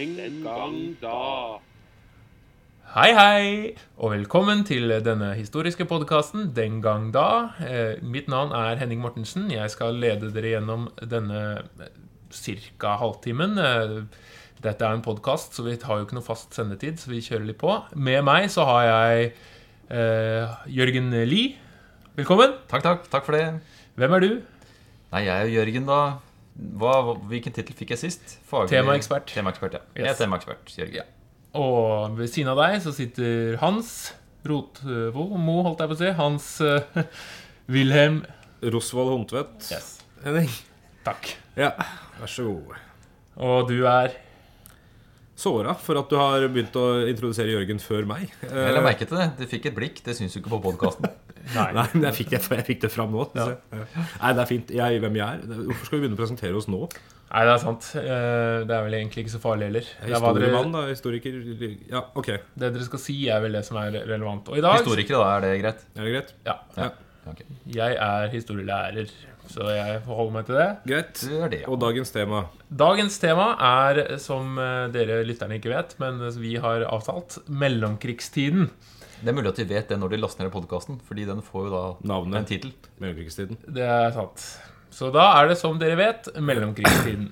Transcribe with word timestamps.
Den 0.00 0.38
gang 0.40 0.76
da. 0.96 1.58
Hei, 2.94 3.10
hei, 3.12 3.48
og 4.00 4.14
velkommen 4.14 4.62
til 4.64 4.88
denne 5.04 5.34
historiske 5.36 5.84
podkasten 5.84 6.54
Den 6.56 6.78
gang 6.80 7.10
da. 7.12 7.50
Eh, 7.60 8.00
mitt 8.00 8.30
navn 8.32 8.54
er 8.56 8.80
Henning 8.80 9.02
Mortensen. 9.02 9.50
Jeg 9.52 9.68
skal 9.74 10.00
lede 10.00 10.30
dere 10.32 10.54
gjennom 10.54 10.86
denne 11.04 11.42
ca. 12.32 12.94
halvtimen. 13.02 13.58
Eh, 13.58 13.92
dette 14.64 14.88
er 14.88 14.96
en 14.96 15.04
podkast, 15.04 15.52
så 15.52 15.66
vi 15.68 15.76
har 15.76 16.00
jo 16.00 16.08
ikke 16.08 16.16
noe 16.16 16.24
fast 16.24 16.56
sendetid, 16.56 16.96
så 16.96 17.12
vi 17.12 17.20
kjører 17.20 17.50
litt 17.50 17.60
på. 17.60 17.76
Med 17.92 18.24
meg 18.24 18.48
så 18.48 18.64
har 18.70 18.88
jeg 18.88 19.34
eh, 19.90 20.56
Jørgen 20.80 21.12
Lie. 21.28 21.58
Velkommen. 22.16 22.56
Takk, 22.72 22.88
takk. 22.88 23.04
Takk 23.12 23.28
for 23.28 23.36
det. 23.36 23.60
Hvem 24.00 24.16
er 24.16 24.24
du? 24.24 24.32
Nei, 25.12 25.26
jeg 25.28 25.36
er 25.36 25.44
jo 25.44 25.60
Jørgen, 25.60 25.92
da. 25.92 26.02
Hva, 26.80 26.94
hvilken 27.30 27.54
tittel 27.56 27.76
fikk 27.78 27.94
jeg 27.94 28.00
sist? 28.02 28.34
Faglig- 28.50 28.74
Temaekspert. 28.74 29.30
Temaekspert, 29.32 29.78
ja. 29.78 29.80
Jeg 29.96 30.10
er 30.12 30.18
temaekspert, 30.18 30.72
Jørgen. 30.76 30.94
Ja. 31.00 31.06
Og 31.60 32.18
ved 32.18 32.28
siden 32.30 32.50
av 32.52 32.60
deg 32.60 32.80
så 32.84 32.92
sitter 32.94 33.56
Hans 33.62 34.12
Rotvo 34.46 35.24
Mo, 35.40 35.62
holdt 35.66 35.80
jeg 35.82 35.90
på 35.90 35.96
å 35.96 36.00
si. 36.00 36.10
Hans 36.20 36.48
uh, 36.64 37.02
Wilhelm 37.74 38.20
Rosvold 38.62 39.10
Hundtvedt. 39.14 39.70
Yes. 39.72 39.94
Henning. 40.24 40.50
Takk. 41.06 41.32
Ja, 41.56 41.72
vær 42.20 42.28
så 42.30 42.44
god. 42.50 42.76
Og 43.40 43.68
du 43.70 43.78
er 43.88 44.12
Såra 45.40 45.72
for 45.80 45.96
at 46.00 46.10
du 46.10 46.18
har 46.20 46.44
begynt 46.52 46.74
å 46.76 46.86
introdusere 47.08 47.54
Jørgen 47.54 47.78
før 47.80 48.04
meg. 48.08 48.26
Jeg 48.44 48.74
la 48.76 48.82
merke 48.84 49.06
til 49.08 49.16
det. 49.16 49.30
Du 49.38 49.46
fikk 49.48 49.70
et 49.70 49.76
blikk. 49.76 50.02
Det 50.04 50.12
syns 50.18 50.36
du 50.36 50.42
ikke 50.42 50.52
på 50.52 50.60
podkasten. 50.68 51.08
Nei. 51.56 51.70
Nei, 51.72 51.86
men 51.94 52.04
jeg 52.10 52.18
fikk 52.18 52.34
det, 52.34 52.40
jeg 52.58 52.66
fikk 52.66 52.82
det 52.84 52.90
fram 52.92 53.14
nå. 53.16 53.24
Ja. 53.38 53.46
ja. 53.72 53.86
Nei, 54.20 54.34
det 54.36 54.42
er 54.44 54.50
fint. 54.50 54.74
Jeg, 54.76 55.00
hvem 55.00 55.16
jeg 55.16 55.24
er. 55.40 55.46
Hvorfor 55.70 55.88
skal 55.88 55.96
vi 55.96 56.02
begynne 56.04 56.18
å 56.18 56.20
presentere 56.20 56.60
oss 56.60 56.68
nå? 56.70 56.82
Nei, 57.30 57.42
det 57.46 57.52
er 57.54 57.62
sant. 57.62 57.88
Eh, 57.96 58.56
Det 58.68 58.76
er 58.76 58.84
vel 58.86 58.96
egentlig 58.98 59.24
ikke 59.24 59.34
så 59.36 59.40
farlig 59.42 59.70
heller. 59.70 59.88
Er 60.02 60.10
er 60.10 60.16
historiemann, 60.18 60.72
da. 60.74 60.84
Historiker. 60.90 61.38
Ja, 61.88 62.04
ok. 62.20 62.30
det 62.60 62.72
dere 62.76 62.88
skal 62.90 63.02
si, 63.02 63.16
er 63.32 63.40
vel 63.44 63.56
det 63.56 63.62
som 63.66 63.78
er 63.80 63.96
relevant. 64.02 64.50
Og 64.52 64.58
i 64.60 64.64
dag 64.64 64.80
Historikere, 64.82 65.22
da. 65.22 65.36
Er 65.38 65.46
det 65.46 65.62
greit? 65.62 65.86
Er 65.96 66.04
det 66.08 66.14
greit? 66.16 66.34
Ja. 66.48 66.58
Ja. 66.76 66.90
Okay. 67.30 67.46
Jeg 67.70 67.96
er 68.00 68.28
historielærer, 68.32 69.10
så 69.50 69.66
jeg 69.74 70.00
forholder 70.06 70.34
meg 70.38 70.46
til 70.48 70.58
det. 70.60 70.68
Greit. 70.86 71.22
Er 71.40 71.50
det, 71.52 71.60
ja. 71.64 71.68
Og 71.72 71.80
dagens 71.82 72.12
tema. 72.14 72.44
Dagens 72.70 73.18
tema 73.22 73.48
er, 73.58 74.00
som 74.22 74.56
eh, 74.62 74.86
dere 74.94 75.20
lytterne 75.26 75.58
ikke 75.58 75.72
vet, 75.74 75.96
men 76.02 76.22
vi 76.38 76.54
har 76.62 76.86
avtalt, 76.88 77.40
mellomkrigstiden. 77.50 78.70
Det 79.20 79.28
er 79.28 79.36
mulig 79.36 79.50
at 79.52 79.58
de 79.60 79.66
vet 79.68 79.90
det 79.92 79.98
når 80.00 80.14
de 80.14 80.20
laster 80.22 80.46
ned 80.46 80.52
podkasten, 80.54 81.00
fordi 81.04 81.26
den 81.28 81.42
får 81.44 81.66
jo 81.68 81.72
da 81.74 81.82
Navnet. 82.08 82.38
en 82.40 82.48
tittel. 82.48 82.72
Mellomkrigstiden. 83.02 83.58
Det 83.68 83.84
er 83.84 84.14
sant. 84.16 84.46
Så 84.90 85.10
da 85.14 85.26
er 85.42 85.50
det, 85.52 85.58
som 85.60 85.76
dere 85.78 85.98
vet, 86.00 86.30
mellomkrigstiden. 86.40 87.28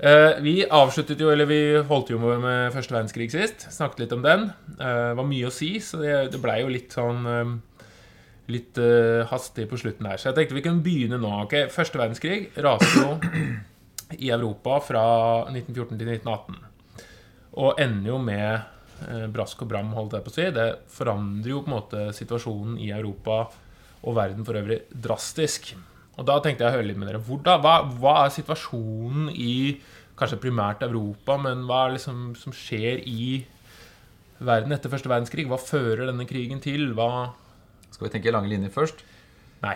Eh, 0.00 0.38
vi 0.40 0.54
avsluttet 0.64 1.20
jo, 1.20 1.28
eller 1.28 1.44
vi 1.50 1.58
holdt 1.90 2.08
jo 2.14 2.16
med, 2.22 2.72
første 2.72 2.94
verdenskrig 2.94 3.26
sist. 3.34 3.66
Snakket 3.74 4.06
litt 4.06 4.14
om 4.16 4.22
den. 4.24 4.46
Eh, 4.78 5.10
Det 5.10 5.18
var 5.18 5.28
mye 5.28 5.50
å 5.50 5.52
si, 5.52 5.74
så 5.84 6.00
det, 6.00 6.40
blei 6.40 6.62
jo 6.62 6.70
litt 6.72 6.96
sånn 6.96 7.60
Litt 8.50 8.80
uh, 8.82 9.26
hastig 9.30 9.68
på 9.70 9.78
slutten 9.80 10.08
her. 10.10 10.18
Så 10.20 10.30
jeg 10.30 10.38
tenkte 10.38 10.56
vi 10.56 10.64
kunne 10.64 10.84
begynne 10.84 11.20
nå. 11.20 11.30
ok? 11.44 11.56
Første 11.72 12.00
verdenskrig 12.00 12.50
raste 12.64 12.90
jo 12.98 13.14
i 14.24 14.32
Europa 14.34 14.80
fra 14.82 15.04
1914 15.52 15.96
til 16.00 16.12
1918. 16.16 16.60
Og 17.62 17.82
ender 17.82 18.12
jo 18.12 18.18
med 18.22 18.48
uh, 19.06 19.26
brask 19.32 19.62
og 19.62 19.70
bram, 19.70 19.92
holdt 19.96 20.18
jeg 20.18 20.26
på 20.26 20.32
å 20.32 20.36
si. 20.38 20.48
Det 20.56 20.68
forandrer 20.92 21.54
jo 21.54 21.62
på 21.62 21.70
en 21.70 21.76
måte 21.76 22.08
situasjonen 22.16 22.80
i 22.82 22.90
Europa 22.96 23.44
og 24.00 24.16
verden 24.16 24.46
for 24.46 24.56
øvrig 24.56 24.82
drastisk. 24.90 25.74
Og 26.18 26.26
da 26.28 26.38
tenkte 26.42 26.64
jeg 26.64 26.72
å 26.72 26.78
høre 26.78 26.88
litt 26.88 27.00
med 27.00 27.10
dere. 27.10 27.22
Hva, 27.22 27.80
hva 28.00 28.14
er 28.24 28.34
situasjonen 28.34 29.30
i 29.32 29.78
kanskje 30.20 30.40
primært 30.42 30.84
Europa, 30.84 31.38
men 31.40 31.64
hva 31.68 31.84
er 31.84 31.90
det 31.90 32.00
liksom 32.00 32.24
som 32.36 32.54
skjer 32.54 33.00
i 33.08 33.44
verden 34.40 34.74
etter 34.76 34.92
første 34.92 35.08
verdenskrig? 35.08 35.46
Hva 35.48 35.60
fører 35.60 36.06
denne 36.10 36.26
krigen 36.28 36.60
til? 36.64 36.90
Hva 36.96 37.32
Skal 38.00 38.08
vi 38.08 38.12
tenke 38.14 38.32
lange 38.32 38.48
linjer 38.48 38.72
først? 38.72 39.02
Nei. 39.60 39.74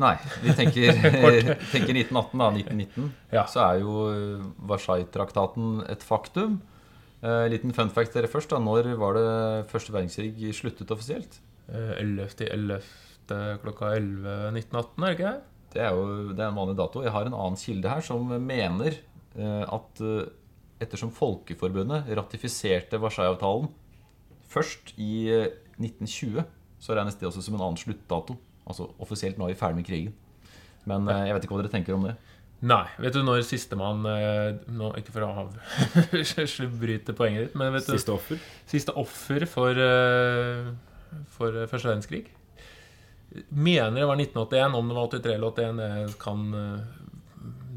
Nei. 0.00 0.14
Vi 0.40 0.54
tenker, 0.56 0.96
tenker 1.74 1.98
1918, 2.00 2.40
da. 2.40 2.46
1919. 2.48 3.10
Ja. 3.28 3.42
Så 3.44 3.60
er 3.60 3.82
jo 3.82 3.96
eh, 4.08 4.46
Versailles-traktaten 4.70 5.82
et 5.92 6.06
faktum. 6.08 6.62
Eh, 7.20 7.44
liten 7.52 7.76
fun 7.76 7.92
fact 7.92 8.16
dere 8.16 8.32
først. 8.32 8.56
da 8.56 8.62
Når 8.64 8.88
var 8.96 9.20
det 9.20 9.28
første 9.68 9.92
verdenskrig 9.92 10.54
sluttet 10.56 10.96
offisielt? 10.96 11.42
Eh, 11.68 11.92
11. 12.00 12.32
til 12.40 12.48
11. 12.56 12.80
klokka 13.60 13.92
11 14.00 14.56
1918, 14.56 15.04
er 15.04 15.04
det 15.04 15.18
ikke 15.18 15.28
det? 15.28 15.40
Det 15.76 15.84
er 15.84 15.92
jo 15.92 16.32
det 16.32 16.40
er 16.40 16.48
en 16.48 16.56
vanlig 16.56 16.78
dato. 16.80 17.04
Jeg 17.04 17.12
har 17.12 17.28
en 17.28 17.36
annen 17.36 17.60
kilde 17.60 17.92
her 17.92 18.00
som 18.00 18.32
mener 18.32 18.96
eh, 18.96 19.64
at 19.68 20.00
eh, 20.00 20.32
ettersom 20.80 21.12
Folkeforbundet 21.12 22.08
ratifiserte 22.16 22.96
Versailles-avtalen 22.96 23.68
først 24.48 24.96
i 24.96 25.28
eh, 25.32 25.52
1920, 25.76 26.44
så 26.82 26.96
regnes 26.98 27.18
det 27.18 27.28
også 27.28 27.44
som 27.44 27.56
en 27.56 27.64
annen 27.68 27.80
sluttdato. 27.80 28.36
Altså 28.66 28.90
offisielt 29.02 29.38
nå 29.38 29.46
er 29.46 29.54
vi 29.54 29.60
ferdig 29.62 29.80
med 29.80 29.88
krigen. 29.88 30.12
Men 30.90 31.06
eh, 31.06 31.28
jeg 31.28 31.36
vet 31.36 31.46
ikke 31.46 31.56
hva 31.56 31.62
dere 31.62 31.74
tenker 31.76 31.94
om 31.94 32.08
det. 32.08 32.16
Nei. 32.62 32.84
Vet 33.02 33.16
du 33.16 33.24
når 33.26 33.42
sistemann 33.46 34.06
eh, 34.06 34.52
nå, 34.70 34.92
Ikke 35.00 35.14
for 35.14 35.26
å 35.26 35.30
avbryte 35.42 37.14
poenget 37.18 37.48
ditt, 37.48 37.56
men 37.58 37.74
vet 37.74 37.88
du 37.88 37.96
Siste 37.96 38.14
offer. 38.14 38.38
Siste 38.70 38.94
offer 38.98 39.46
for, 39.50 39.74
eh, 39.74 40.70
for 41.34 41.58
eh, 41.58 41.66
første 41.70 41.90
verdenskrig. 41.90 42.24
Mener 43.50 43.98
det 43.98 44.06
var 44.06 44.20
1981. 44.20 44.78
Om 44.78 44.92
det 44.92 44.98
var 44.98 45.10
83 45.16 45.34
eller 45.34 45.56
81, 45.56 45.82
det 45.82 46.18
kan 46.22 46.46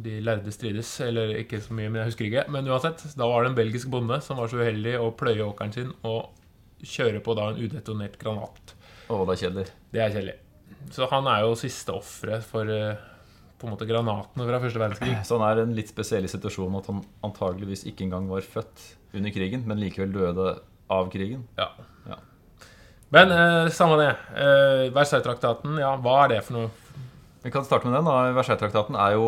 de 0.05 0.19
lærde 0.21 0.53
strides. 0.53 0.93
Eller 1.01 1.33
ikke 1.41 1.63
så 1.65 1.73
mye, 1.73 1.89
men 1.89 2.03
jeg 2.03 2.11
husker 2.11 2.29
ikke. 2.29 2.45
Men 2.53 2.69
uansett, 2.69 3.07
da 3.17 3.29
var 3.31 3.41
det 3.41 3.53
en 3.53 3.57
belgisk 3.57 3.89
bonde 3.89 4.19
som 4.21 4.37
var 4.37 4.51
så 4.51 4.61
uheldig 4.61 4.99
å 5.01 5.13
pløye 5.17 5.47
åkeren 5.47 5.73
sin 5.73 5.93
og 6.05 6.35
kjøre 6.85 7.23
på 7.25 7.33
da 7.33 7.49
en 7.49 7.61
udetonert 7.63 8.19
granat. 8.21 8.74
Å, 9.05 9.19
det 9.25 9.35
er 9.35 9.41
kjedelig. 9.43 9.65
Det 9.93 10.01
er 10.01 10.13
kjedelig. 10.15 10.37
Så 10.95 11.09
han 11.11 11.27
er 11.29 11.43
jo 11.45 11.57
siste 11.59 11.93
offeret 11.93 12.45
for 12.45 12.69
eh, 12.71 13.01
på 13.59 13.67
en 13.67 13.73
måte 13.75 13.87
granatene 13.89 14.47
fra 14.47 14.61
første 14.63 14.81
verdenskrig. 14.81 15.17
Så 15.27 15.39
han 15.39 15.47
er 15.49 15.61
i 15.61 15.65
en 15.67 15.75
litt 15.77 15.91
spesiell 15.91 16.27
situasjon 16.31 16.79
at 16.79 16.89
han 16.91 17.03
antageligvis 17.25 17.85
ikke 17.89 18.07
engang 18.07 18.29
var 18.31 18.45
født 18.45 18.87
under 19.15 19.33
krigen, 19.35 19.65
men 19.69 19.81
likevel 19.81 20.15
døde 20.15 20.55
av 20.91 21.11
krigen. 21.13 21.45
Ja. 21.59 21.69
Ja. 22.09 22.19
Men 23.15 23.31
eh, 23.33 23.69
samme 23.73 23.99
det. 24.01 24.11
Eh, 24.35 24.87
Versailles-traktaten, 24.95 25.77
ja, 25.81 25.93
hva 26.01 26.23
er 26.25 26.35
det 26.35 26.41
for 26.47 26.59
noe? 26.59 26.73
Vi 27.45 27.51
kan 27.53 27.65
starte 27.65 27.85
med 27.85 27.93
den. 27.93 28.07
da. 28.09 28.33
Versailles-traktaten 28.33 28.97
er 28.97 29.13
jo 29.13 29.25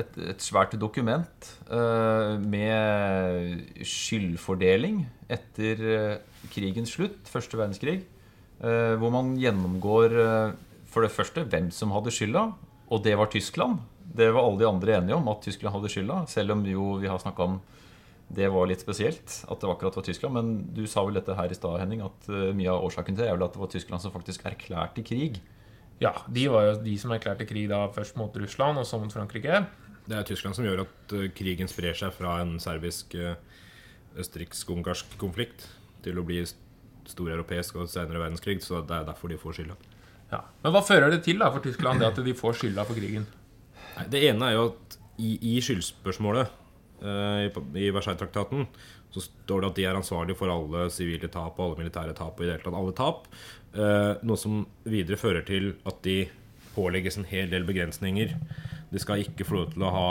et, 0.00 0.14
et 0.32 0.40
svært 0.40 0.72
dokument 0.80 1.48
eh, 1.68 2.38
med 2.40 3.82
skyldfordeling 3.84 5.02
etter 5.32 5.82
eh, 5.84 6.46
krigens 6.52 6.94
slutt, 6.96 7.20
første 7.28 7.60
verdenskrig, 7.60 8.00
hvor 8.62 9.10
man 9.14 9.34
gjennomgår 9.40 10.18
eh, 10.22 10.54
for 10.92 11.06
det 11.06 11.14
første 11.14 11.44
hvem 11.48 11.70
som 11.74 11.94
hadde 11.94 12.12
skylda, 12.14 12.50
og 12.92 13.04
det 13.04 13.16
var 13.18 13.30
Tyskland. 13.32 13.80
Det 14.12 14.28
var 14.34 14.44
alle 14.44 14.60
de 14.60 14.68
andre 14.68 14.98
enige 14.98 15.16
om, 15.16 15.30
at 15.32 15.42
Tyskland 15.44 15.74
hadde 15.74 15.90
skylda, 15.92 16.24
selv 16.28 16.54
om 16.54 16.66
jo 16.68 16.96
vi 17.00 17.10
har 17.10 17.22
snakka 17.22 17.48
om 17.48 17.60
det 18.32 18.48
var 18.48 18.68
litt 18.68 18.80
spesielt 18.80 19.34
at 19.50 19.60
det 19.60 19.68
akkurat 19.68 19.96
var 19.98 20.04
Tyskland. 20.06 20.36
Men 20.36 20.52
du 20.72 20.86
sa 20.88 21.04
vel 21.04 21.18
dette 21.18 21.36
her 21.36 21.52
i 21.52 21.56
stad, 21.56 21.80
Henning, 21.82 22.04
at 22.04 22.28
eh, 22.30 22.52
mye 22.56 22.72
av 22.72 22.86
årsaken 22.86 23.16
til 23.16 23.24
det 23.24 23.30
er 23.30 23.36
vel 23.36 23.46
at 23.48 23.56
det 23.56 23.62
var 23.62 23.72
Tyskland 23.72 24.04
som 24.04 24.14
faktisk 24.14 24.46
erklærte 24.48 25.04
krig. 25.06 25.40
Ja, 26.02 26.14
de 26.32 26.48
var 26.50 26.66
jo 26.66 26.78
de 26.82 26.96
som 26.98 27.12
erklærte 27.14 27.46
krig 27.48 27.68
da 27.70 27.84
først 27.94 28.16
mot 28.18 28.34
Russland 28.40 28.80
og 28.80 28.88
så 28.88 28.98
mot 29.00 29.12
Frankrike. 29.12 29.64
Det 30.08 30.16
er 30.18 30.26
Tyskland 30.26 30.56
som 30.58 30.66
gjør 30.66 30.84
at 30.86 31.16
eh, 31.18 31.28
krigen 31.36 31.70
sprer 31.70 31.96
seg 31.98 32.14
fra 32.16 32.38
en 32.42 32.56
serbisk 32.62 33.14
eh, 33.18 33.36
østerriksk-ungarsk 34.18 35.16
konflikt 35.20 35.68
til 36.04 36.18
å 36.18 36.26
bli 36.26 36.40
stor 37.10 37.32
europeisk 37.34 37.78
og 37.80 37.90
senere 37.90 38.22
verdenskrig. 38.22 38.60
Så 38.64 38.82
det 38.86 38.96
er 38.96 39.06
derfor 39.08 39.32
de 39.32 39.40
får 39.40 39.58
skylda. 39.58 39.76
Ja. 40.32 40.40
Men 40.64 40.74
hva 40.74 40.82
fører 40.86 41.12
det 41.12 41.22
til 41.26 41.42
da 41.42 41.50
for 41.52 41.64
Tyskland, 41.64 42.00
det 42.00 42.08
at 42.08 42.24
de 42.24 42.34
får 42.36 42.58
skylda 42.60 42.86
for 42.88 42.98
krigen? 42.98 43.26
Nei, 43.96 44.08
Det 44.08 44.24
ene 44.30 44.48
er 44.48 44.56
jo 44.56 44.66
at 44.70 44.98
i, 45.20 45.36
i 45.52 45.56
skyldspørsmålet 45.60 46.46
eh, 47.04 47.48
i, 47.48 47.50
i 47.84 47.90
Versailles-traktaten 47.92 48.66
så 49.12 49.20
står 49.20 49.60
det 49.60 49.68
at 49.68 49.78
de 49.78 49.84
er 49.84 49.98
ansvarlige 49.98 50.38
for 50.38 50.48
alle 50.48 50.86
sivile 50.92 51.28
tap 51.28 51.58
og 51.58 51.66
alle 51.66 51.82
militære 51.82 52.14
tap 52.16 52.38
og 52.38 52.44
i 52.44 52.48
det 52.48 52.54
hele 52.54 52.64
tatt 52.64 52.78
alle 52.78 52.94
tap. 52.96 53.26
Eh, 53.76 54.12
noe 54.24 54.40
som 54.40 54.62
videre 54.88 55.20
fører 55.20 55.44
til 55.48 55.74
at 55.88 56.00
de 56.06 56.22
pålegges 56.72 57.18
en 57.20 57.28
hel 57.28 57.52
del 57.52 57.66
begrensninger. 57.68 58.32
De 58.92 59.02
skal 59.02 59.20
ikke 59.24 59.44
få 59.44 59.58
lov 59.58 59.74
til 59.74 59.84
å 59.84 59.92
ha 59.92 60.08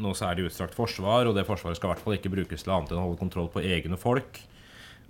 noe 0.00 0.14
særlig 0.14 0.46
utstrakt 0.46 0.76
forsvar, 0.78 1.26
og 1.26 1.34
det 1.34 1.46
forsvaret 1.48 1.78
skal 1.78 1.90
i 1.90 1.92
hvert 1.94 2.04
fall 2.04 2.16
ikke 2.16 2.30
brukes 2.30 2.62
til 2.62 2.74
annet 2.74 2.92
enn 2.92 3.00
å 3.00 3.08
holde 3.08 3.18
kontroll 3.18 3.50
på 3.50 3.64
egne 3.66 3.98
folk. 3.98 4.38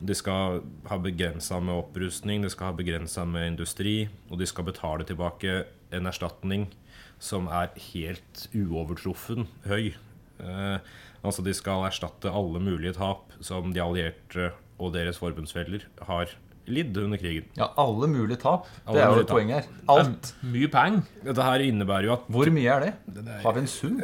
De 0.01 0.17
skal 0.17 0.63
ha 0.89 0.97
begrensa 0.99 1.59
med 1.61 1.77
opprustning, 1.77 2.43
de 2.43 2.51
skal 2.53 2.71
ha 2.71 2.77
begrensa 2.77 3.27
med 3.29 3.53
industri, 3.53 4.09
og 4.31 4.41
de 4.41 4.49
skal 4.49 4.65
betale 4.71 5.05
tilbake 5.05 5.65
en 5.93 6.09
erstatning 6.09 6.71
som 7.21 7.51
er 7.53 7.75
helt 7.91 8.47
uovertruffen 8.57 9.47
høy. 9.69 9.93
Eh, 10.41 10.79
altså 11.21 11.45
De 11.45 11.53
skal 11.57 11.85
erstatte 11.91 12.33
alle 12.33 12.63
mulige 12.65 12.97
tap 12.97 13.35
som 13.45 13.75
de 13.75 13.83
allierte 13.85 14.53
og 14.81 14.95
deres 14.95 15.21
forbundsfeller 15.21 15.85
har 16.09 16.33
lidd 16.71 16.97
under 16.97 17.21
krigen. 17.21 17.47
Ja, 17.59 17.71
alle 17.81 18.09
mulige 18.09 18.41
tap. 18.41 18.67
Alle 18.87 18.97
det 18.97 19.03
er 19.03 19.07
jo 19.07 19.13
mulige 19.13 19.27
et 19.27 19.35
poeng 19.35 19.53
her. 19.53 19.71
Alt. 19.93 20.33
Mye 20.47 20.73
peng. 20.73 21.01
Dette 21.27 21.45
her 21.45 21.65
innebærer 21.67 22.09
jo 22.09 22.17
at 22.17 22.29
Hvor 22.31 22.53
mye 22.55 22.77
er 22.77 22.87
det? 22.87 23.25
Har 23.45 23.57
vi 23.57 23.65
en 23.65 23.71
sum? 23.71 24.03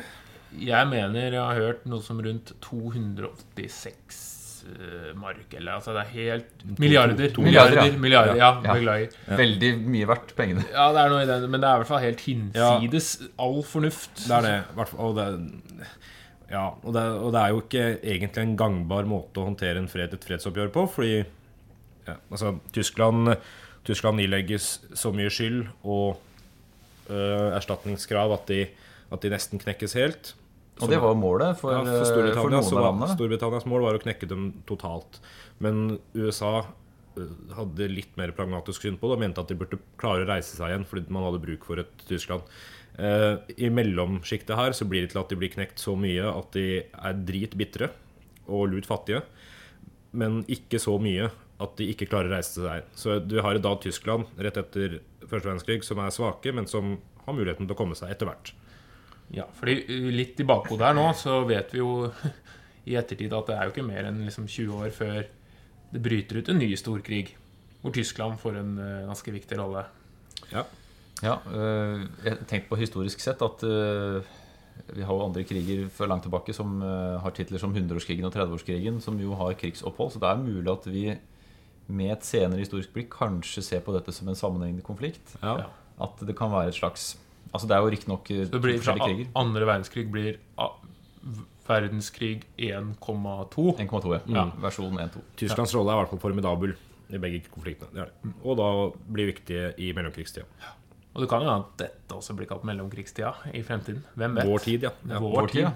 Jeg 0.57 0.89
mener 0.89 1.33
jeg 1.33 1.43
har 1.43 1.59
hørt 1.61 1.85
noe 1.89 2.05
som 2.05 2.21
rundt 2.23 2.53
286 2.65 3.17
eh, 3.57 4.36
mark, 5.17 5.47
eller 5.57 5.73
altså 5.79 5.93
det 5.97 6.03
er 6.05 6.11
helt 6.15 6.65
Milliarder. 6.79 7.31
to 7.35 7.43
milliarder, 7.43 7.77
milliarder, 7.77 7.93
ja. 7.93 8.01
milliarder, 8.01 8.37
ja. 8.41 8.51
Ja. 8.65 8.75
Beklager. 8.75 9.15
Veldig 9.39 9.71
mye 9.95 10.09
verdt 10.11 10.35
pengene. 10.39 10.65
Ja, 10.73 10.89
det 10.93 11.03
er 11.05 11.13
noe 11.15 11.23
i 11.23 11.29
det, 11.31 11.39
men 11.51 11.61
det 11.63 11.69
er 11.69 11.75
i 11.79 11.83
hvert 11.83 11.91
fall 11.93 12.03
helt 12.05 12.21
hinsides 12.27 13.09
all 13.39 13.63
fornuft. 13.67 14.15
Det 14.27 14.37
er 14.39 14.47
det. 14.49 14.55
hvert 14.75 14.89
fall- 14.93 15.01
Og 15.07 15.17
det, 15.17 15.27
ja, 16.51 16.65
og 16.83 16.93
det, 16.95 17.03
og 17.27 17.33
det 17.35 17.41
er 17.43 17.49
jo 17.55 17.61
ikke 17.65 17.85
egentlig 18.03 18.43
en 18.45 18.57
gangbar 18.57 19.05
måte 19.11 19.41
å 19.43 19.49
håndtere 19.49 19.79
en 19.83 19.89
fred, 19.91 20.15
et 20.15 20.25
fredsoppgjør 20.29 20.73
på. 20.75 20.87
Fordi 20.95 21.15
ja, 22.07 22.15
altså, 22.31 22.59
Tyskland, 22.73 23.37
Tyskland 23.85 24.21
ilegges 24.23 24.81
så 24.95 25.13
mye 25.15 25.31
skyld 25.31 25.65
og 25.85 26.21
øh, 27.11 27.53
erstatningskrav 27.57 28.33
at 28.37 28.47
de, 28.51 28.67
at 29.13 29.23
de 29.23 29.31
nesten 29.31 29.59
knekkes 29.63 29.95
helt. 29.99 30.35
Og 30.83 30.91
det 30.93 30.99
var 31.01 31.15
målet 31.17 31.57
for, 31.57 31.73
Ja, 31.73 31.85
for 31.85 32.33
for 32.37 32.53
noen 32.53 32.61
av 32.61 32.83
landene. 32.85 33.15
Storbritannias 33.15 33.69
mål 33.69 33.87
var 33.87 33.97
å 33.97 34.03
knekke 34.03 34.29
dem 34.29 34.49
totalt. 34.69 35.21
Men 35.65 35.99
USA 36.13 36.67
øh, 37.17 37.31
hadde 37.57 37.89
litt 37.89 38.13
mer 38.21 38.35
pragmatisk 38.37 38.85
syn 38.85 38.99
på 39.01 39.09
det 39.09 39.17
og 39.17 39.23
mente 39.25 39.41
at 39.41 39.49
de 39.49 39.57
burde 39.57 39.81
klare 40.01 40.27
å 40.27 40.29
reise 40.29 40.59
seg 40.59 40.73
igjen 40.75 40.85
fordi 40.89 41.09
man 41.17 41.25
hadde 41.29 41.41
bruk 41.47 41.65
for 41.65 41.81
et 41.81 42.05
Tyskland. 42.11 42.45
Eh, 43.01 43.39
I 43.57 43.73
mellomsjiktet 43.73 44.57
her 44.57 44.77
så 44.77 44.85
blir 44.89 45.07
det 45.07 45.15
til 45.15 45.23
at 45.23 45.33
de 45.33 45.41
blir 45.41 45.53
knekt 45.53 45.81
så 45.81 45.97
mye 45.97 46.29
at 46.29 46.53
de 46.57 46.69
er 46.85 47.25
dritbitre 47.29 47.91
og 48.47 48.69
lut 48.73 48.87
fattige, 48.89 49.25
men 50.17 50.43
ikke 50.49 50.79
så 50.81 50.95
mye 51.03 51.31
at 51.61 51.73
de 51.81 51.89
ikke 51.93 52.09
klarer 52.09 52.31
å 52.31 52.37
reise 52.37 52.61
seg. 52.61 52.85
Så 52.97 53.19
du 53.25 53.39
har 53.45 53.57
da 53.65 53.73
Tyskland 53.81 54.29
rett 54.37 54.61
etter 54.61 55.01
første 55.25 55.49
verdenskrig 55.49 55.81
som 55.89 56.01
er 56.05 56.13
svake, 56.15 56.53
men 56.53 56.69
som 56.69 56.99
har 57.25 57.37
muligheten 57.37 57.65
til 57.65 57.75
å 57.75 57.79
komme 57.81 57.97
seg 57.99 58.13
etter 58.13 58.29
hvert. 58.29 58.53
Ja, 59.35 59.47
fordi 59.59 59.81
litt 60.15 60.39
i 60.41 60.47
bakhodet 60.47 60.87
her 60.87 60.97
nå, 60.97 61.09
så 61.19 61.41
vet 61.49 61.73
vi 61.75 61.83
jo 61.83 62.07
i 62.91 62.95
ettertid 62.99 63.35
at 63.35 63.51
det 63.51 63.57
er 63.57 63.67
jo 63.67 63.75
ikke 63.75 63.87
mer 63.87 64.07
enn 64.09 64.23
liksom 64.27 64.47
20 64.47 64.83
år 64.85 64.95
før 64.95 65.21
det 65.93 66.03
bryter 66.03 66.41
ut 66.41 66.51
en 66.53 66.61
ny 66.61 66.71
storkrig, 66.79 67.29
hvor 67.83 67.95
Tyskland 67.95 68.39
får 68.43 68.59
en 68.61 68.75
uh, 68.79 69.07
ganske 69.09 69.35
viktig 69.35 69.59
rolle. 69.59 69.85
Ja. 70.53 70.65
Ja, 71.25 71.39
øh, 71.49 72.03
jeg 72.25 72.39
tenkte 72.49 72.69
på 72.69 72.77
historisk 72.77 73.23
sett 73.25 73.41
at 73.41 73.63
øh, 73.65 74.25
vi 74.93 75.03
har 75.03 75.15
jo 75.15 75.25
andre 75.25 75.45
kriger 75.49 75.89
før 75.89 76.11
langt 76.13 76.27
tilbake 76.27 76.53
som 76.53 76.83
øh, 76.83 77.21
har 77.23 77.31
titler 77.31 77.59
som 77.59 77.73
100-årskrigen 77.73 78.27
og 78.29 78.37
30-årskrigen, 78.37 79.01
som 79.01 79.17
jo 79.21 79.35
har 79.35 79.57
krigsopphold. 79.57 80.13
Så 80.13 80.21
det 80.21 80.29
er 80.29 80.43
mulig 80.43 80.73
at 80.73 80.93
vi 80.93 81.15
med 81.87 82.13
et 82.13 82.27
senere 82.27 82.61
historisk 82.61 82.93
blikk 82.93 83.15
kanskje 83.15 83.63
ser 83.63 83.81
på 83.81 83.95
dette 83.95 84.13
som 84.13 84.29
en 84.29 84.37
sammenhengende 84.37 84.85
konflikt. 84.85 85.37
Ja. 85.43 85.71
At 86.03 86.21
det 86.21 86.37
kan 86.37 86.53
være 86.53 86.69
et 86.69 86.77
slags 86.77 87.15
Altså 87.57 87.69
Det 87.71 87.77
er 87.79 87.85
jo 87.87 87.93
riktignok 87.95 88.29
Det 88.29 88.51
to 88.53 88.61
blir 88.61 88.77
fra 88.79 88.93
forskjellige 88.93 89.17
kriger. 89.25 89.31
andre 89.43 89.69
verdenskrig 89.71 90.07
blir 90.13 90.37
verdenskrig 91.67 92.45
1,2. 92.59 93.77
1,2, 93.81 94.13
ja. 94.15 94.21
Ja. 94.31 94.45
Versjon 94.63 94.99
1-2. 95.03 95.23
Tysklands 95.41 95.75
rolle 95.75 95.91
er 95.95 95.99
i 95.99 96.03
hvert 96.05 96.13
fall 96.15 96.23
formidabel 96.23 96.75
i 97.11 97.21
begge 97.23 97.41
konfliktene. 97.51 97.91
Det 97.95 98.03
er 98.05 98.11
det. 98.13 98.33
Og 98.47 98.59
da 98.61 98.69
blir 99.17 99.33
viktige 99.33 99.73
i 99.83 99.91
mellomkrigstida. 99.97 100.47
Og 101.17 101.23
det 101.25 101.29
kan 101.33 101.43
jo 101.43 101.49
hende 101.49 101.65
at 101.65 101.79
dette 101.81 102.15
også 102.19 102.37
blir 102.37 102.49
kalt 102.51 102.67
mellomkrigstida 102.69 103.33
i 103.57 103.63
fremtiden. 103.67 104.03
Hvem 104.21 104.37
vet? 104.37 104.47
Vår 104.51 104.65
tid, 104.67 104.87
ja. 104.87 104.93
ja. 105.09 105.21
Vår 105.23 105.33
Vår 105.41 105.49
tid, 105.49 105.55
tid. 105.57 105.71
ja. 105.71 105.73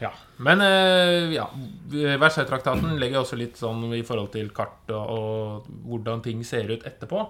Ja. 0.00 0.08
Men 0.42 0.62
eh, 0.64 1.34
ja, 1.36 1.44
Versailles-traktaten 1.92 2.96
legger 2.98 3.20
også 3.20 3.36
litt 3.38 3.58
sånn 3.60 3.84
i 3.94 4.00
forhold 4.06 4.30
til 4.34 4.48
kart 4.56 4.88
og, 4.90 5.10
og 5.12 5.68
hvordan 5.90 6.22
ting 6.24 6.40
ser 6.48 6.70
ut 6.72 6.86
etterpå. 6.88 7.26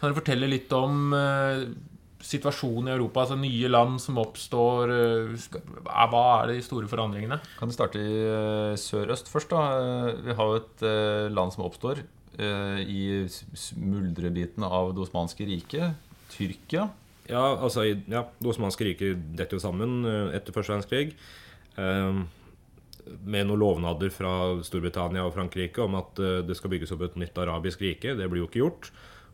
Kan 0.00 0.10
du 0.12 0.18
fortelle 0.18 0.48
litt 0.50 0.72
om 0.76 1.14
eh, 1.16 1.62
situasjonen 2.20 2.88
i 2.90 2.94
Europa? 2.96 3.22
Altså 3.24 3.36
nye 3.40 3.68
land 3.70 4.00
som 4.02 4.18
oppstår. 4.22 4.92
eh, 4.94 5.60
hva 6.10 6.24
er 6.42 6.52
de 6.54 6.62
store 6.62 6.88
forandringene? 6.90 7.40
Kan 7.58 7.68
du 7.68 7.74
starte 7.74 7.98
i 8.00 8.22
øh, 8.24 8.76
sørøst 8.80 9.28
først, 9.32 9.50
da? 9.50 9.64
Eh, 10.10 10.22
Vi 10.28 10.34
har 10.38 10.50
jo 10.52 10.60
et 10.60 10.86
land 11.32 11.52
som 11.52 11.64
oppstår 11.64 12.02
i 12.40 13.26
smuldrebiten 13.28 14.64
av 14.64 14.94
det 14.94 15.02
osmanske 15.04 15.44
riket. 15.44 15.96
Tyrkia. 16.32 16.86
Ja, 17.28 17.42
altså 17.62 17.84
ja, 17.84 18.24
Det 18.40 18.48
osmanske 18.48 18.86
riket 18.86 19.18
detter 19.36 19.58
jo 19.58 19.62
sammen 19.62 20.04
eh, 20.08 20.36
etter 20.38 20.54
første 20.54 20.72
verdenskrig. 20.72 21.14
eh, 21.76 22.20
med 23.26 23.46
noen 23.48 23.58
lovnader 23.58 24.10
fra 24.14 24.32
Storbritannia 24.62 25.24
og 25.26 25.34
Frankrike 25.34 25.82
om 25.82 25.96
at 25.98 26.18
eh, 26.22 26.40
det 26.46 26.56
skal 26.58 26.70
bygges 26.74 26.92
opp 26.94 27.02
et 27.08 27.16
nytt 27.20 27.38
arabisk 27.42 27.82
rike. 27.82 28.14
Det 28.18 28.28
blir 28.30 28.44
jo 28.44 28.48
ikke 28.48 28.62
gjort. 28.62 28.90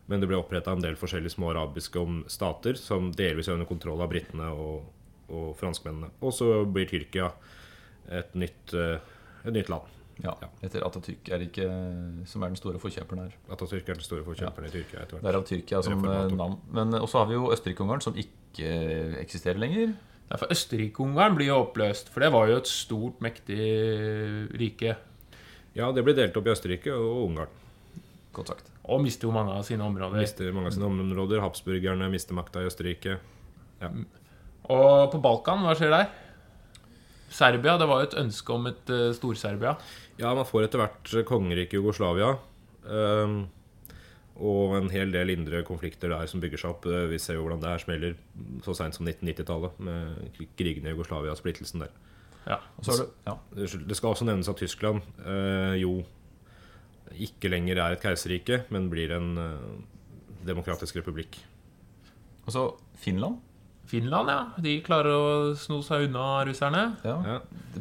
Men 0.07 0.21
det 0.23 0.27
ble 0.29 0.37
oppretta 0.39 0.71
en 0.71 0.79
del 0.83 0.95
forskjellige 0.95 1.33
små 1.35 1.49
arabiske 1.51 1.99
om- 1.99 2.23
stater 2.31 2.77
som 2.79 3.11
delvis 3.11 3.47
er 3.49 3.57
under 3.57 3.67
kontroll 3.67 3.99
av 4.01 4.09
britene 4.09 4.47
og, 4.55 4.85
og 5.29 5.49
franskmennene. 5.59 6.11
Og 6.23 6.31
så 6.33 6.47
blir 6.71 6.87
Tyrkia 6.87 7.31
et 8.09 8.33
nytt, 8.39 8.73
eh, 8.73 8.99
et 9.45 9.53
nytt 9.53 9.69
land. 9.69 9.93
Ja, 10.23 10.31
Ja. 10.41 10.47
Etter 10.63 10.81
Atatürk 10.81 11.27
er 11.29 11.37
det 11.43 11.51
ikke 11.51 11.67
som 12.25 12.41
er 12.43 12.47
den 12.49 12.55
store 12.57 12.79
forkjemperen 12.81 13.19
her. 13.27 13.33
Atatürk 13.53 13.89
er 13.89 13.99
den 13.99 14.05
store 14.07 14.23
forkjemperen 14.25 14.65
i 14.65 14.71
Tyrkia 14.73 15.03
etter 15.03 15.17
hvert. 15.19 15.27
Derav 15.27 15.43
Tyrkia 15.45 15.83
som 15.83 15.99
eh, 16.07 16.31
navn. 16.33 16.55
Men 16.73 16.93
eh, 16.95 17.01
også 17.03 17.19
har 17.19 17.27
vi 17.29 17.35
jo 17.35 17.51
Østerrike-Ungarn, 17.53 18.01
som 18.01 18.15
ikke 18.17 18.63
eh, 18.65 19.19
eksisterer 19.21 19.59
lenger. 19.61 19.93
Derfor 20.31 20.49
Østerrike-Ungarn 20.55 21.35
blir 21.37 21.51
jo 21.51 21.59
oppløst, 21.65 22.09
for 22.09 22.23
det 22.25 22.31
var 22.33 22.47
jo 22.49 22.57
et 22.57 22.67
stort, 22.71 23.19
mektig 23.23 23.59
rike. 24.57 24.95
Ja, 25.77 25.91
det 25.93 26.03
ble 26.07 26.15
delt 26.17 26.35
opp 26.39 26.47
i 26.49 26.55
Østerrike 26.55 26.95
og 26.95 27.27
Ungarn. 27.27 27.53
Godt 28.33 28.47
sagt. 28.55 28.71
Og 28.87 29.01
mister 29.03 29.27
jo 29.27 29.33
mange 29.35 29.55
av 29.55 29.65
sine 29.67 29.83
områder. 29.83 30.21
Mister 30.23 30.53
mange 30.55 30.71
av 30.71 30.77
sine 30.77 30.87
områder. 30.87 31.41
Habsburgerne 31.43 32.07
mister 32.13 32.37
makta 32.37 32.63
i 32.63 32.69
Østerrike. 32.69 33.17
Og 34.71 35.11
på 35.11 35.19
Balkan, 35.23 35.65
hva 35.65 35.75
skjer 35.77 35.91
der? 35.91 36.07
Serbia, 37.27 37.75
Det 37.77 37.87
var 37.89 38.01
jo 38.01 38.07
et 38.07 38.17
ønske 38.21 38.55
om 38.55 38.69
et 38.69 38.93
uh, 38.93 39.11
Stor-Serbia. 39.15 39.75
Ja, 40.17 40.31
man 40.33 40.47
får 40.47 40.69
etter 40.69 40.81
hvert 40.81 41.11
kongeriket 41.27 41.75
Jugoslavia. 41.77 42.37
Um, 42.87 43.41
og 44.37 44.75
en 44.77 44.89
hel 44.93 45.11
del 45.13 45.33
indre 45.33 45.63
konflikter 45.65 46.11
der 46.13 46.27
som 46.29 46.41
bygger 46.41 46.61
seg 46.61 46.75
opp. 46.75 46.85
Eh, 46.85 47.07
Vi 47.09 47.17
ser 47.21 47.39
jo 47.39 47.45
hvordan 47.45 47.61
det 47.63 47.71
her 47.71 47.81
smeller 47.81 48.17
så 48.65 48.75
seint 48.77 48.93
som 48.93 49.07
1990-tallet, 49.07 49.79
med 49.81 50.43
krigene 50.59 50.91
i 50.91 50.93
Jugoslavia 50.93 51.33
og 51.33 51.39
splittelsen 51.39 51.81
der. 51.81 51.95
Ja. 52.47 52.59
Og 52.77 52.85
du, 52.85 53.07
ja. 53.25 53.33
Det 53.57 53.97
skal 53.97 54.13
også 54.13 54.27
nevnes 54.27 54.49
at 54.51 54.61
Tyskland 54.61 55.01
eh, 55.25 55.81
jo 55.81 56.03
ikke 57.15 57.49
lenger 57.53 57.77
er 57.79 57.95
et 57.97 58.01
keiserrike, 58.03 58.63
men 58.73 58.89
blir 58.91 59.11
en 59.15 59.33
eh, 59.37 59.67
demokratisk 60.47 60.99
republikk. 60.99 61.37
Og 62.47 62.53
så 62.55 62.63
Finland. 63.03 63.39
Finland, 63.87 64.27
ja. 64.27 64.39
De 64.59 64.73
klarer 64.83 65.13
å 65.15 65.27
sno 65.55 65.77
seg 65.85 66.09
unna 66.09 66.41
russerne. 66.43 66.81
Ja. 67.07 67.13
Ja, 67.23 67.35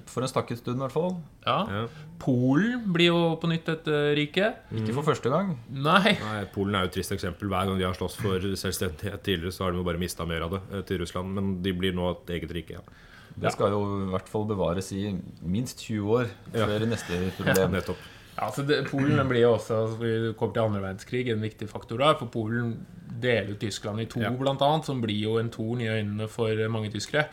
For 0.07 0.23
en 0.23 0.31
stakket 0.31 0.61
stund, 0.61 0.79
i 0.79 0.85
hvert 0.85 0.95
fall. 0.95 1.17
Ja. 1.43 1.57
ja. 1.67 1.81
Polen 2.23 2.85
blir 2.95 3.09
jo 3.11 3.23
på 3.43 3.51
nytt 3.51 3.67
et 3.73 3.89
rike. 4.15 4.53
rike. 4.71 4.85
Ikke 4.85 4.95
for 5.01 5.09
første 5.09 5.33
gang. 5.33 5.57
Nei. 5.67 6.13
Nei, 6.21 6.45
Polen 6.55 6.79
er 6.79 6.87
jo 6.87 6.93
et 6.93 6.95
trist 7.01 7.15
eksempel. 7.17 7.51
Hver 7.51 7.67
gang 7.73 7.81
de 7.83 7.89
har 7.89 7.99
slåss 7.99 8.21
for 8.23 8.47
selvstendighet 8.55 9.25
tidligere, 9.27 9.51
så 9.57 9.67
har 9.67 9.75
de 9.75 9.83
jo 9.83 9.87
bare 9.89 9.99
mista 9.99 10.27
mer 10.31 10.47
av 10.47 10.55
det 10.55 10.63
eh, 10.79 10.85
til 10.87 11.03
Russland. 11.03 11.35
Men 11.35 11.57
de 11.67 11.75
blir 11.75 11.97
nå 11.99 12.07
et 12.13 12.33
eget 12.39 12.55
rike. 12.55 12.79
Ja. 12.79 13.03
Det 13.37 13.51
skal 13.53 13.75
jo 13.75 13.81
i 14.07 14.11
hvert 14.15 14.31
fall 14.31 14.47
bevares 14.49 14.93
i 14.97 15.09
minst 15.43 15.83
20 15.85 16.15
år 16.21 16.31
Ja. 16.55 16.71
før 16.71 16.87
neste 16.89 17.19
problem. 17.41 17.75
Nettopp. 17.81 18.07
Ja, 18.37 18.51
altså 18.51 18.67
det, 18.69 18.83
Polen 18.91 19.21
blir 19.31 19.47
jo 19.47 19.55
også, 19.57 19.79
altså, 19.87 19.97
vi 20.03 20.33
kommer 20.37 20.55
til 20.55 20.67
andre 20.67 20.83
verdenskrig, 20.83 21.25
en 21.33 21.41
viktig 21.45 21.69
faktor 21.71 22.03
der. 22.03 22.19
For 22.21 22.29
Polen 22.29 22.75
deler 23.23 23.55
jo 23.55 23.57
Tyskland 23.63 24.03
i 24.03 24.09
to, 24.13 24.21
Ja. 24.21 24.31
blant 24.31 24.61
annet, 24.61 24.85
som 24.85 25.01
blir 25.01 25.17
jo 25.23 25.39
en 25.41 25.49
torn 25.51 25.81
i 25.81 25.89
øynene 25.89 26.29
for 26.29 26.69
mange 26.69 26.93
tyskere. 26.93 27.27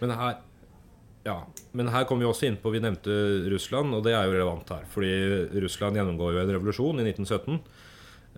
Men 0.00 0.10
her 0.10 0.38
ja, 1.24 1.42
men 1.76 1.90
her 1.92 2.06
kommer 2.08 2.24
vi 2.24 2.30
også 2.30 2.46
inn 2.48 2.56
på 2.56 2.70
Vi 2.72 2.80
nevnte 2.80 3.12
Russland, 3.52 3.92
og 3.92 4.04
det 4.06 4.14
er 4.16 4.24
jo 4.24 4.36
relevant 4.38 4.70
her. 4.72 4.86
Fordi 4.88 5.10
Russland 5.60 5.98
gjennomgår 5.98 6.32
jo 6.32 6.40
en 6.40 6.52
revolusjon 6.54 7.02
i 7.02 7.04
1917 7.10 7.58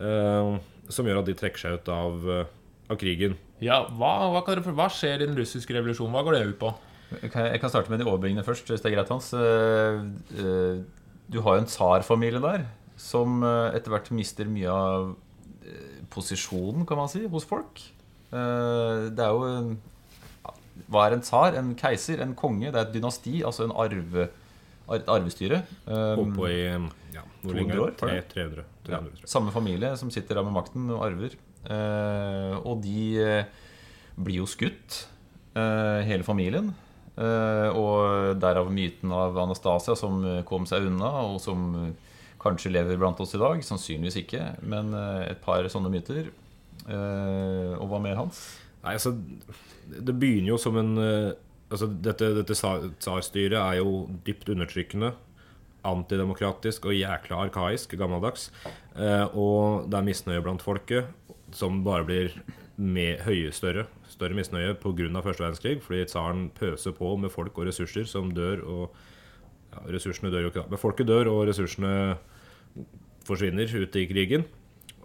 eh, 0.02 0.56
som 0.90 1.06
gjør 1.06 1.20
at 1.22 1.28
de 1.30 1.36
trekker 1.38 1.62
seg 1.62 1.78
ut 1.78 1.90
av, 1.94 2.24
eh, 2.26 2.50
av 2.90 2.98
krigen. 2.98 3.36
Ja, 3.62 3.84
hva, 3.86 4.32
hva, 4.34 4.42
kan 4.46 4.62
hva 4.74 4.88
skjer 4.90 5.22
i 5.22 5.28
den 5.28 5.38
russiske 5.38 5.74
revolusjonen? 5.76 6.14
Hva 6.16 6.24
går 6.26 6.38
det 6.38 6.48
ut 6.50 6.58
på? 6.58 6.72
Jeg 7.22 7.30
kan, 7.30 7.70
starte 7.70 7.92
med 7.92 8.00
de 8.00 8.08
overbyggende 8.08 8.42
først. 8.42 8.66
hvis 8.66 8.82
det 8.82 8.90
er 8.90 8.96
greit, 8.96 9.10
Hans. 9.12 9.30
Du 11.32 11.40
har 11.40 11.56
jo 11.56 11.62
en 11.64 11.68
tsarfamilie 11.70 12.40
der 12.42 12.66
som 13.00 13.40
eh, 13.42 13.72
etter 13.78 13.90
hvert 13.94 14.10
mister 14.14 14.48
mye 14.52 14.68
av 14.70 15.14
eh, 15.64 16.02
posisjonen, 16.12 16.84
kan 16.86 17.00
man 17.00 17.08
si, 17.10 17.24
hos 17.32 17.46
folk. 17.48 17.80
Eh, 18.32 19.08
Det 19.16 19.24
er 19.24 19.32
jo 19.32 19.46
en 19.48 19.72
Hva 20.92 21.06
er 21.08 21.16
en 21.16 21.24
tsar? 21.24 21.56
En 21.58 21.72
keiser? 21.78 22.20
En 22.24 22.34
konge? 22.38 22.70
Det 22.72 22.78
er 22.78 22.86
et 22.88 22.94
dynasti, 22.94 23.40
altså 23.44 23.64
en 23.66 23.74
arve, 23.76 24.28
et 24.92 25.08
arvestyre. 25.08 25.62
Oppå 25.86 26.28
på 26.36 26.46
i 26.50 26.60
ja, 27.14 27.24
200 27.44 27.80
år, 27.80 27.92
var 27.92 27.96
Tre- 28.00 28.14
det? 28.20 28.28
300. 28.32 28.64
300 28.86 29.20
Ja, 29.22 29.28
samme 29.30 29.52
familie 29.54 29.92
som 30.00 30.10
sitter 30.12 30.34
der 30.40 30.44
med 30.46 30.52
makten 30.56 30.88
og 30.92 31.04
arver. 31.06 31.36
Og 32.64 32.80
de 32.82 33.44
blir 34.16 34.40
jo 34.42 34.46
skutt, 34.48 35.04
hele 35.54 36.24
familien. 36.26 36.72
Eh, 37.12 37.68
og 37.76 38.38
derav 38.40 38.70
myten 38.72 39.12
av 39.12 39.36
Anastasia 39.36 39.96
som 39.98 40.22
eh, 40.24 40.40
kom 40.48 40.64
seg 40.68 40.86
unna, 40.88 41.10
og 41.28 41.42
som 41.44 41.66
eh, 41.76 42.14
kanskje 42.42 42.72
lever 42.72 43.00
blant 43.00 43.20
oss 43.20 43.34
i 43.36 43.40
dag. 43.42 43.60
Sannsynligvis 43.66 44.22
ikke, 44.22 44.46
men 44.64 44.94
et 45.28 45.42
par 45.44 45.66
sånne 45.70 45.92
myter. 45.92 46.32
Og 46.82 47.84
hva 47.86 48.00
mer, 48.02 48.16
Hans? 48.18 48.40
Nei, 48.82 48.96
altså 48.96 49.12
Det 49.86 50.14
begynner 50.18 50.56
jo 50.56 50.56
som 50.58 50.74
en 50.80 50.96
Altså, 51.72 51.86
dette, 52.04 52.26
dette 52.36 52.52
tsarstyret 52.52 53.54
er 53.56 53.76
jo 53.78 54.02
dypt 54.26 54.50
undertrykkende, 54.52 55.12
antidemokratisk 55.88 56.90
og 56.90 56.98
jækla 56.98 57.38
arkaisk, 57.46 57.94
gammeldags. 57.96 58.50
Og 59.32 59.86
det 59.88 59.96
er 59.96 60.04
misnøye 60.04 60.42
blant 60.44 60.60
folket, 60.60 61.08
som 61.56 61.80
bare 61.86 62.04
blir 62.10 62.36
med 62.76 63.22
høye 63.24 63.54
større. 63.56 63.86
Større 64.22 64.38
misnøye 64.38 64.74
pga. 64.78 65.22
første 65.26 65.42
verdenskrig, 65.42 65.80
fordi 65.82 66.04
tsaren 66.06 66.44
pøser 66.54 66.94
på 66.94 67.16
med 67.18 67.30
folk 67.34 67.58
og 67.58 67.66
ressurser 67.66 68.06
som 68.06 68.30
dør. 68.32 68.62
og 68.62 68.94
ja, 69.72 69.82
Ressursene 69.96 70.30
dør 70.30 70.44
jo 70.46 70.50
ikke, 70.52 70.62
da. 70.62 70.68
Men 70.70 70.78
folket 70.78 71.08
dør, 71.10 71.26
og 71.32 71.48
ressursene 71.48 72.16
forsvinner 73.26 73.66
ute 73.82 74.02
i 74.02 74.06
krigen. 74.06 74.44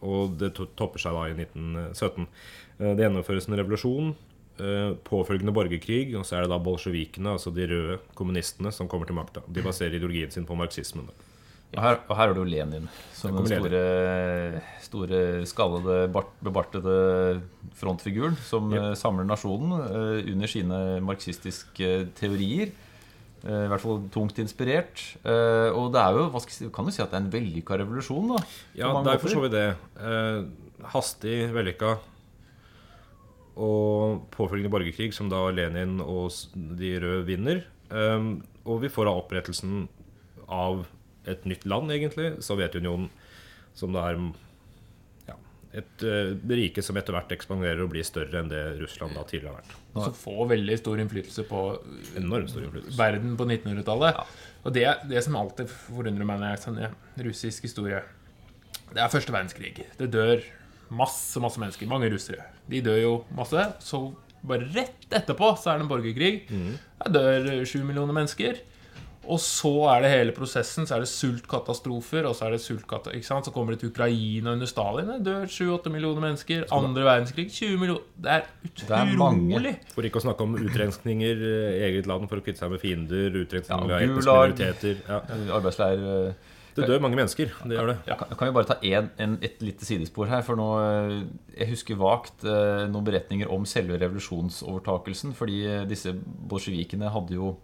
Og 0.06 0.36
det 0.38 0.52
topper 0.78 1.02
seg 1.02 1.16
da 1.18 1.24
i 1.32 1.34
1917. 1.34 2.28
Eh, 2.80 2.94
Det 2.96 3.06
gjennomføres 3.08 3.48
en 3.50 3.58
revolusjon. 3.58 4.16
eh, 4.60 4.94
Påfølgende 5.06 5.54
borgerkrig. 5.54 6.16
Og 6.16 6.26
så 6.26 6.38
er 6.38 6.42
det 6.46 6.50
da 6.54 6.60
bolsjevikene, 6.60 7.34
altså 7.34 7.54
de 7.54 7.66
røde 7.68 8.00
kommunistene, 8.16 8.72
som 8.72 8.88
kommer 8.88 9.06
til 9.08 9.16
makta. 9.16 9.42
De 9.50 9.62
baserer 9.62 9.96
ideologien 9.98 10.32
sin 10.32 10.46
på 10.46 10.56
marxismen. 10.56 11.08
da. 11.08 11.14
Og 11.76 11.82
her, 11.84 11.98
og 12.08 12.16
her 12.16 12.30
har 12.30 12.34
du 12.34 12.46
Lenin 12.48 12.86
som 13.14 13.36
den 13.36 13.46
store, 13.50 14.62
store 14.86 15.20
skallede, 15.50 15.98
bart, 16.16 16.30
bebartede 16.42 16.94
frontfiguren 17.76 18.38
som 18.48 18.72
Yep. 18.72 18.80
eh, 18.82 18.94
samler 18.98 19.28
nasjonen 19.28 19.74
eh, 19.84 20.32
under 20.32 20.48
sine 20.48 20.80
marxistiske 21.04 21.90
teorier. 22.18 22.72
Eh, 23.44 23.66
I 23.66 23.70
hvert 23.70 23.84
fall 23.84 24.00
tungt 24.16 24.40
inspirert. 24.42 25.04
Og 25.28 25.92
det 25.94 26.02
er 26.02 26.16
jo, 26.18 26.30
hva 26.34 26.42
si, 26.48 26.70
kan 26.74 26.88
du 26.88 26.92
si 26.96 27.04
at 27.04 27.12
det 27.12 27.20
er 27.20 27.26
en 27.26 27.34
vellykka 27.36 27.78
revolusjon, 27.84 28.32
da? 28.34 28.40
Ja, 28.80 28.94
det 29.04 29.14
er 29.18 29.22
for 29.22 29.36
så 29.36 29.44
vidt 29.44 29.58
det. 29.58 29.68
Hastig, 30.96 31.38
vellykka. 31.54 31.98
Og 33.58 34.24
påfølgende 34.34 34.72
borgerkrig, 34.74 35.12
som 35.18 35.30
da 35.32 35.44
Lenin 35.52 36.00
og 36.04 36.30
de 36.56 36.92
røde 37.02 37.24
vinner. 37.28 37.64
Og 38.68 38.82
vi 38.84 38.90
får 38.94 39.08
da 39.10 39.16
opprettelsen 39.18 39.88
av 40.48 40.86
et 41.28 41.48
nytt 41.50 41.66
land, 41.70 41.92
egentlig. 41.94 42.34
Sovjetunionen, 42.46 43.10
som 43.78 43.94
da 43.96 44.08
er 44.10 44.20
ja, 45.28 45.36
et 45.82 46.06
uh, 46.08 46.34
rike 46.50 46.84
som 46.86 46.98
etter 47.00 47.16
hvert 47.16 47.34
ekspanderer 47.36 47.84
og 47.86 47.92
blir 47.94 48.06
større 48.08 48.42
enn 48.42 48.52
det 48.52 48.64
Russland 48.82 49.18
da 49.18 49.26
tidligere 49.28 49.54
har 49.56 49.62
vært. 49.62 49.78
Og 49.94 50.04
Som 50.10 50.18
får 50.24 50.52
veldig 50.56 50.78
stor 50.82 51.02
innflytelse 51.04 51.48
på 51.50 51.64
Enormt 52.20 52.54
stor 52.54 52.66
innflytelse. 52.68 52.98
verden 53.00 53.36
på 53.40 53.48
1900-tallet. 53.50 54.22
Og 54.64 54.74
det, 54.76 54.86
det 55.10 55.24
som 55.26 55.38
alltid 55.40 55.70
forundrer 55.72 56.28
meg 56.28 56.42
når 56.42 56.56
jeg 56.56 56.64
sender 56.66 56.96
russisk 57.28 57.68
historie 57.70 58.02
Det 58.94 59.02
er 59.04 59.12
første 59.12 59.34
verdenskrig. 59.36 59.74
Det 60.00 60.08
dør 60.14 60.42
masse 60.90 61.40
masse 61.44 61.60
mennesker. 61.60 61.90
Mange 61.92 62.08
russere. 62.14 62.46
De 62.72 62.80
dør 62.84 62.98
jo 63.02 63.14
masse. 63.36 63.60
Så 63.84 64.00
bare 64.48 64.68
rett 64.72 65.08
etterpå 65.12 65.50
så 65.60 65.74
er 65.74 65.80
det 65.82 65.84
en 65.88 65.90
borgerkrig. 65.92 66.34
Der 67.04 67.12
dør 67.12 67.66
sju 67.68 67.82
millioner 67.84 68.16
mennesker. 68.16 68.62
Og 69.28 69.40
så 69.44 69.72
er 69.92 70.04
det 70.06 70.10
hele 70.14 70.34
prosessen. 70.36 70.88
Så 70.88 70.96
er 70.96 71.04
det 71.04 71.10
sultkatastrofer, 71.12 72.28
og 72.30 72.36
så 72.38 72.48
er 72.48 72.56
det 72.56 72.62
sultkata... 72.64 73.12
Ikke 73.18 73.28
sant? 73.28 73.48
Så 73.48 73.52
kommer 73.56 73.74
det 73.76 73.82
til 73.82 73.92
Ukraina 73.92 74.54
under 74.56 74.70
Stalin. 74.70 75.10
Det 75.18 75.20
dør 75.28 75.46
7-8 75.52 75.92
millioner 75.94 76.24
mennesker. 76.24 76.66
Andre 76.76 77.04
verdenskrig 77.08 77.48
20 77.52 77.80
millioner. 77.82 78.04
Det 78.18 78.36
er 78.38 78.46
er 78.88 79.16
mange. 79.20 79.50
utrolig. 79.56 79.74
For 79.96 80.08
ikke 80.08 80.22
å 80.22 80.26
snakke 80.28 80.46
om 80.48 80.56
utrenskninger 80.60 81.42
i 81.48 81.82
eget 81.90 82.08
land 82.10 82.28
for 82.32 82.40
å 82.40 82.46
kvitte 82.46 82.64
seg 82.64 82.72
med 82.74 82.84
fiender. 82.84 83.36
Utrenskninger 83.44 83.96
Ja, 83.96 84.04
etniske 84.06 84.38
minoriteter. 84.38 85.02
Ja. 85.08 85.20
Arbeidsleir 85.58 86.06
eh, 86.12 86.54
Det 86.78 86.88
dør 86.88 87.02
mange 87.04 87.18
mennesker. 87.20 87.52
Det 87.66 87.78
gjør 87.80 87.92
det. 87.92 87.98
Kan, 88.20 88.36
kan 88.38 88.52
vi 88.52 88.56
bare 88.60 88.70
ta 88.70 88.78
en, 88.86 89.10
en, 89.26 89.34
et 89.44 89.64
lite 89.66 89.88
sidespor 89.88 90.30
her? 90.32 90.44
For 90.48 90.60
nå, 90.60 90.70
eh, 90.84 91.18
Jeg 91.58 91.72
husker 91.74 92.00
vagt 92.00 92.46
eh, 92.48 92.86
noen 92.92 93.08
beretninger 93.08 93.52
om 93.52 93.66
selve 93.68 94.00
revolusjonsovertakelsen. 94.04 95.36
Fordi 95.36 95.60
disse 95.90 96.14
bolsjevikene 96.16 97.12
hadde 97.12 97.36
jo 97.40 97.58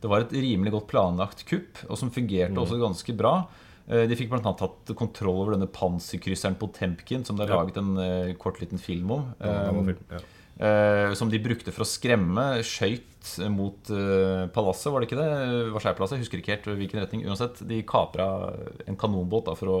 Det 0.00 0.08
var 0.10 0.20
et 0.22 0.30
rimelig 0.32 0.70
godt 0.76 0.86
planlagt 0.92 1.44
kupp, 1.48 1.80
og 1.90 1.98
som 1.98 2.10
fungerte 2.14 2.54
Mm. 2.54 2.62
også 2.62 2.78
ganske 2.78 3.16
bra. 3.18 3.48
Eh, 3.88 4.06
De 4.06 4.14
fikk 4.14 4.28
bl.a. 4.30 4.52
tatt 4.54 4.92
kontroll 4.94 5.40
over 5.42 5.52
denne 5.56 5.66
panserkrysseren 5.66 6.54
Potemkin, 6.60 7.24
som 7.24 7.36
det 7.36 7.48
er 7.48 7.54
Ja. 7.54 7.62
laget 7.64 7.76
en 7.80 7.96
uh, 7.98 8.32
kort 8.34 8.60
liten 8.60 8.78
film 8.78 9.10
om. 9.10 9.34
Ja, 9.40 9.72
det 9.72 9.96
film, 9.96 10.04
ja. 10.10 10.18
eh, 10.60 11.14
som 11.14 11.30
de 11.30 11.38
brukte 11.38 11.72
for 11.72 11.82
å 11.82 11.88
skremme. 11.88 12.62
Skøyt 12.62 13.04
mot 13.50 13.90
uh, 13.90 14.46
palasset, 14.54 14.92
var 14.92 15.00
det 15.00 15.08
ikke 15.10 15.18
det? 15.18 15.72
Versailles-palasset. 15.74 16.18
Husker 16.22 16.38
ikke 16.38 16.54
helt 16.56 16.68
hvilken 16.78 17.00
retning. 17.02 17.24
Uansett, 17.26 17.66
de 17.66 17.82
kapra 17.82 18.52
en 18.86 18.96
kanonbåt 18.96 19.46
da, 19.46 19.54
for 19.58 19.66
å 19.66 19.78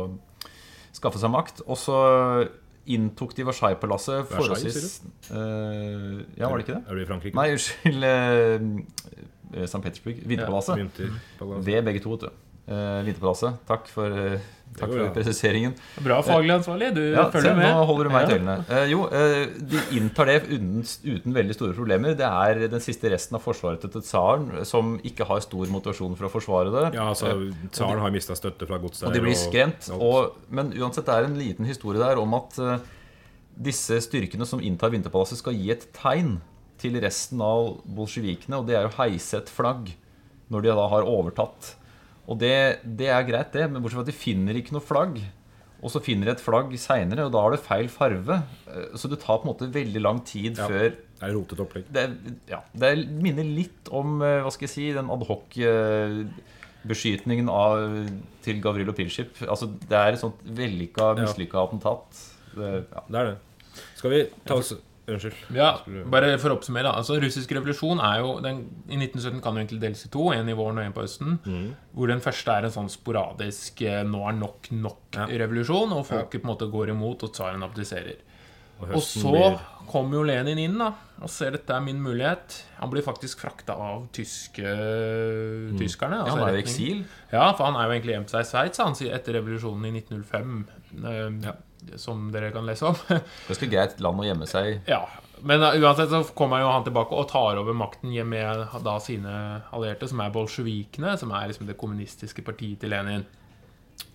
skaffe 0.92 1.20
seg 1.20 1.30
makt. 1.30 1.62
Og 1.68 1.76
så 1.78 2.48
inntok 2.88 3.34
de 3.36 3.44
Versailles-palasset 3.44 4.24
Versailles, 4.32 4.64
forholdsvis 4.64 5.02
eh, 5.30 6.24
Ja, 6.40 6.48
var 6.48 6.56
det 6.58 6.64
ikke 6.66 6.78
det? 6.80 6.84
Er 6.88 6.94
du 6.96 7.02
i 7.02 7.08
Frankrike? 7.08 7.36
Nei, 7.36 7.50
unnskyld. 7.52 8.06
Eh, 9.54 9.64
St. 9.64 9.80
Petersburg. 9.84 10.20
Vinterpalasset. 10.28 10.92
Det 10.98 11.10
Ved 11.66 11.82
begge 11.84 12.00
to, 12.04 12.10
vet 12.16 12.28
du. 12.28 12.44
Uh, 12.68 13.00
Vinterpalasset. 13.06 13.54
Takk 13.64 13.86
for, 13.88 14.12
uh, 14.12 14.34
takk 14.76 14.90
for 14.92 15.12
presiseringen. 15.14 15.72
Bra 16.04 16.18
faglig 16.20 16.52
ansvarlig. 16.52 16.90
Du 16.98 17.00
Ja, 17.14 17.22
følger 17.32 17.54
med. 17.56 17.64
nå 17.64 17.86
holder 17.88 18.04
du 18.04 18.10
meg 18.12 18.26
i 18.26 18.32
tøylene. 18.34 18.56
Uh, 18.68 18.82
jo, 18.90 18.98
eh, 19.08 19.46
de 19.72 19.80
inntar 19.96 20.28
det 20.28 20.34
uten, 20.50 20.82
uten 20.84 21.32
veldig 21.38 21.56
store 21.56 21.72
problemer. 21.72 22.12
Det 22.18 22.28
er 22.28 22.68
den 22.68 22.84
siste 22.84 23.08
resten 23.08 23.38
av 23.38 23.40
forsvaret 23.46 23.80
til 23.80 24.02
tsaren 24.04 24.66
som 24.68 24.98
ikke 25.00 25.24
har 25.24 25.40
stor 25.40 25.64
motivasjon 25.72 26.14
for 26.20 26.28
å 26.28 26.32
forsvare 26.34 26.74
det. 26.74 26.84
Ja, 26.98 27.08
altså, 27.14 27.32
Tsaren 27.72 28.04
har 28.04 28.12
mista 28.12 28.36
støtte 28.36 28.68
fra 28.68 28.76
godset. 28.76 29.08
Og 29.08 29.16
de 29.16 29.24
blir 29.24 29.34
skremt. 29.34 29.88
Og, 29.96 30.02
Og, 30.02 30.36
men 30.50 30.68
uansett, 30.76 31.06
det 31.08 31.14
er 31.16 31.24
en 31.24 31.38
liten 31.40 31.64
historie 31.64 31.98
der 31.98 32.20
om 32.20 32.34
at 32.36 32.52
disse 33.56 33.96
styrkene 34.04 34.46
som 34.46 34.60
inntar 34.60 34.92
Vinterpalasset, 34.92 35.40
skal 35.40 35.56
gi 35.56 35.72
et 35.72 35.88
tegn 35.96 36.36
til 36.78 37.00
resten 37.02 37.40
av 37.42 37.80
bolsjevikene, 37.84 38.56
og 38.60 38.66
det 38.68 38.76
er 38.78 38.86
å 38.88 38.96
heise 39.00 39.36
et 39.42 39.50
flagg 39.50 39.90
når 40.52 40.60
de 40.64 40.68
da 40.78 40.86
har 40.88 41.02
overtatt. 41.08 41.74
Og 42.28 42.38
det, 42.40 42.54
det 42.84 43.08
er 43.12 43.24
greit, 43.28 43.52
det, 43.52 43.66
men 43.72 43.82
bortsett 43.82 43.98
fra 44.00 44.04
at 44.06 44.12
de 44.12 44.16
finner 44.16 44.54
ikke 44.60 44.72
noe 44.76 44.84
flagg. 44.84 45.14
Og 45.78 45.90
så 45.94 46.00
finner 46.02 46.26
de 46.26 46.32
et 46.34 46.42
flagg 46.42 46.72
seinere, 46.80 47.24
og 47.28 47.32
da 47.34 47.40
har 47.44 47.50
det 47.54 47.60
feil 47.62 47.86
farve. 47.92 48.34
Eh, 48.66 48.88
Så 48.98 49.06
det 49.08 49.20
tar 49.22 49.38
på 49.38 49.44
en 49.46 49.52
måte 49.52 49.68
veldig 49.72 50.00
lang 50.02 50.18
tid 50.26 50.56
Ja. 50.58 50.66
før 50.66 50.88
Det 50.90 51.22
er 51.22 51.32
rotet 51.34 51.60
opplegg. 51.62 51.84
det, 51.92 52.04
ja, 52.50 52.60
det 52.74 52.90
minner 53.10 53.44
litt 53.46 53.88
om 53.94 54.18
eh, 54.22 54.40
hva 54.42 54.50
skal 54.54 54.66
jeg 54.66 54.74
si, 54.74 54.88
den 54.96 55.08
adhoc-beskytningen 55.14 57.46
til 58.44 58.60
Gavrilo 58.64 58.92
Pilskip. 58.96 59.32
Altså, 59.48 59.66
det 59.88 59.98
er 59.98 60.12
et 60.16 60.20
sånt 60.22 60.40
vellykka, 60.44 61.12
mislykka 61.18 61.62
attentat. 61.66 62.06
Det, 62.54 62.70
ja. 62.92 63.02
Det 63.08 63.18
er 63.22 63.26
det. 63.32 63.36
Skal 63.98 64.10
vi 64.14 64.20
ta 64.48 64.54
oss 64.58 64.72
Unnskyld. 65.08 65.34
Ja, 65.56 65.70
bare 66.12 66.34
for 66.38 66.52
å 66.52 66.58
oppsummere. 66.58 66.90
Altså, 66.94 67.16
russisk 67.22 67.50
revolusjon 67.56 67.98
er 68.04 68.18
jo 68.20 68.34
den, 68.44 68.58
I 68.92 68.96
1917 69.00 69.40
kan 69.42 69.54
jo 69.56 69.62
egentlig 69.64 69.80
deles 69.80 70.04
i 70.04 70.10
to. 70.12 70.26
En 70.36 70.48
i 70.48 70.56
våren 70.58 70.78
og 70.78 70.84
en 70.84 70.92
på 70.92 71.00
høsten. 71.06 71.38
Hvor 71.96 72.06
den 72.12 72.20
første 72.20 72.52
er 72.58 72.64
en 72.68 72.74
sånn 72.76 72.90
sporadisk 72.92 73.80
eh, 73.82 74.02
'nå 74.04 74.20
er 74.28 74.36
nok 74.38 74.68
nok'-revolusjon. 74.70 75.92
Og 75.96 76.06
folket 76.06 76.42
på 76.42 76.46
en 76.48 76.52
måte 76.54 76.70
går 76.70 76.90
imot, 76.94 77.22
og 77.24 77.32
tsaren 77.32 77.62
abdiserer. 77.64 78.16
Og 78.80 78.92
og 78.94 79.02
så 79.02 79.32
blir- 79.32 79.58
kommer 79.88 80.12
jo 80.20 80.22
Lenin 80.22 80.58
inn 80.58 80.78
da 80.78 80.92
og 81.20 81.28
ser 81.28 81.50
dette 81.50 81.70
er 81.74 81.80
min 81.80 81.98
mulighet. 82.00 82.62
Han 82.78 82.90
blir 82.90 83.02
faktisk 83.02 83.40
frakta 83.40 83.74
av 83.74 84.04
tyske, 84.12 84.62
tyskerne. 85.78 86.18
Ja, 86.20 86.24
altså 86.24 86.38
han 86.38 86.48
er 86.48 86.58
i 86.58 86.62
eksil. 86.62 87.00
Ja, 87.32 87.52
for 87.56 87.64
han 87.66 87.74
er 87.76 87.88
jo 87.88 87.94
egentlig 87.96 88.14
gjemt 88.14 88.30
seg 88.30 88.44
i 88.44 88.48
Sveits 88.48 89.02
etter 89.02 89.32
revolusjonen 89.40 89.86
i 89.88 90.00
1905. 90.00 90.68
eh, 91.04 91.52
Som 91.96 92.28
dere 92.34 92.50
kan 92.54 92.66
lese 92.66 92.90
om. 92.90 92.96
Ganske 93.48 93.70
greit 93.70 94.00
land 94.04 94.20
å 94.20 94.26
gjemme 94.26 94.48
seg 94.50 94.70
i. 94.70 94.76
Ja, 94.90 95.02
men 95.46 95.62
uh, 95.62 95.76
uansett 95.78 96.10
så 96.10 96.22
kommer 96.36 96.62
jo 96.62 96.72
han 96.72 96.86
tilbake 96.86 97.14
og 97.14 97.28
tar 97.30 97.60
over 97.60 97.76
makten 97.76 98.14
med 98.28 98.64
da 98.84 98.96
sine 99.02 99.34
allierte, 99.74 100.08
som 100.10 100.22
er 100.24 100.34
bolsjevikene, 100.34 101.16
som 101.20 101.32
er 101.36 101.50
liksom 101.50 101.68
det 101.68 101.78
kommunistiske 101.78 102.44
partiet 102.46 102.82
til 102.82 102.92
Lenin. 102.94 103.26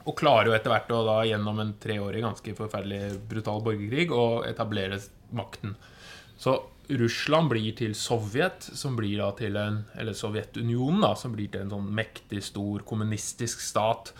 Og 0.03 0.17
klarer 0.19 0.51
jo 0.51 0.57
etter 0.57 0.71
hvert 0.71 0.91
å 0.91 1.03
da 1.07 1.21
gjennom 1.27 1.61
en 1.63 1.73
treårig 1.79 2.23
ganske 2.25 2.55
forferdelig 2.57 3.17
brutal 3.29 3.63
borgerkrig 3.63 4.11
å 4.11 4.43
etablere 4.47 4.99
makten. 5.35 5.77
Så 6.39 6.57
Russland 6.91 7.47
blir 7.53 7.71
til 7.77 7.93
Sovjet, 7.95 8.65
som 8.75 8.97
blir 8.97 9.21
da 9.21 9.29
til 9.37 9.55
en 9.55 9.83
Eller 9.95 10.15
Sovjetunionen, 10.17 11.01
da, 11.05 11.13
som 11.15 11.31
blir 11.35 11.47
til 11.51 11.63
en 11.63 11.71
sånn 11.71 11.87
mektig, 11.95 12.43
stor 12.43 12.83
kommunistisk 12.87 13.63
stat. 13.63 14.11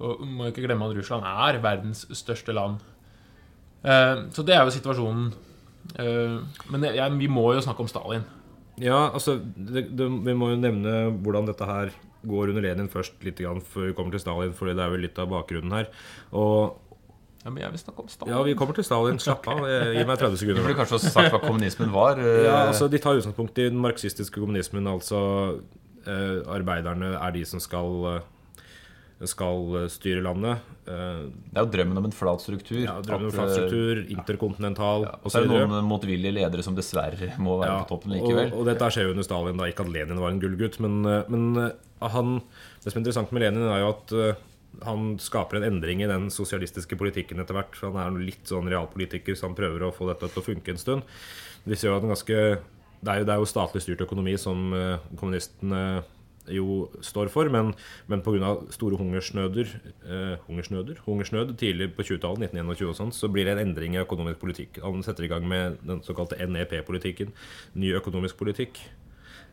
Og 0.00 0.20
må 0.28 0.50
ikke 0.50 0.64
glemme 0.66 0.84
at 0.90 0.96
Russland 0.98 1.24
er 1.24 1.58
verdens 1.64 2.04
største 2.12 2.52
land. 2.52 2.80
Eh, 3.84 4.24
Så 4.34 4.44
det 4.44 4.54
er 4.56 4.64
jo 4.64 4.70
situasjonen. 4.74 5.32
Eh, 5.98 6.40
Men 6.70 7.18
vi 7.18 7.28
må 7.28 7.52
jo 7.54 7.60
snakke 7.64 7.80
om 7.80 7.88
Stalin. 7.88 8.24
Ja, 8.78 9.08
altså 9.14 9.38
det, 9.56 9.86
det, 9.96 10.08
Vi 10.26 10.34
må 10.34 10.50
jo 10.50 10.56
nevne 10.60 11.12
hvordan 11.22 11.46
dette 11.46 11.64
her 11.64 11.90
går 12.26 12.48
under 12.50 12.60
Lenin 12.62 12.88
først, 12.90 13.14
litt 13.24 13.38
grann, 13.38 13.60
før 13.62 13.86
vi 13.86 13.92
kommer 13.94 14.10
til 14.10 14.20
Stalin. 14.20 14.52
Fordi 14.52 14.74
det 14.74 14.82
er 14.84 14.90
vel 14.90 15.00
litt 15.06 15.18
av 15.18 15.28
bakgrunnen 15.30 15.72
her. 15.72 15.86
Og 16.32 16.82
Ja, 17.46 17.50
men 17.54 17.62
jeg 17.62 17.70
vil 17.70 17.78
snakke 17.78 18.00
om 18.02 18.08
Stalin. 18.08 18.34
ja, 18.34 18.42
vi 18.42 18.54
kommer 18.58 18.74
til 18.74 18.84
Stalin. 18.84 19.18
Slapp 19.22 19.46
av. 19.48 19.60
Gi 19.64 20.04
meg 20.04 20.18
30 20.22 20.36
sekunder. 20.36 20.60
Du 20.60 20.66
burde 20.66 20.76
kanskje 20.80 20.98
også 20.98 21.12
sagt 21.14 21.30
hva 21.32 21.40
kommunismen 21.40 21.92
var. 21.94 22.18
eh, 22.18 22.44
Ja, 22.44 22.66
altså 22.66 22.88
De 22.90 22.98
tar 22.98 23.14
utgangspunkt 23.16 23.56
i 23.62 23.68
den 23.70 23.78
marxistiske 23.80 24.40
kommunismen. 24.42 24.84
Altså 24.90 25.60
eh, 26.04 26.42
arbeiderne 26.50 27.14
er 27.14 27.30
de 27.32 27.44
som 27.46 27.60
skal 27.62 28.22
skal 29.24 29.76
eh, 29.80 29.86
styre 29.88 30.20
landet. 30.24 30.64
Eh, 30.84 31.22
Det 31.48 31.56
er 31.56 31.64
jo 31.64 31.72
drømmen 31.72 32.00
om 32.00 32.08
en 32.08 32.14
flat 32.14 32.42
struktur. 32.44 32.82
ja, 32.84 32.98
Drømmen 33.00 33.30
om 33.30 33.32
At, 33.32 33.36
flat 33.38 33.48
eh, 33.48 33.54
struktur, 33.54 34.02
interkontinental 34.12 35.06
ja, 35.06 35.14
Og 35.22 35.32
så 35.32 35.40
er 35.40 35.46
det 35.46 35.60
noen 35.62 35.88
motvillige 35.88 36.34
ledere 36.36 36.64
som 36.66 36.76
dessverre 36.76 37.30
må 37.40 37.56
være 37.62 37.70
Ja, 37.72 37.78
på 37.84 37.94
toppen 37.94 38.12
likevel. 38.12 38.52
Og, 38.52 38.60
og 38.60 38.68
dette 38.68 38.90
skjer 38.92 39.08
jo 39.08 39.14
under 39.14 39.26
Stalin, 39.26 39.56
da 39.56 39.70
ikke 39.70 39.86
at 39.86 39.92
Lenin 39.94 40.20
var 40.20 40.34
en 40.34 40.42
gullgutt. 40.42 40.76
Men, 40.84 41.00
men 41.32 41.46
han, 42.02 42.36
det 42.82 42.92
som 42.92 42.98
er 42.98 43.04
interessant 43.04 43.32
med 43.32 43.46
Lenin, 43.46 43.64
er 43.70 43.80
jo 43.80 43.94
at 43.94 44.16
han 44.84 45.14
skaper 45.22 45.56
en 45.56 45.64
endring 45.64 46.02
i 46.04 46.10
den 46.10 46.28
sosialistiske 46.28 46.98
politikken 47.00 47.40
etter 47.40 47.56
hvert. 47.56 47.78
Han 47.80 47.96
er 47.96 48.18
litt 48.20 48.44
sånn 48.44 48.68
realpolitiker, 48.68 49.32
så 49.32 49.48
han 49.48 49.56
prøver 49.56 49.86
å 49.86 49.94
få 49.96 50.10
dette 50.10 50.28
til 50.28 50.42
å 50.42 50.44
funke 50.44 50.74
en 50.74 50.82
stund. 50.82 51.06
Det, 51.64 51.78
ser 51.80 51.88
jo 51.88 51.96
at 51.96 52.04
en 52.04 52.12
ganske 52.12 52.42
det 53.00 53.12
er, 53.12 53.22
jo, 53.22 53.24
det 53.28 53.32
er 53.32 53.40
jo 53.40 53.48
statlig 53.48 53.80
styrt 53.80 54.04
økonomi 54.04 54.36
som 54.40 54.68
kommunistene 55.16 56.04
jo 56.52 56.86
står 57.04 57.30
for, 57.32 57.50
men, 57.52 57.72
men 58.10 58.22
pga. 58.24 58.52
store 58.74 58.98
hungersnøder, 59.00 59.72
eh, 60.06 60.36
hungersnøder 60.48 61.00
hungersnød 61.06 61.56
tidlig 61.60 61.90
på 61.96 62.06
20-tallet, 62.06 62.50
1921 62.50 62.92
og 62.92 62.98
sånn, 62.98 63.14
så 63.14 63.30
blir 63.32 63.48
det 63.48 63.56
en 63.56 63.64
endring 63.68 63.96
i 63.96 64.02
økonomisk 64.02 64.40
politikk. 64.42 64.80
Han 64.84 65.04
setter 65.06 65.26
i 65.26 65.32
gang 65.32 65.48
med 65.48 65.80
den 65.86 66.02
såkalte 66.06 66.38
NEP-politikken, 66.38 67.34
ny 67.74 67.94
økonomisk 67.98 68.38
politikk, 68.40 68.80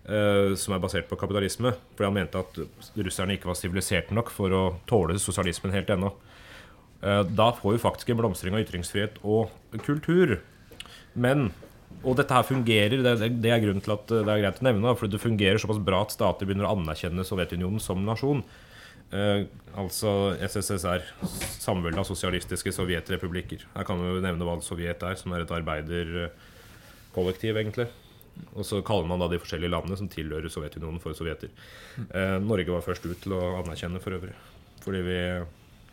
eh, 0.05 0.53
som 0.59 0.75
er 0.75 0.83
basert 0.83 1.09
på 1.09 1.19
kapitalisme. 1.19 1.73
Fordi 1.95 2.09
han 2.09 2.17
mente 2.19 2.43
at 2.43 2.62
russerne 2.97 3.38
ikke 3.38 3.51
var 3.51 3.59
siviliserte 3.59 4.15
nok 4.15 4.31
for 4.33 4.53
å 4.53 4.63
tåle 4.89 5.19
sosialismen 5.21 5.75
helt 5.75 5.91
ennå. 5.93 6.13
Eh, 7.03 7.23
da 7.35 7.51
får 7.51 7.75
vi 7.75 7.83
faktisk 7.83 8.09
en 8.09 8.21
blomstring 8.21 8.55
av 8.55 8.63
ytringsfrihet 8.63 9.19
og 9.23 9.51
kultur. 9.83 10.39
Men 11.13 11.51
og 12.03 12.17
dette 12.19 12.35
her 12.35 12.45
fungerer, 12.47 12.97
det, 13.05 13.13
det, 13.21 13.29
det 13.43 13.51
er 13.53 13.63
grunnen 13.63 13.83
til 13.83 13.95
at 13.95 14.05
det 14.09 14.27
er 14.27 14.41
greit 14.41 14.59
å 14.59 14.67
nevne, 14.67 14.95
for 15.00 15.12
det 15.12 15.21
fungerer 15.21 15.62
såpass 15.62 15.81
bra 15.83 16.01
at 16.03 16.15
stater 16.15 16.50
begynner 16.50 16.67
å 16.67 16.75
anerkjenne 16.75 17.27
Sovjetunionen 17.27 17.81
som 17.83 18.00
nasjon. 18.07 18.41
Eh, 19.13 19.43
altså 19.77 20.33
SSSR, 20.41 21.03
samveldet 21.62 22.01
av 22.01 22.07
sosialistiske 22.09 22.71
sovjetrepublikker. 22.73 23.62
Her 23.75 23.85
kan 23.88 24.01
vi 24.01 24.07
jo 24.09 24.23
nevne 24.25 24.45
hva 24.47 24.55
Sovjet 24.65 25.03
er, 25.05 25.15
som 25.19 25.29
er 25.35 25.41
et 25.43 25.53
arbeiderkollektiv, 25.53 27.53
egentlig. 27.62 27.88
Og 28.57 28.63
så 28.65 28.75
kaller 28.85 29.07
man 29.09 29.21
da 29.21 29.27
de 29.29 29.41
forskjellige 29.41 29.73
landene 29.75 29.97
som 30.00 30.09
tilhører 30.09 30.50
Sovjetunionen, 30.50 31.01
for 31.03 31.12
sovjeter. 31.17 31.50
Eh, 32.09 32.38
Norge 32.41 32.73
var 32.73 32.85
først 32.85 33.05
ut 33.05 33.21
til 33.21 33.31
å 33.38 33.41
anerkjenne, 33.62 34.01
for 34.01 34.12
øvrig. 34.17 34.35
Fordi 34.83 35.01
vi 35.05 35.19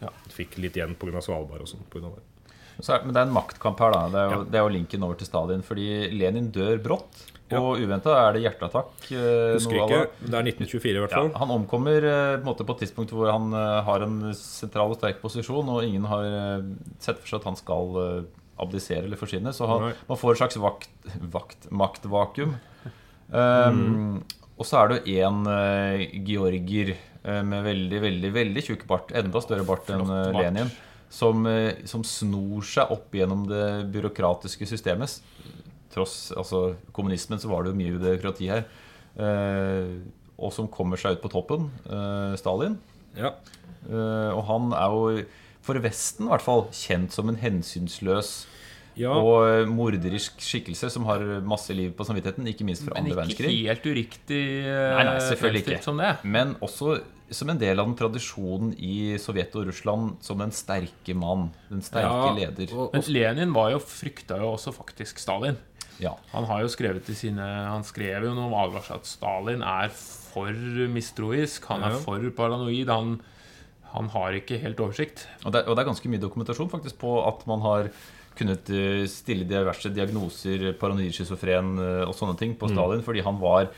ja, 0.00 0.11
fikk 0.33 0.57
litt 0.62 0.76
igjen 0.80 0.97
pga. 0.97 1.21
Svalbard 1.25 1.62
og 1.66 1.71
sånn. 1.75 1.85
Er, 2.89 3.03
men 3.05 3.13
det 3.13 3.21
er 3.21 3.27
en 3.29 3.35
maktkamp 3.35 3.79
her, 3.85 3.93
da. 3.93 4.01
Det 4.09 4.17
er, 4.23 4.31
jo, 4.31 4.39
Ja. 4.41 4.45
det 4.51 4.55
er 4.55 4.65
jo 4.65 4.73
linken 4.79 5.03
over 5.05 5.15
til 5.21 5.27
Stalin. 5.29 5.63
Fordi 5.63 5.89
Lenin 6.17 6.51
dør 6.51 6.79
brått. 6.83 7.27
Ja. 7.51 7.59
Og 7.61 7.81
uventa 7.83 8.15
er 8.15 8.33
det 8.33 8.43
hjerteattakk. 8.45 9.11
eh, 9.11 9.55
Husker 9.59 9.81
ikke. 9.83 10.01
Det 10.23 10.35
er 10.39 10.45
1924 10.47 10.97
i 10.97 11.01
hvert 11.03 11.11
Ja, 11.11 11.17
fall. 11.25 11.33
han 11.35 11.51
omkommer 11.51 11.99
eh, 12.07 12.37
på, 12.39 12.55
på 12.57 12.77
et 12.77 12.79
tidspunkt 12.87 13.11
hvor 13.11 13.29
han 13.33 13.53
eh, 13.53 13.83
har 13.83 14.01
en 14.07 14.33
sentral 14.39 14.91
og 14.95 14.97
sterk 15.01 15.21
posisjon, 15.21 15.69
og 15.69 15.83
ingen 15.83 16.05
har 16.07 16.63
sett 17.03 17.19
for 17.19 17.27
seg 17.27 17.41
at 17.41 17.49
han 17.51 17.57
skal 17.57 18.25
abdisere 18.61 19.03
eller 19.05 19.17
forsvinne. 19.19 19.51
Så 19.53 19.67
han, 19.67 19.93
man 20.09 20.17
får 20.21 20.33
et 20.33 20.39
slags 20.45 20.57
vakt, 20.63 20.89
vakt, 21.33 21.67
maktvakuum. 21.75 22.55
Um, 23.33 24.23
Og 24.61 24.67
så 24.69 24.77
er 24.83 24.89
det 24.93 24.97
jo 25.09 25.23
en 25.27 25.47
eh, 25.49 26.03
georger 26.27 26.95
med 27.25 27.65
veldig, 27.65 27.99
veldig 28.01 28.31
veldig 28.33 28.63
tjukk 28.65 28.83
bart, 28.89 29.11
enda 29.17 29.41
større 29.45 29.65
bart 29.69 29.89
enn. 29.93 30.05
Lenin, 30.37 30.71
som, 31.11 31.45
eh, 31.47 31.83
som 31.90 32.05
snor 32.07 32.62
seg 32.67 32.93
opp 32.95 33.14
gjennom 33.14 33.45
det 33.50 33.90
byråkratiske 33.93 34.69
systemet. 34.71 35.19
Tross 35.90 36.31
altså, 36.38 36.76
kommunismen 36.95 37.40
så 37.43 37.50
var 37.50 37.64
det 37.64 37.73
jo 37.73 37.81
mye 37.81 37.99
byråkrati 37.99 38.50
her. 38.50 38.64
Eh, 39.19 39.99
og 40.40 40.55
som 40.55 40.71
kommer 40.73 41.00
seg 41.00 41.19
ut 41.19 41.25
på 41.25 41.33
toppen. 41.33 41.69
eh, 41.90 42.37
Stalin. 42.40 42.79
Ja. 43.19 43.35
Eh, 43.90 44.31
og 44.31 44.45
han 44.49 44.73
er 44.73 44.95
jo, 44.95 45.25
for 45.61 45.75
Vesten 45.83 46.29
i 46.29 46.31
hvert 46.31 46.47
fall, 46.47 46.69
kjent 46.73 47.12
som 47.12 47.29
en 47.29 47.40
hensynsløs 47.43 48.47
Ja. 48.99 49.12
og 49.14 49.44
eh, 49.47 49.66
morderisk 49.70 50.40
skikkelse 50.42 50.90
som 50.90 51.04
har 51.06 51.23
masse 51.47 51.70
liv 51.76 51.92
på 51.97 52.04
samvittigheten, 52.04 52.49
ikke 52.50 52.66
minst 52.66 52.82
fra 52.85 52.97
Men 53.00 53.12
ikke 53.30 53.47
helt 53.49 53.87
uriktig 53.87 54.40
eh, 54.66 54.90
Nei, 54.97 55.04
nei, 55.04 55.16
selvfølgelig 55.28 55.62
ikke. 55.66 55.83
som 55.87 55.96
det. 56.03 56.16
Men 56.24 56.57
også 56.61 56.98
som 57.31 57.48
en 57.53 57.59
del 57.61 57.79
av 57.79 57.87
den 57.87 57.94
tradisjonen 57.94 58.72
i 58.83 59.14
Sovjet 59.22 59.55
og 59.55 59.68
Russland 59.68 60.16
som 60.26 60.38
den 60.42 60.50
sterke 60.50 61.14
mann. 61.14 61.53
Den 61.70 61.81
sterke 61.87 62.11
Ja, 62.11 62.33
leder. 62.35 62.72
og- 62.74 62.90
Men 62.92 63.03
Lenin 63.07 63.53
var 63.55 63.70
jo, 63.70 63.79
frykta 63.79 64.37
jo 64.42 64.50
også 64.57 64.74
faktisk 64.74 65.18
Stalin. 65.22 65.57
Ja. 66.00 66.16
Han 66.33 66.44
har 66.48 66.62
jo 66.62 66.66
skrevet 66.72 67.09
i 67.09 67.14
sine 67.14 67.38
Han 67.44 67.85
skrev 67.85 68.24
jo 68.24 68.35
noen 68.35 68.53
advarsler 68.57 68.96
at 68.96 69.07
Stalin 69.07 69.62
er 69.62 69.88
for 69.90 70.50
mistroisk, 70.88 71.64
han 71.66 71.83
er 71.85 71.98
for 72.03 72.18
paranoid. 72.35 72.88
Han, 72.88 73.20
han 73.92 74.09
har 74.09 74.33
ikke 74.38 74.59
helt 74.62 74.81
oversikt. 74.83 75.26
Og 75.44 75.53
det, 75.53 75.66
og 75.68 75.76
det 75.76 75.83
er 75.85 75.90
ganske 75.90 76.09
mye 76.11 76.22
dokumentasjon 76.22 76.70
faktisk 76.72 76.98
på 76.98 77.14
at 77.29 77.46
man 77.50 77.61
har 77.61 77.90
kunnet 78.40 78.72
eh, 78.74 79.05
stille 79.11 79.46
diverse 79.48 79.92
diagnoser, 79.94 80.72
paranoid 80.81 81.14
schizofren 81.14 81.76
eh, 81.79 82.03
og 82.09 82.16
sånne 82.16 82.37
ting, 82.40 82.57
på 82.59 82.70
Stalin, 82.72 83.05
fordi 83.07 83.24
han 83.26 83.40
var 83.42 83.70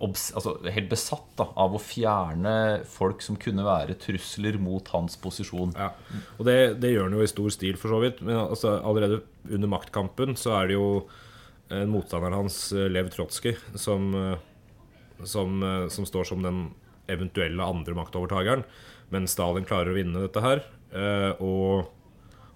altså, 0.00 0.54
helt 0.72 0.90
besatt 0.90 1.32
da, 1.38 1.48
av 1.60 1.74
å 1.76 1.82
fjerne 1.82 2.54
folk 2.88 3.24
som 3.24 3.38
kunne 3.40 3.66
være 3.66 3.98
trusler 4.00 4.58
mot 4.62 4.86
hans 4.94 5.18
posisjon. 5.20 5.74
Ja, 5.76 5.90
og 6.38 6.46
det, 6.48 6.58
det 6.82 6.94
gjør 6.94 7.08
han 7.08 7.18
jo 7.18 7.24
i 7.24 7.32
stor 7.32 7.50
stil, 7.54 7.80
for 7.80 7.94
så 7.94 8.00
vidt. 8.04 8.22
Men 8.24 8.40
altså, 8.46 8.78
allerede 8.78 9.22
under 9.50 9.74
maktkampen 9.76 10.38
så 10.40 10.56
er 10.60 10.70
det 10.70 10.78
jo 10.78 10.88
en 11.70 11.90
motstander 11.92 12.34
hans, 12.34 12.72
eh, 12.72 12.88
Lev 12.90 13.10
Trotskij, 13.12 13.58
som, 13.78 14.10
eh, 14.14 15.24
som, 15.24 15.62
eh, 15.62 15.88
som 15.88 16.08
står 16.08 16.26
som 16.32 16.42
den 16.42 16.70
eventuelle 17.10 17.62
andre 17.62 17.94
maktovertakeren. 17.94 18.64
Men 19.10 19.26
Stalin 19.30 19.66
klarer 19.66 19.92
å 19.92 19.98
vinne 19.98 20.22
dette 20.26 20.42
her, 20.42 20.64
eh, 20.94 21.32
og, 21.42 21.90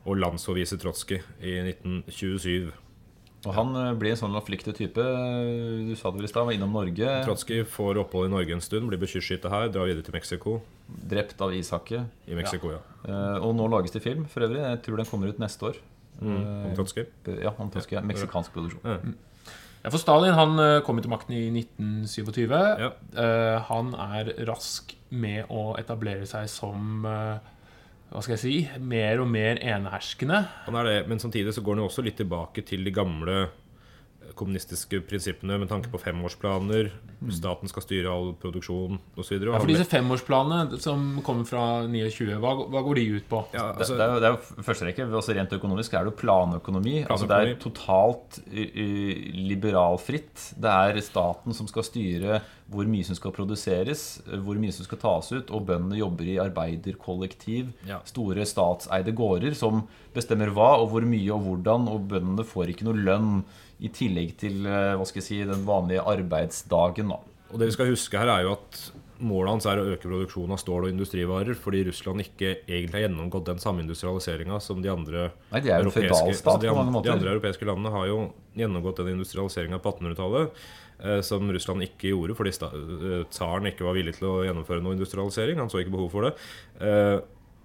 og 0.04 0.18
landsforviser 0.20 0.80
Trotskij 0.82 1.20
i 1.40 1.58
1927. 1.72 2.72
Og 3.44 3.52
han 3.52 3.74
eh, 3.76 3.90
blir 4.00 4.14
en 4.14 4.20
sånn 4.20 4.36
flyktig 4.44 4.76
type. 4.78 5.04
Du 5.04 5.94
sa 5.96 6.12
det 6.12 6.20
vel 6.20 6.28
i 6.28 6.32
stad, 6.32 6.46
var 6.48 6.56
innom 6.56 6.72
Norge. 6.76 7.16
Trotskij 7.26 7.64
får 7.68 8.00
opphold 8.04 8.30
i 8.30 8.34
Norge 8.36 8.56
en 8.56 8.64
stund, 8.64 8.88
blir 8.88 9.00
beskyttet 9.00 9.50
her, 9.52 9.68
drar 9.72 9.90
videre 9.90 10.06
til 10.06 10.16
Mexico. 10.16 10.58
Drept 10.86 11.40
av 11.44 11.52
ishakket. 11.56 12.08
I 12.28 12.38
Mexico, 12.38 12.72
ja. 12.76 12.80
ja. 13.08 13.20
og 13.40 13.56
nå 13.56 13.68
lages 13.72 13.92
det 13.92 14.04
film, 14.04 14.24
for 14.32 14.46
øvrig. 14.46 14.62
Jeg 14.64 14.82
tror 14.86 15.00
den 15.00 15.10
kommer 15.10 15.32
ut 15.32 15.42
neste 15.42 15.72
år. 15.72 15.82
Mm, 16.20 16.34
Eh, 16.36 16.66
om 16.66 16.74
Trotskij. 16.76 17.06
Ja, 17.42 17.54
om 17.58 17.70
Tosca. 17.70 18.00
Meksikansk 18.00 18.52
produksjon. 18.52 19.14
Ja, 19.84 19.90
for 19.92 20.00
Stalin 20.00 20.32
han 20.32 20.58
eh, 20.58 20.80
kom 20.84 21.00
til 21.02 21.12
makten 21.12 21.34
i 21.36 21.42
1927. 21.60 22.48
Ja. 22.48 22.92
Eh, 23.20 23.56
han 23.68 23.92
er 24.00 24.30
rask 24.48 24.94
med 25.12 25.50
å 25.52 25.74
etablere 25.76 26.24
seg 26.26 26.48
som 26.48 27.04
eh, 27.04 27.50
Hva 28.14 28.20
skal 28.22 28.36
jeg 28.36 28.42
si 28.44 28.58
mer 28.78 29.18
og 29.18 29.26
mer 29.26 29.58
eneherskende. 29.58 30.36
Er 30.70 30.86
det, 30.86 30.98
men 31.10 31.18
samtidig 31.18 31.50
så 31.56 31.64
går 31.66 31.74
han 31.74 31.82
jo 31.82 31.88
også 31.88 32.04
litt 32.06 32.20
tilbake 32.20 32.62
til 32.62 32.86
de 32.86 32.92
gamle 32.94 33.38
kommunistiske 34.38 35.00
prinsippene 35.08 35.58
med 35.60 35.68
tanke 35.70 35.90
på 35.92 36.00
femårsplaner. 36.02 36.90
Staten 37.32 37.70
skal 37.70 37.84
styre 37.84 38.12
all 38.12 38.32
produksjon 38.40 38.98
osv. 39.16 39.36
Ja, 39.38 39.58
for 39.58 39.70
disse 39.70 39.86
femårsplanene 39.88 40.80
som 40.82 41.06
kommer 41.24 41.48
fra 41.48 41.64
29, 41.88 42.36
hva, 42.42 42.54
hva 42.72 42.82
går 42.84 43.00
de 43.00 43.06
ut 43.18 43.28
på? 43.30 43.42
ja, 43.54 43.70
Det, 43.72 43.84
altså, 43.84 43.98
det, 44.00 44.08
det 44.24 44.28
er 44.28 44.34
jo 44.36 44.66
første 44.66 44.88
rekke, 44.88 45.08
også 45.20 45.36
Rent 45.38 45.54
økonomisk 45.56 45.94
er 45.94 46.04
det 46.04 46.12
jo 46.12 46.18
planøkonomi. 46.20 46.96
Altså 47.08 47.28
det 47.30 47.38
er 47.40 47.54
totalt 47.62 48.40
liberalfritt. 48.54 50.50
Det 50.60 50.70
er 50.70 51.00
staten 51.04 51.56
som 51.56 51.68
skal 51.70 51.86
styre 51.86 52.42
hvor 52.72 52.88
mye 52.88 53.04
som 53.04 53.16
skal 53.16 53.34
produseres, 53.36 54.04
hvor 54.44 54.56
mye 54.60 54.72
som 54.72 54.86
skal 54.86 55.00
tas 55.02 55.28
ut, 55.34 55.50
og 55.52 55.66
bøndene 55.68 55.98
jobber 56.00 56.28
i 56.32 56.38
arbeiderkollektiv. 56.40 57.74
Ja. 57.88 58.00
Store 58.08 58.46
statseide 58.48 59.12
gårder 59.16 59.56
som 59.58 59.84
bestemmer 60.14 60.52
hva 60.54 60.74
og 60.80 60.90
hvor 60.94 61.04
mye 61.08 61.28
og 61.34 61.44
hvordan, 61.44 61.88
og 61.92 62.08
bøndene 62.12 62.46
får 62.48 62.72
ikke 62.72 62.88
noe 62.88 63.04
lønn 63.04 63.36
i 63.82 63.90
tillegg 63.94 64.36
til 64.40 64.66
uh, 64.66 64.94
hva 64.98 65.06
skal 65.08 65.22
jeg 65.22 65.28
si, 65.28 65.40
den 65.48 65.64
vanlige 65.66 66.04
arbeidsdagen. 66.14 67.14
Da. 67.14 67.18
og 67.50 67.58
det 67.60 67.70
vi 67.70 67.76
skal 67.78 67.90
huske 67.90 68.20
her, 68.20 68.30
er 68.30 68.46
jo 68.46 68.54
at 68.54 68.84
målet 69.24 69.52
hans 69.52 69.66
er 69.70 69.78
å 69.80 69.86
øke 69.94 70.08
produksjonen 70.08 70.56
av 70.56 70.60
stål 70.60 70.86
og 70.86 70.92
industrivarer, 70.92 71.56
fordi 71.58 71.84
Russland 71.88 72.24
ikke 72.24 72.50
egentlig 72.66 72.98
har 72.98 73.04
gjennomgått 73.06 73.46
den 73.48 73.60
samme 73.62 73.84
industrialiseringa 73.84 74.58
som 74.62 74.80
de 74.82 74.90
andre 74.90 75.28
Nei, 75.52 75.62
de 75.64 75.74
europeiske- 75.76 76.32
altså 76.34 76.56
de, 76.60 76.72
de 77.06 77.12
andre 77.12 77.36
europeiske 77.36 77.68
landene 77.68 77.94
har 77.94 78.08
jo 78.10 78.18
gjennomgått 78.58 79.02
den 79.02 79.14
industrialiseringa 79.14 79.78
på 79.82 79.94
1800-tallet. 79.94 80.64
Eh, 81.04 81.20
som 81.26 81.52
Russland 81.52 81.82
ikke 81.82 82.12
gjorde 82.12 82.36
fordi 82.38 82.52
eh, 82.54 83.22
tsaren 83.32 83.66
ikke 83.70 83.86
var 83.86 83.96
villig 83.96 84.16
til 84.18 84.28
å 84.30 84.34
gjennomføre 84.46 84.82
noe 84.84 84.94
industrialisering. 84.98 85.58
Han 85.62 85.70
så 85.72 85.82
ikke 85.82 85.96
behov 85.96 86.12
for 86.14 86.28
det. 86.28 86.34
Eh, 86.82 87.16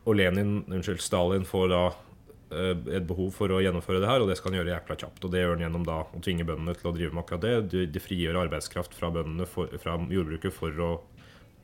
og 0.09 0.17
Lenin, 0.17 0.63
unnskyld, 0.65 1.01
Stalin 1.03 1.45
får 1.47 1.67
da 1.73 1.83
eh, 1.91 1.99
et 2.49 3.05
behov 3.05 3.29
for 3.35 3.51
å 3.53 3.59
gjennomføre 3.61 4.01
det 4.01 4.09
her, 4.09 4.23
og 4.23 4.29
det 4.29 4.39
skal 4.39 4.51
han 4.51 4.59
gjøre 4.59 4.73
jækla 4.73 4.97
kjapt. 5.03 5.25
Og 5.25 5.33
det 5.33 5.43
gjør 5.43 5.55
han 5.55 5.63
gjennom 5.67 5.85
da 5.85 5.99
å 6.01 6.21
tvinge 6.25 6.47
bøndene 6.47 6.73
til 6.77 6.89
å 6.89 6.93
drive 6.95 7.13
med 7.13 7.23
akkurat 7.23 7.43
det. 7.45 7.55
De, 7.73 7.83
de 7.93 8.01
frigjør 8.01 8.39
arbeidskraft 8.41 8.97
fra 8.97 9.11
bøndene 9.13 9.45
for, 9.49 9.71
fra 9.81 9.97
jordbruket 10.09 10.55
for 10.55 10.85
å 10.85 10.91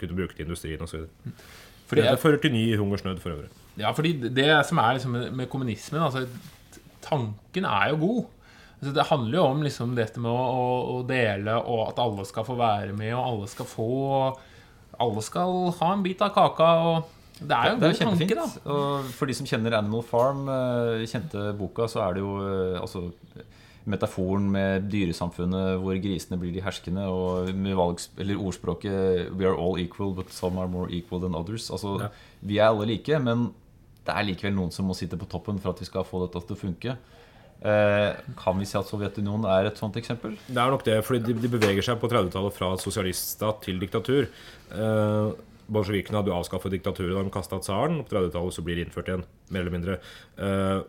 kunne 0.01 0.17
bruke 0.17 0.37
det 0.37 0.43
i 0.43 0.45
industrien 0.45 0.85
osv. 0.85 1.07
Fordi 1.89 2.05
Det 2.05 2.21
fører 2.21 2.41
til 2.41 2.53
ny 2.53 2.63
hungersnød 2.77 3.21
for 3.23 3.33
øvrig. 3.35 3.49
Ja, 3.79 3.91
fordi 3.95 4.13
det 4.29 4.49
som 4.69 4.79
er 4.81 4.97
liksom 4.97 5.17
med 5.35 5.49
kommunismen 5.51 6.01
altså, 6.01 6.25
Tanken 7.05 7.67
er 7.69 7.91
jo 7.91 7.99
god. 8.01 8.21
Altså, 8.79 8.93
det 8.95 9.09
handler 9.09 9.37
jo 9.37 9.43
om 9.45 9.65
liksom 9.65 9.97
dette 9.97 10.21
med 10.21 10.31
å, 10.31 10.69
å 10.95 11.01
dele, 11.07 11.57
og 11.61 11.89
at 11.89 12.01
alle 12.01 12.25
skal 12.25 12.47
få 12.47 12.55
være 12.57 12.95
med, 12.97 13.13
og 13.13 13.25
alle 13.25 13.49
skal 13.51 13.69
få 13.69 13.89
Alle 15.01 15.21
skal 15.21 15.73
ha 15.75 15.91
en 15.91 16.03
bit 16.05 16.21
av 16.23 16.31
kaka. 16.31 16.71
og 16.87 17.14
Det 17.35 17.51
er 17.51 17.67
jo 17.67 17.75
en 17.75 17.81
Det 17.83 17.89
god 17.99 18.17
tanke, 18.19 18.35
da. 18.37 18.45
Og 18.71 19.09
for 19.17 19.27
de 19.27 19.35
som 19.35 19.47
kjenner 19.49 19.75
Animal 19.77 20.03
Farm, 20.07 20.45
eh, 20.47 21.03
kjente 21.09 21.49
boka, 21.59 21.87
så 21.91 22.05
er 22.05 22.15
det 22.15 22.23
jo 22.23 22.35
eh, 22.39 22.79
altså 22.79 23.09
metaforen 23.85 24.47
med 24.49 24.87
dyresamfunnet 24.89 25.75
hvor 25.83 25.97
grisene 26.01 26.39
blir 26.41 26.53
de 26.55 26.63
herskende, 26.65 27.03
og 27.05 27.51
med 27.53 27.75
valgs, 27.77 28.07
eller 28.17 28.39
ordspråket 28.41 29.29
'We 29.35 29.45
are 29.45 29.57
all 29.57 29.77
equal, 29.77 30.13
but 30.15 30.31
some 30.33 30.57
are 30.57 30.67
more 30.67 30.89
equal 30.89 31.21
than 31.21 31.35
others'. 31.35 31.69
Altså, 31.71 31.99
Ja. 32.01 32.07
Vi 32.41 32.57
er 32.57 32.69
alle 32.69 32.85
like, 32.85 33.19
men 33.19 33.53
det 34.05 34.13
er 34.15 34.23
likevel 34.23 34.55
noen 34.55 34.71
som 34.71 34.85
må 34.87 34.95
sitte 34.95 35.17
på 35.17 35.27
toppen 35.29 35.59
for 35.59 35.71
at 35.71 35.79
vi 35.79 35.85
skal 35.85 36.03
få 36.03 36.25
dette 36.25 36.45
til 36.47 36.55
å 36.55 36.59
funke. 36.59 36.97
Eh, 37.65 38.13
kan 38.37 38.57
vi 38.59 38.65
si 38.65 38.77
at 38.77 38.85
Sovjetunionen 38.85 39.45
er 39.45 39.67
et 39.67 39.77
sånt 39.77 39.95
eksempel? 39.95 40.35
Det 40.47 40.57
er 40.57 40.69
nok 40.69 40.83
det, 40.83 41.03
fordi 41.05 41.19
de, 41.33 41.33
de 41.33 41.47
beveger 41.47 41.81
seg 41.81 41.99
på 41.99 42.09
30-tallet 42.11 42.53
fra 42.53 42.75
sosialiststat 42.77 43.61
til 43.65 43.79
diktatur. 43.79 44.27
Eh, 44.71 45.31
Bolsjevikene 45.71 46.19
hadde 46.19 46.31
jo 46.31 46.37
avskaffet 46.37 46.73
diktaturet 46.75 47.15
da 47.15 47.23
de 47.25 47.33
kasta 47.33 47.59
tsaren. 47.63 48.03
På 48.05 48.15
30-tallet 48.15 48.55
så 48.55 48.63
blir 48.65 48.79
det 48.79 48.87
innført 48.87 49.11
igjen, 49.11 49.25
mer 49.49 49.63
eller 49.63 49.75
mindre. 49.75 49.99
Eh, 50.37 50.79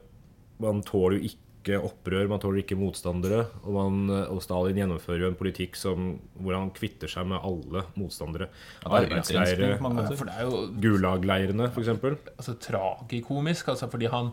man 0.62 0.82
tåler 0.86 1.18
jo 1.18 1.30
ikke 1.30 1.80
opprør, 1.82 2.28
man 2.30 2.40
tåler 2.42 2.62
ikke 2.62 2.78
motstandere. 2.78 3.44
Og, 3.64 3.70
man, 3.74 4.12
og 4.30 4.42
Stalin 4.44 4.78
gjennomfører 4.78 5.24
jo 5.24 5.30
en 5.32 5.38
politikk 5.38 5.78
som, 5.80 6.12
hvor 6.38 6.54
han 6.58 6.70
kvitter 6.76 7.10
seg 7.10 7.26
med 7.32 7.40
alle 7.42 7.86
motstandere. 7.98 8.50
Ja, 8.84 8.90
det 8.90 8.92
er 8.92 9.08
Arbeidsleire, 9.08 9.70
Ja, 9.72 9.80
måter. 9.82 10.12
For 10.20 10.30
det 10.30 10.36
er 10.44 10.76
Gulag-leirene, 10.84 11.70
f.eks. 11.72 11.94
altså, 12.36 12.58
tragikomisk, 12.68 13.72
altså 13.74 13.90
fordi 13.90 14.12
han 14.12 14.30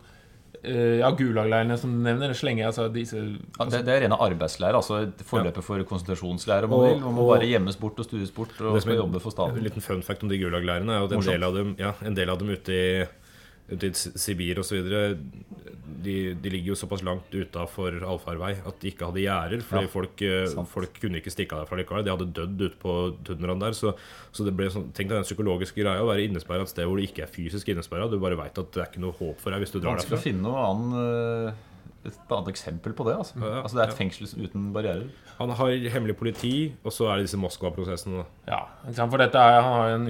Ja, 0.64 1.10
Gulag-leirene 1.12 1.78
som 1.78 1.92
du 1.92 2.04
nevner, 2.06 2.32
slenger 2.34 2.70
altså 2.70 2.86
disse 2.94 3.18
Ja, 3.20 3.66
det, 3.68 3.82
det 3.86 3.94
er 3.98 4.02
rene 4.06 4.16
arbeidsleir, 4.16 4.74
altså 4.80 5.02
et 5.04 5.24
forløpet 5.28 5.64
for 5.64 5.84
konsentrasjonsleir. 5.84 6.68
Man 6.70 6.80
Og- 6.80 7.02
man 7.02 7.18
og- 7.20 7.34
bare 7.36 7.50
gjemmes 7.50 7.76
bort 7.80 8.00
og 8.00 8.06
stues 8.06 8.32
bort 8.32 8.54
og 8.62 8.76
Det 8.76 8.82
skal 8.84 8.96
jobbe 8.96 9.20
for 9.20 9.50
En 9.50 9.64
liten 9.64 9.82
fun 9.82 10.02
fact 10.02 10.24
om 10.24 10.30
de 10.30 10.38
Gulag-leirene 10.40 10.90
er 10.90 11.00
jo 11.00 11.06
at 11.06 11.12
en 11.12 11.22
del 11.22 11.44
av 11.44 11.54
dem, 11.54 11.76
ja, 11.80 11.94
en 12.06 12.16
del 12.16 12.30
av 12.30 12.40
dem 12.40 12.50
ute 12.50 12.72
i, 12.72 13.06
ute 13.72 13.88
i 13.90 13.94
Sibir 13.96 14.60
osv. 14.60 14.82
De, 16.04 16.14
de 16.36 16.50
ligger 16.52 16.74
jo 16.74 16.76
såpass 16.76 17.04
langt 17.06 17.32
utafor 17.32 17.96
allfarvei 18.04 18.54
at 18.68 18.80
de 18.82 18.90
ikke 18.92 19.08
hadde 19.08 19.22
gjerder. 19.24 19.62
Fordi 19.64 19.86
Ja, 19.86 19.92
folk, 19.94 20.22
eh, 20.28 20.66
folk 20.68 20.98
kunne 21.00 21.22
ikke 21.22 21.32
stikke 21.32 21.56
av 21.56 21.64
derfra 21.64 21.80
likevel. 21.80 22.04
De 22.04 22.12
hadde 22.12 22.28
dødd 22.36 22.64
ute 22.66 22.80
på 22.82 22.96
tundraen 23.24 23.62
der. 23.64 23.72
Så, 23.78 23.94
så 24.36 24.44
det 24.48 24.56
ble 24.58 24.68
sånn, 24.74 24.90
tenk 24.92 25.08
deg 25.14 25.22
den 25.22 25.28
psykologiske 25.30 25.80
greia 25.80 26.04
å 26.04 26.10
være 26.12 26.26
innesperra 26.28 26.66
et 26.68 26.74
sted 26.74 26.90
hvor 26.90 27.00
du 27.00 27.06
ikke 27.08 27.24
er 27.24 27.32
fysisk 27.32 27.72
innesperra. 27.72 28.10
Du 28.12 28.20
bare 28.20 28.36
veit 28.40 28.58
at 28.60 28.74
det 28.76 28.84
er 28.84 28.90
ikke 28.92 29.04
noe 29.06 29.16
håp 29.20 29.40
for 29.40 29.56
deg 29.56 29.64
hvis 29.64 29.72
du 29.76 29.80
drar 29.80 29.94
Vanskelig 29.96 30.12
å 30.12 30.18
derfra. 30.18 30.26
finne 30.28 30.44
noe 30.44 30.66
annen, 30.68 31.48
eh, 31.54 31.62
et 32.08 32.32
annet 32.36 32.50
eksempel 32.52 32.94
på 32.96 33.06
det. 33.08 33.16
Altså. 33.16 33.38
Ja, 33.40 33.62
altså 33.62 33.78
det 33.78 33.84
er 33.84 33.92
et 33.92 33.94
ja. 33.94 33.98
fengsel 34.00 34.46
uten 34.46 34.66
barrierer. 34.76 35.06
Han 35.38 35.54
har 35.58 35.76
hemmelig 35.94 36.16
politi, 36.20 36.54
og 36.84 36.94
så 36.94 37.08
er 37.10 37.20
det 37.20 37.28
disse 37.28 37.40
Moskva-prosessene. 37.40 38.26
Ja, 38.50 38.62
for 39.00 39.22
dette 39.22 39.40
er, 39.40 39.60
han 39.64 39.78
har 39.78 39.94
en 39.96 40.10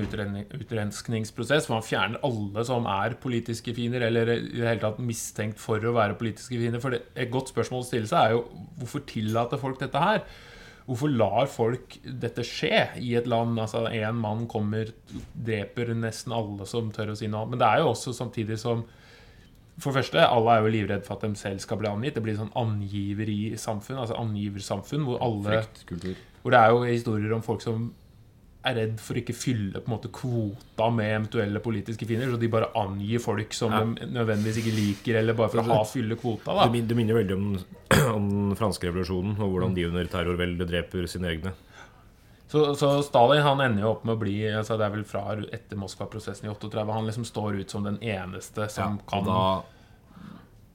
utrenskningsprosess 0.59 1.69
hvor 1.69 1.79
han 1.79 1.85
fjerner 1.87 2.25
alle 2.25 2.65
som 2.67 2.87
er 2.89 3.17
politiske 3.21 3.75
fiender, 3.77 4.07
eller 4.09 4.33
i 4.35 4.39
det 4.55 4.65
hele 4.65 4.81
tatt 4.81 5.03
mistenkt 5.03 5.61
for 5.61 5.83
å 5.83 5.93
være 5.95 6.17
politiske 6.19 6.57
fiender. 6.57 6.81
For 6.83 6.95
det, 6.95 7.03
et 7.13 7.31
godt 7.33 7.53
spørsmål 7.53 7.85
å 7.85 7.89
stille 7.91 8.09
seg 8.09 8.19
er 8.23 8.35
jo 8.37 8.47
hvorfor 8.81 9.05
tillater 9.13 9.61
folk 9.61 9.79
dette 9.83 10.01
her? 10.01 10.25
Hvorfor 10.83 11.13
lar 11.13 11.47
folk 11.47 11.95
dette 12.03 12.43
skje 12.43 12.81
i 12.99 13.13
et 13.15 13.29
land? 13.29 13.55
Altså 13.61 13.85
Én 13.87 14.17
mann 14.19 14.47
kommer, 14.51 14.89
dreper 15.31 15.93
nesten 15.95 16.35
alle 16.35 16.67
som 16.67 16.91
tør 16.91 17.13
å 17.13 17.17
si 17.19 17.29
noe. 17.31 17.47
Men 17.47 17.61
det 17.61 17.69
er 17.69 17.83
jo 17.83 17.93
også 17.93 18.11
samtidig 18.17 18.59
som 18.59 18.83
For 19.79 19.89
det 19.91 20.03
første, 20.03 20.21
alle 20.21 20.53
er 20.53 20.61
jo 20.61 20.71
livredd 20.75 21.03
for 21.07 21.15
at 21.17 21.23
de 21.25 21.35
selv 21.39 21.59
skal 21.63 21.79
bli 21.81 21.87
angitt. 21.89 22.13
Det 22.15 22.21
blir 22.23 22.35
sånn 22.37 22.51
angiverisamfunn, 22.55 23.97
altså 24.03 24.17
angiversamfunn, 24.21 25.03
hvor 25.07 25.21
alle 25.25 25.63
Fryktkultur. 25.63 26.15
hvor 26.43 26.51
det 26.53 26.59
er 26.59 26.69
jo 26.75 26.83
historier 26.85 27.33
om 27.33 27.41
folk 27.45 27.61
som 27.65 27.91
er 28.63 28.77
redd 28.77 28.99
for 29.03 29.19
ikke 29.19 29.33
fylle 29.35 29.81
på 29.81 29.89
en 29.89 29.95
måte 29.97 30.11
kvota 30.15 30.85
med 30.95 31.09
eventuelle 31.11 31.59
politiske 31.59 32.05
fiender, 32.07 32.29
så 32.31 32.39
de 32.39 32.47
bare 32.47 32.69
angir 32.79 33.19
folk 33.19 33.51
som 33.53 33.71
Ja. 33.73 33.81
de 33.83 34.05
nødvendigvis 34.13 34.61
ikke 34.61 34.75
liker, 34.77 35.15
eller 35.19 35.33
bare 35.33 35.49
for 35.49 35.59
å 35.59 35.63
ha 35.67 35.83
fylle 35.83 36.15
kvota. 36.15 36.53
Da 36.55 36.69
det 36.71 36.95
minner 36.95 37.13
veldig 37.15 37.35
om, 37.35 37.57
om 38.15 38.29
den 38.29 38.55
franske 38.55 38.87
revolusjonen 38.87 39.35
og 39.39 39.51
hvordan 39.51 39.75
de 39.75 39.85
under 39.89 40.05
terrorveldet 40.05 40.69
dreper 40.69 41.07
sine 41.07 41.27
egne. 41.33 41.51
Så, 42.53 42.75
så 42.77 42.87
Stalin 43.01 43.41
han 43.41 43.61
ender 43.65 43.81
jo 43.81 43.91
opp 43.95 44.03
med 44.05 44.13
å 44.13 44.19
bli 44.21 44.35
altså 44.45 44.75
Det 44.77 44.85
er 44.85 44.91
vel 44.93 45.05
fra 45.09 45.23
etter 45.57 45.79
Moskva-prosessen 45.81 46.45
i 46.45 46.51
38 46.51 46.83
han 46.85 47.07
liksom 47.07 47.25
står 47.25 47.55
ut 47.63 47.71
som 47.73 47.87
den 47.87 47.97
eneste 47.97 48.67
som 48.69 48.99
ja, 48.99 49.05
kan 49.09 49.25
da 49.25 49.39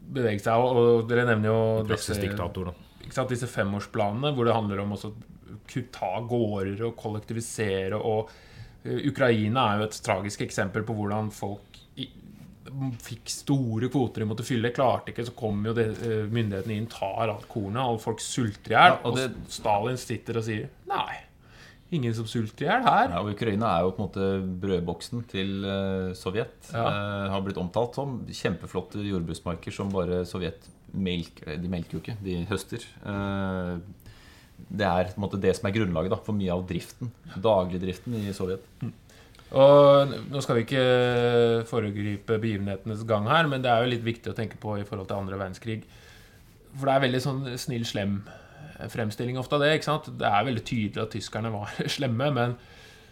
bevege 0.09 0.43
seg. 0.43 0.59
Og, 0.59 0.81
og 0.81 1.05
dere 1.07 1.29
nevner 1.29 1.53
jo 1.53 1.61
disse, 1.87 2.17
sant, 3.15 3.31
disse 3.31 3.47
femårsplanene 3.53 4.33
hvor 4.35 4.49
det 4.49 4.57
handler 4.57 4.83
om 4.83 4.97
å 4.97 5.01
ta 5.95 6.11
gårder 6.27 6.83
og 6.89 6.97
kollektivisere 6.99 8.01
og 8.01 8.33
eh, 8.83 8.99
Ukraina 9.13 9.69
er 9.69 9.85
jo 9.85 9.87
et 9.87 10.01
tragisk 10.09 10.43
eksempel 10.49 10.83
på 10.89 10.99
hvordan 10.99 11.31
folk 11.31 11.79
i, 12.03 12.09
fikk 13.07 13.31
store 13.31 13.93
kvoter 13.93 14.25
de 14.25 14.31
måtte 14.33 14.49
fylle. 14.49 14.75
Klarte 14.75 15.15
ikke, 15.15 15.29
så 15.31 15.37
kommer 15.39 15.71
jo 15.71 15.79
det, 15.79 15.87
eh, 16.03 16.27
myndighetene 16.27 16.81
inn, 16.81 16.91
tar 16.91 17.29
alt 17.29 17.47
kornet, 17.55 17.85
og 17.87 18.03
folk 18.03 18.19
sulter 18.25 18.75
i 18.75 18.79
hjel. 18.81 18.99
Ja, 18.99 19.01
og 19.05 19.13
og, 19.13 19.23
det- 19.23 19.55
Stalin 19.61 20.01
sitter 20.01 20.43
og 20.43 20.49
sier 20.49 20.69
Nei, 20.91 21.21
ingen 21.95 22.15
som 22.17 22.27
sulter 22.29 22.67
i 22.67 22.69
hjel 22.69 22.85
her. 22.85 23.13
Ja, 23.15 23.21
og 23.23 23.33
Ukraina 23.33 23.71
er 23.75 23.87
jo 23.87 23.93
på 23.95 24.03
en 24.03 24.09
måte 24.09 24.27
brødboksen 24.63 25.25
til 25.31 25.65
eh, 25.65 26.11
Sovjet. 26.19 26.71
Ja. 26.73 26.85
Eh, 26.85 27.29
har 27.33 27.45
blitt 27.45 27.61
omtalt 27.61 27.97
som 27.97 28.21
kjempeflotte 28.29 29.03
jordbruksmarker 29.07 29.75
som 29.75 29.93
bare 29.95 30.25
Sovjet 30.29 30.69
melker 30.89 31.59
De 31.61 31.69
melker 31.69 31.99
jo 31.99 32.03
ikke, 32.03 32.17
de 32.25 32.43
høster. 32.49 32.85
Eh, 32.85 33.75
det 34.69 34.89
er 34.89 35.13
på 35.13 35.21
en 35.21 35.25
måte 35.25 35.41
det 35.41 35.55
som 35.57 35.69
er 35.69 35.77
grunnlaget 35.77 36.13
da, 36.13 36.19
for 36.25 36.37
mye 36.37 36.55
av 36.55 36.65
driften. 36.69 37.13
Dagligdriften 37.37 38.17
i 38.21 38.35
Sovjet. 38.37 38.65
Og 39.49 40.11
Nå 40.29 40.43
skal 40.45 40.59
vi 40.59 40.67
ikke 40.67 40.83
foregripe 41.71 42.37
begivenhetenes 42.37 43.07
gang 43.09 43.29
her, 43.31 43.49
men 43.49 43.65
det 43.65 43.71
er 43.73 43.85
jo 43.85 43.93
litt 43.95 44.05
viktig 44.05 44.33
å 44.33 44.37
tenke 44.37 44.61
på 44.61 44.77
i 44.77 44.85
forhold 44.89 45.09
til 45.09 45.23
andre 45.23 45.39
verdenskrig. 45.41 45.81
For 46.75 46.85
det 46.85 46.97
er 46.97 47.05
veldig 47.07 47.23
sånn 47.25 47.41
snill-slem 47.57 48.19
fremstilling 48.93 49.39
ofte 49.41 49.57
av 49.59 49.65
det. 49.65 49.73
ikke 49.79 49.89
sant? 49.91 50.11
Det 50.21 50.27
er 50.29 50.45
veldig 50.47 50.65
tydelig 50.69 51.03
at 51.03 51.11
tyskerne 51.17 51.51
var 51.55 51.73
slemme, 51.97 52.31
men 52.37 52.57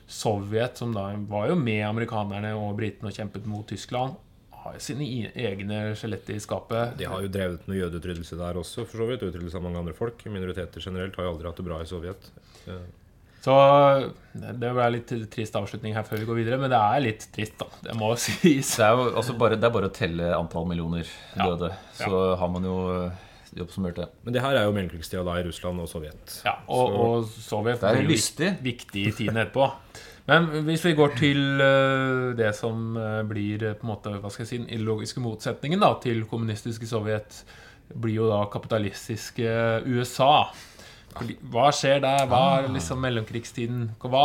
Sovjet, 0.06 0.76
som 0.78 0.92
da 0.94 1.08
var 1.26 1.48
jo 1.50 1.56
med 1.58 1.82
amerikanerne 1.88 2.52
og 2.54 2.76
britene 2.78 3.10
og 3.10 3.16
kjempet 3.16 3.46
mot 3.50 3.66
Tyskland, 3.66 4.14
har 4.62 4.76
jo 4.76 4.82
sine 4.82 5.06
egne 5.34 5.80
skjeletter 5.98 6.36
i 6.36 6.42
skapet. 6.42 6.94
De 7.00 7.08
har 7.10 7.22
jo 7.24 7.30
drevet 7.30 7.66
med 7.70 7.80
jødeutryddelse 7.80 8.38
der 8.38 8.58
også, 8.60 8.84
for 8.86 9.02
så 9.02 9.08
vidt. 9.10 9.24
Utryddelse 9.26 9.58
av 9.58 9.64
mange 9.66 9.78
andre 9.82 9.94
folk. 9.98 10.22
Minoriteter 10.30 10.82
generelt 10.82 11.18
har 11.18 11.26
jo 11.26 11.32
aldri 11.34 11.50
hatt 11.50 11.58
det 11.60 11.66
bra 11.66 11.80
i 11.82 11.88
Sovjet. 11.90 12.30
Eh, 12.70 12.86
Så 13.46 13.54
det 14.34 14.70
ble 14.74 14.86
litt 14.90 15.10
trist 15.30 15.54
avslutning 15.58 15.94
her 15.94 16.02
før 16.06 16.18
vi 16.22 16.26
går 16.26 16.38
videre, 16.40 16.58
men 16.58 16.70
det 16.72 16.78
er 16.82 17.02
litt 17.04 17.26
trist, 17.34 17.54
da. 17.60 17.68
Det 17.90 17.94
må 17.98 18.08
sies. 18.22 18.72
Det 18.78 18.86
er 18.88 18.94
jo 18.98 19.10
altså 19.20 19.36
bare, 19.38 19.58
det 19.58 19.68
er 19.68 19.74
bare 19.76 19.90
å 19.90 19.94
telle 19.94 20.32
antall 20.38 20.66
millioner 20.70 21.06
Ja. 21.36 21.46
døde. 21.52 21.70
Så 21.98 22.22
har 22.40 22.50
man 22.54 22.66
jo 22.66 22.78
eh, 23.04 23.22
oppsummert 23.64 23.96
det. 23.96 24.08
Men 24.24 24.34
det 24.34 24.42
her 24.42 24.56
er 24.56 24.64
jo 24.66 24.72
mellomkrigstida 24.76 25.24
da 25.24 25.36
i 25.40 25.44
Russland 25.46 25.80
og 25.80 25.88
Sovjet. 25.88 26.42
Ja, 26.44 26.56
og, 26.68 26.90
Så- 26.90 27.00
og 27.00 27.24
Sovjet 27.24 27.80
Det 27.80 27.88
er 27.90 27.94
blir 27.96 28.02
jo 28.02 28.08
lystig. 28.14 28.50
viktig 28.62 29.06
i 29.06 29.12
tiden 29.12 29.36
etterpå. 29.36 29.70
Men 30.28 30.46
hvis 30.66 30.82
vi 30.84 30.92
går 30.98 31.12
til 31.16 31.60
eh, 31.62 32.34
det 32.34 32.54
som 32.58 32.96
eh, 32.96 33.22
blir 33.22 33.62
eh, 33.62 33.74
på 33.78 33.86
en 33.86 33.92
måte, 33.94 34.10
hva 34.20 34.30
skal 34.30 34.42
jeg 34.44 34.48
si, 34.48 34.58
den 34.58 34.68
ideologiske 34.74 35.20
motsetningen 35.22 35.78
da, 35.80 35.92
til 36.02 36.24
kommunistiske 36.26 36.86
Sovjet, 36.90 37.44
blir 37.94 38.14
jo 38.18 38.28
da 38.28 38.44
kapitalistiske 38.50 39.46
USA. 39.86 40.48
Fordi- 41.14 41.38
Hva 41.50 41.70
skjer 41.72 42.00
der? 42.02 42.26
Hva 42.26 42.40
er 42.64 42.68
liksom 42.74 42.98
mellomkrigstiden? 43.00 43.90
Hva, 44.02 44.24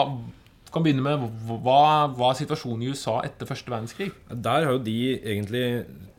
kan 0.71 0.83
begynne 0.85 1.03
med 1.03 1.25
hva 1.49 2.07
hva 2.15 2.29
er 2.31 2.37
situasjonen 2.39 2.85
i 2.85 2.91
USA 2.93 3.17
etter 3.27 3.49
første 3.49 3.71
verdenskrig? 3.71 4.09
Der 4.31 4.65
har 4.65 4.71
jo 4.77 4.83
de 4.85 4.95
egentlig 5.19 5.63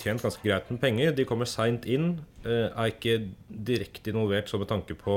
tjent 0.02 0.22
ganske 0.24 0.42
greit 0.44 0.68
med 0.70 0.80
penger. 0.82 1.14
De 1.16 1.24
kommer 1.28 1.48
seint 1.48 1.86
inn. 1.88 2.18
eh, 2.44 2.68
Er 2.68 2.90
ikke 2.92 3.16
direkte 3.48 4.12
involvert 4.12 4.48
så 4.52 4.58
med 4.60 4.68
tanke 4.68 4.94
på, 4.98 5.16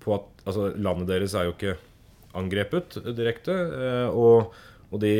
på 0.00 0.14
at 0.14 0.28
altså, 0.46 0.72
landet 0.76 1.08
deres 1.08 1.34
er 1.34 1.48
jo 1.48 1.56
ikke 1.56 1.76
angrepet 2.38 3.00
direkte. 3.16 3.52
eh, 3.52 4.08
Og, 4.12 4.52
og 4.92 5.00
de, 5.00 5.14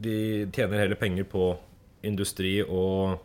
de 0.00 0.16
tjener 0.52 0.82
heller 0.82 0.96
penger 1.00 1.24
på 1.24 1.52
industri 2.04 2.58
og, 2.62 3.20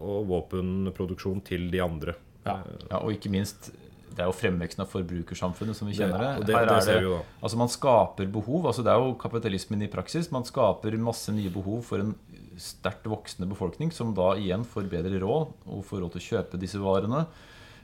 og 0.00 0.26
våpenproduksjon 0.30 1.44
til 1.46 1.68
de 1.70 1.82
andre. 1.82 2.14
Ja. 2.46 2.60
Ja, 2.90 2.98
og 3.02 3.12
ikke 3.12 3.30
minst 3.30 3.70
det 4.16 4.24
er 4.24 4.30
jo 4.30 4.36
fremveksten 4.36 4.80
av 4.80 4.88
forbrukersamfunnet 4.88 5.76
som 5.76 5.90
vi 5.90 5.96
kjenner 5.98 6.22
det. 6.22 6.30
det, 6.48 6.54
det, 6.56 6.76
det 6.88 7.00
vi. 7.04 7.16
Altså 7.44 7.58
Man 7.60 7.72
skaper 7.72 8.30
behov. 8.32 8.70
altså 8.70 8.84
Det 8.86 8.92
er 8.94 9.02
jo 9.02 9.16
kapitalismen 9.20 9.84
i 9.84 9.90
praksis. 9.92 10.30
Man 10.32 10.46
skaper 10.48 10.96
masse 10.96 11.34
nye 11.36 11.52
behov 11.52 11.82
for 11.84 12.00
en 12.00 12.14
sterkt 12.56 13.04
voksende 13.12 13.48
befolkning, 13.50 13.92
som 13.92 14.14
da 14.16 14.30
igjen 14.40 14.64
får 14.64 14.88
bedre 14.88 15.20
råd 15.20 15.52
og 15.68 15.84
får 15.84 16.00
råd 16.00 16.16
til 16.16 16.22
å 16.22 16.26
kjøpe 16.30 16.60
disse 16.62 16.80
varene. 16.80 17.26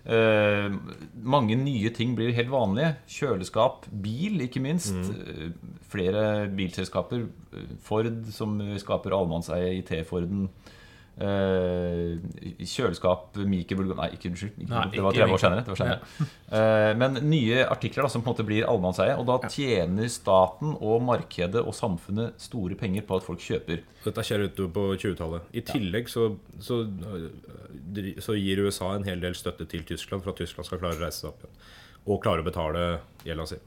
Eh, 0.03 0.73
mange 1.23 1.55
nye 1.61 1.93
ting 1.95 2.17
blir 2.19 2.33
helt 2.35 2.51
vanlige. 2.51 2.95
Kjøleskap, 3.19 3.85
bil, 3.93 4.41
ikke 4.49 4.63
minst. 4.65 4.97
Mm. 4.97 5.53
flere 5.93 6.49
bilselskaper. 6.57 7.27
Eh, 7.53 7.75
Ford, 7.85 8.09
som 8.33 8.57
skaper 8.81 9.15
allemannseie 9.15 9.77
i 9.77 9.85
T-Forden. 9.87 10.49
Eh, 11.21 12.65
kjøleskap, 12.65 13.37
mikrobølger 13.49 13.99
Nei, 13.99 14.09
ikke 14.17 14.31
unnskyld. 14.31 14.53
Ikke, 14.57 14.71
Nei, 14.71 14.85
det 14.95 15.03
var 15.05 15.17
ikke 15.17 15.27
30 15.27 15.37
år 15.37 15.43
senere. 15.43 15.65
Det 15.67 15.75
var 15.75 15.83
senere. 15.83 16.31
Eh, 16.53 16.91
men 17.01 17.17
nye 17.33 17.63
artikler 17.65 18.05
da, 18.05 18.11
som 18.13 18.21
på 18.21 18.29
en 18.29 18.35
måte 18.35 18.45
blir 18.45 18.67
allemannseie. 18.69 19.15
Og 19.17 19.25
da 19.25 19.39
tjener 19.49 20.11
staten 20.13 20.75
og 20.75 21.01
markedet 21.07 21.63
og 21.63 21.73
samfunnet 21.73 22.37
store 22.43 22.77
penger 22.77 23.07
på 23.09 23.17
at 23.17 23.25
folk 23.25 23.41
kjøper. 23.41 23.81
Dette 24.05 24.25
skjer 24.29 24.45
ute 24.51 24.67
på 24.77 24.85
20-tallet. 24.93 25.49
I 25.57 25.65
tillegg 25.65 26.13
så, 26.13 26.29
så, 26.61 26.83
øh, 26.85 28.13
så 28.21 28.37
gir 28.37 28.61
USA 28.67 28.93
en 28.99 29.09
hel 29.09 29.25
del 29.25 29.39
støtte 29.39 29.65
til 29.71 29.87
Tyskland 29.89 30.27
for 30.27 30.35
at 30.35 30.43
Tyskland 30.45 30.69
skal 30.69 30.83
klare 30.83 31.01
å 31.01 31.05
reise 31.07 31.23
seg 31.25 31.33
opp 31.33 31.47
igjen. 31.47 31.57
Og 32.13 32.21
klare 32.21 32.45
å 32.45 32.51
betale 32.51 32.87
gjelda 33.25 33.49
si. 33.49 33.61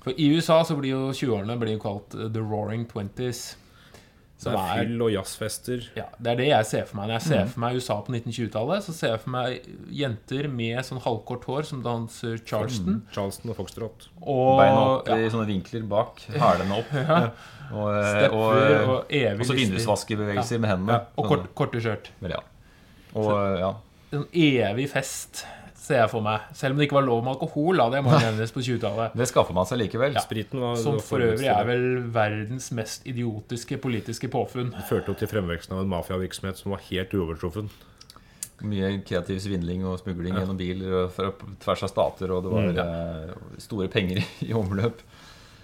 For 0.00 0.16
i 0.16 0.30
USA 0.32 0.62
så 0.64 0.78
blir 0.78 0.94
jo 0.94 1.06
20-årene 1.12 1.60
blir 1.60 1.76
jo 1.76 1.82
kalt 1.82 2.16
the 2.16 2.40
roaring 2.40 2.88
twenties. 2.88 3.50
Det 4.38 4.44
Som 4.44 4.54
er 4.54 4.68
er 4.70 4.84
fyll 4.84 5.00
og 5.02 5.08
jazzfester. 5.10 5.80
ja, 5.98 6.04
Det 6.22 6.30
er 6.30 6.36
det 6.38 6.44
jeg 6.46 6.66
ser 6.68 6.84
for 6.86 6.96
meg. 7.00 7.08
Når 7.08 7.16
jeg 7.16 7.22
ser 7.26 7.46
for 7.50 7.60
meg 7.64 7.76
USA 7.80 7.96
på 8.06 8.12
1920-tallet, 8.14 8.84
så 8.84 8.92
ser 8.94 9.10
jeg 9.16 9.20
for 9.24 9.32
meg 9.34 9.64
jenter 9.98 10.48
med 10.48 10.78
sånn 10.86 11.00
halvkort 11.02 11.44
hår 11.50 11.66
som 11.66 11.80
danser 11.82 12.36
charleston. 12.46 13.00
Charleston 13.10 13.50
og 13.50 13.58
Foxtrot. 13.58 14.06
Og 14.22 14.60
Beina 14.60 14.84
opp 14.92 15.10
ja, 15.10 15.16
i 15.18 15.32
sånne 15.34 15.48
vinkler 15.50 15.82
bak, 15.90 16.22
hælene 16.30 16.78
opp. 16.78 16.94
Og, 17.68 17.90
eh, 17.92 18.06
stepper 18.14 18.32
og, 18.32 18.54
og, 18.54 18.92
og, 18.94 19.10
evig 19.12 19.44
så 19.44 19.52
vindusvaskebevegelser 19.58 20.54
ja. 20.56 20.60
med 20.62 20.70
Ja, 20.70 20.74
hendene. 20.78 20.94
og 21.20 21.26
kort, 21.28 21.42
korte 21.58 21.82
skjørt. 21.84 22.06
Vel, 22.22 22.32
ja. 22.32 22.38
Og 23.12 23.26
så, 23.26 23.34
ja. 23.60 23.72
En 24.16 24.22
evig 24.32 24.86
fest, 24.88 25.42
ser 25.88 26.02
jeg 26.02 26.10
for 26.12 26.24
meg. 26.24 26.46
Selv 26.56 26.76
om 26.76 26.80
det 26.80 26.86
ikke 26.86 26.98
var 27.00 27.06
lov 27.08 27.24
med 27.24 27.32
alkohol, 27.34 27.80
da, 27.80 27.88
det 27.96 28.04
må 28.06 28.12
nevnes 28.22 28.52
på 28.54 28.62
20-tallet. 28.64 29.16
Det 29.18 29.26
skaffer 29.32 29.56
man 29.56 29.66
seg 29.68 29.80
likevel. 29.82 30.16
Spriten 30.22 30.60
var, 30.62 30.76
Som 30.80 31.00
for 31.02 31.24
øvrig 31.24 31.48
er 31.50 31.64
vel 31.68 31.86
verdens 32.14 32.70
mest 32.76 33.06
idiotiske 33.08 33.80
politiske 33.82 34.30
påfunn. 34.32 34.74
Det 34.76 34.86
førte 34.90 35.14
opp 35.16 35.22
til 35.24 35.30
fremveksten 35.32 35.74
av 35.78 35.82
en 35.86 35.92
mafiavirksomhet 35.96 36.60
som 36.60 36.76
var 36.76 36.84
helt 36.90 37.14
uovertruffen. 37.18 37.72
Mye 38.58 38.88
kreativ 39.06 39.38
svindling 39.44 39.84
og 39.86 40.00
smugling 40.00 40.34
gjennom 40.34 40.56
bil 40.58 40.80
og 40.88 41.12
fra 41.14 41.28
tvers 41.62 41.84
av 41.86 41.92
stater, 41.92 42.32
og 42.34 42.42
det 42.42 42.50
Mm, 42.50 42.72
var 42.74 42.80
eh, 42.82 43.58
store 43.62 43.86
penger 43.92 44.18
i 44.48 44.52
omløp. 44.58 45.04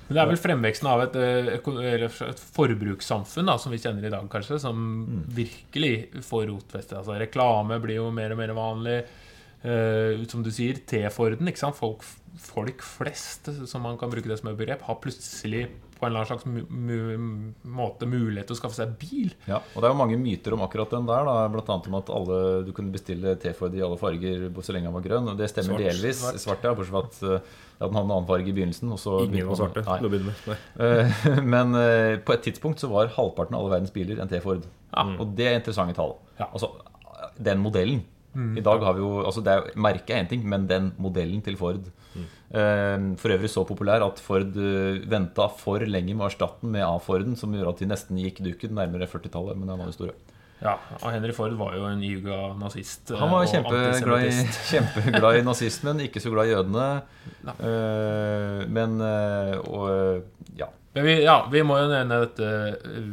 Men 0.05 0.15
det 0.19 0.21
er 0.21 0.29
vel 0.31 0.37
fremveksten 0.39 0.87
av 0.93 1.01
et, 1.07 1.15
eh, 1.17 1.97
et 2.07 2.43
forbrukssamfunn 2.55 3.49
da, 3.51 3.57
som 3.59 3.73
vi 3.75 3.81
kjenner 3.83 4.05
i 4.07 4.13
dag, 4.13 4.27
kanskje, 4.31 4.61
som 4.63 4.79
virkelig 5.35 6.23
får 6.23 6.47
rotfeste. 6.53 6.99
Altså, 7.01 7.17
reklame 7.19 7.81
blir 7.83 7.99
jo 8.03 8.11
mer 8.15 8.35
og 8.37 8.41
mer 8.45 8.53
vanlig. 8.57 8.99
Eh, 9.64 10.20
som 10.29 10.44
du 10.44 10.50
sier, 10.53 10.77
T-Forden. 10.85 11.48
ikke 11.48 11.62
sant? 11.62 11.79
Folk, 11.79 12.05
folk 12.37 12.85
flest, 12.85 13.48
som 13.70 13.85
man 13.87 13.96
kan 14.00 14.12
bruke 14.12 14.29
det 14.29 14.37
som 14.40 14.50
et 14.50 14.59
begrep, 14.59 14.85
har 14.85 15.00
plutselig 15.00 15.68
på 15.94 16.05
en 16.05 16.11
eller 16.11 16.24
annen 16.24 16.29
slags 16.29 16.44
mu 16.44 16.64
mu 16.68 17.77
måte 17.77 18.07
mulighet 18.11 18.48
til 18.50 18.57
å 18.57 18.59
skaffe 18.59 18.77
seg 18.77 18.92
bil. 19.00 19.31
Ja, 19.48 19.61
og 19.62 19.79
det 19.81 19.88
er 19.88 19.94
jo 19.94 19.98
mange 20.00 20.18
myter 20.20 20.57
om 20.57 20.64
akkurat 20.66 20.92
den 20.92 21.09
der. 21.09 21.24
da 21.24 21.48
Blant 21.53 21.70
annet 21.72 21.88
om 21.88 21.96
at 22.00 22.12
alle, 22.12 22.38
du 22.66 22.72
kunne 22.77 22.92
bestille 22.92 23.37
T-Ford 23.40 23.74
i 23.77 23.83
alle 23.87 23.98
farger 24.00 24.48
så 24.61 24.74
lenge 24.74 24.90
den 24.90 24.96
var 24.98 25.07
grønn. 25.07 25.31
Og 25.33 25.40
det 25.40 25.48
stemmer 25.53 25.79
Svart. 25.79 25.87
delvis. 25.88 26.22
Svart, 26.42 26.66
ja, 26.66 26.74
Bortsett 26.77 26.92
fra 26.92 27.05
at 27.07 27.22
eh, 27.22 27.53
ja, 27.79 27.87
den 27.87 27.96
hadde 27.96 28.05
en 28.05 28.16
annen 28.18 28.29
farge 28.29 28.50
i 28.50 28.57
begynnelsen. 28.57 28.92
Og 28.92 29.00
så 29.00 29.18
Ingen 29.24 29.48
var 29.48 29.61
svarte. 29.62 29.85
Nei. 29.88 30.24
Nei. 30.50 30.59
Eh, 30.88 31.20
Men 31.55 31.79
uh, 31.79 32.14
på 32.20 32.37
et 32.37 32.44
tidspunkt 32.50 32.83
så 32.83 32.90
var 32.92 33.14
halvparten 33.16 33.57
av 33.57 33.64
alle 33.64 33.79
verdens 33.79 33.94
biler 33.94 34.20
en 34.20 34.33
T-Ford. 34.33 34.66
Ja. 34.92 35.07
Og 35.16 35.33
det 35.38 35.48
er 35.48 35.61
interessante 35.62 35.96
tall. 35.96 36.18
Ja. 36.40 36.50
Altså, 36.50 36.74
den 37.40 37.62
modellen. 37.64 38.05
I 38.35 38.62
dag 38.64 38.83
har 38.83 38.97
vi 38.97 39.05
jo 39.05 39.23
altså 39.23 39.42
det 39.44 39.53
er, 39.53 39.68
Merket 39.79 40.11
er 40.11 40.23
én 40.25 40.29
ting, 40.31 40.44
men 40.49 40.66
den 40.70 40.92
modellen 40.99 41.42
til 41.44 41.57
Ford 41.61 41.87
eh, 42.16 42.99
For 43.20 43.35
øvrig 43.35 43.51
så 43.53 43.64
populær 43.68 44.03
at 44.07 44.23
Ford 44.23 44.57
uh, 44.59 45.01
venta 45.11 45.49
for 45.61 45.85
lenge 45.87 46.14
med 46.14 46.27
å 46.27 46.31
erstatte 46.31 46.62
den 46.64 46.75
med 46.75 46.87
A-Forden, 46.87 47.37
som 47.38 47.55
gjorde 47.55 47.75
at 47.77 47.83
de 47.85 47.90
nesten 47.90 48.20
gikk 48.23 48.42
dukken 48.47 48.75
nærmere 48.79 49.11
40-tallet. 49.11 49.59
Men 49.59 49.70
det 49.70 49.79
var 49.79 49.90
en 49.90 49.97
store. 49.97 50.16
Ja, 50.64 50.79
Henry 51.11 51.33
Ford 51.37 51.53
var 51.59 51.75
jo 51.77 51.85
en 51.88 52.03
iuga 52.03 52.55
nazist. 52.57 53.11
eh, 53.11 53.18
Han 53.18 53.33
var 53.33 53.44
og 53.44 53.51
kjempeglad 53.51 54.29
i, 54.29 54.31
kjempeglad 54.70 55.40
i 55.40 55.44
nazismen, 55.44 56.01
ikke 56.07 56.23
så 56.23 56.33
glad 56.33 56.49
i 56.49 56.55
jødene. 56.55 56.87
Uh, 57.44 58.64
men 58.73 58.97
uh, 59.03 59.59
Og 59.68 60.57
ja. 60.57 60.70
Men 60.94 61.05
vi, 61.05 61.14
ja, 61.25 61.40
vi 61.51 61.62
må 61.66 61.77
jo 61.83 61.88
nevne 61.90 62.20
dette 62.23 62.49
eh, 62.87 63.09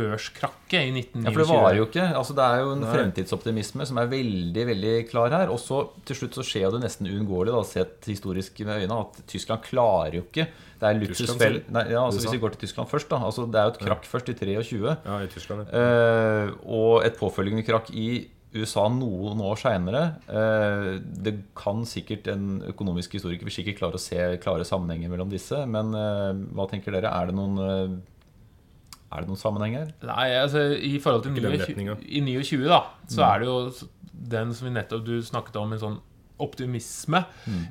børskrakket 0.00 0.80
i 0.80 0.90
1929. 0.94 1.26
Ja, 1.26 1.34
for 1.34 1.42
det 1.42 1.48
varer 1.50 1.78
jo 1.78 1.86
ikke. 1.88 2.06
Altså, 2.20 2.36
det 2.38 2.46
er 2.46 2.64
jo 2.64 2.72
en 2.74 2.82
Nei. 2.84 2.94
fremtidsoptimisme 2.94 3.86
som 3.90 4.00
er 4.02 4.10
veldig 4.10 4.64
veldig 4.72 4.96
klar 5.10 5.36
her. 5.36 5.52
Og 5.52 5.60
så 5.62 5.82
til 6.08 6.18
slutt 6.22 6.40
så 6.40 6.46
skjer 6.46 6.74
det 6.74 6.82
nesten 6.86 7.10
uunngåelig, 7.10 7.54
sett 7.70 8.10
historisk 8.10 8.58
med 8.64 8.82
øynene, 8.82 9.04
at 9.04 9.22
Tyskland 9.30 9.64
klarer 9.66 10.18
jo 10.20 10.24
ikke 10.26 10.48
Det 10.80 10.88
er 10.88 10.98
luksusfell... 10.98 11.62
Ja, 11.68 12.02
altså, 12.06 12.24
hvis 12.24 12.34
vi 12.34 12.42
går 12.42 12.56
til 12.56 12.66
Tyskland 12.66 12.90
først, 12.90 13.10
da. 13.12 13.22
Altså, 13.28 13.46
det 13.46 13.60
er 13.60 13.68
jo 13.68 13.76
et 13.76 13.80
krakk 13.84 14.06
først 14.08 14.32
i 14.32 14.36
23. 14.40 14.96
Ja, 15.04 15.22
i 15.22 15.32
Tyskland. 15.32 15.72
Eh, 15.76 16.52
og 16.64 17.04
et 17.04 17.18
påfølgende 17.20 17.66
krakk 17.66 17.92
i 17.92 18.10
USA 18.50 18.88
noen 18.90 19.38
år 19.46 19.58
seinere. 19.60 20.02
Eh, 20.26 20.96
det 20.98 21.36
kan 21.58 21.84
sikkert 21.86 22.26
en 22.32 22.62
økonomisk 22.72 23.14
historiker 23.18 23.46
vil 23.46 23.54
sikkert 23.54 23.78
klare 23.78 24.00
å 24.00 24.02
se 24.02 24.18
klare 24.42 24.66
sammenhenger 24.66 25.12
mellom 25.12 25.30
disse. 25.30 25.60
Men 25.70 25.94
eh, 25.94 26.32
hva 26.56 26.66
tenker 26.70 26.96
dere? 26.96 27.12
Er 27.12 27.30
det 27.30 27.36
noen 27.38 27.60
eh, 27.62 27.94
Er 29.10 29.24
det 29.24 29.30
noen 29.30 29.40
sammenheng 29.40 29.74
her? 29.74 29.88
Nei, 30.06 30.28
altså 30.38 30.68
i 30.74 30.94
forhold 31.02 31.24
til 31.26 31.34
29, 31.34 31.96
i 32.06 32.22
29, 32.22 32.62
da, 32.70 32.84
så 33.10 33.24
er 33.26 33.42
det 33.42 33.50
jo 33.50 33.56
den 34.30 34.54
som 34.54 34.68
vi 34.68 34.74
nettopp 34.76 35.02
du 35.06 35.16
snakket 35.24 35.58
om, 35.58 35.74
en 35.74 35.82
sånn 35.82 35.98
optimisme. 36.40 37.24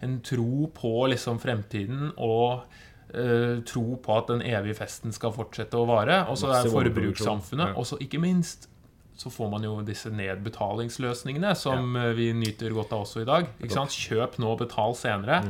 En 0.05 0.19
tro 0.25 0.67
på 0.75 0.93
liksom 1.09 1.39
fremtiden 1.41 2.11
og 2.15 2.65
uh, 3.15 3.55
tro 3.65 3.85
på 4.03 4.17
at 4.17 4.33
den 4.33 4.43
evige 4.45 4.77
festen 4.81 5.15
skal 5.15 5.33
fortsette 5.35 5.79
å 5.79 5.87
vare. 5.89 6.21
Og 6.29 6.37
så 6.41 6.51
er 6.53 6.69
forbrukssamfunnet. 6.73 7.77
Og 7.79 7.87
så 7.89 7.99
ikke 8.03 8.21
minst 8.21 8.69
så 9.19 9.27
får 9.33 9.49
man 9.51 9.65
jo 9.67 9.73
disse 9.83 10.07
nedbetalingsløsningene 10.15 11.51
som 11.59 11.97
ja. 11.99 12.11
vi 12.15 12.29
nyter 12.31 12.71
godt 12.71 12.93
av 12.95 13.03
også 13.03 13.25
i 13.25 13.27
dag. 13.27 13.49
Ikke 13.59 13.75
sant? 13.75 13.91
Kjøp 13.91 14.37
nå, 14.39 14.53
betal 14.61 14.95
senere. 14.95 15.41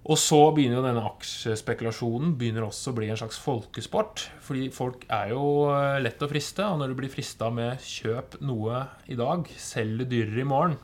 Og 0.00 0.16
så 0.16 0.38
begynner 0.56 0.78
jo 0.78 0.84
denne 0.86 1.02
aksjespekulasjonen 1.04 2.32
begynner 2.40 2.64
også 2.64 2.92
å 2.92 2.96
bli 2.96 3.10
en 3.12 3.18
slags 3.20 3.36
folkesport. 3.42 4.22
Fordi 4.40 4.70
folk 4.72 5.04
er 5.12 5.34
jo 5.34 5.42
eh, 5.74 5.98
lett 6.00 6.22
å 6.24 6.28
friste, 6.30 6.64
og 6.64 6.80
når 6.80 6.92
du 6.92 7.00
blir 7.02 7.12
frista 7.12 7.50
med 7.52 7.82
'kjøp 7.84 8.38
noe 8.40 8.86
i 9.12 9.18
dag, 9.20 9.44
selg 9.60 10.00
det 10.00 10.08
dyrere 10.14 10.40
i 10.40 10.48
morgen', 10.48 10.78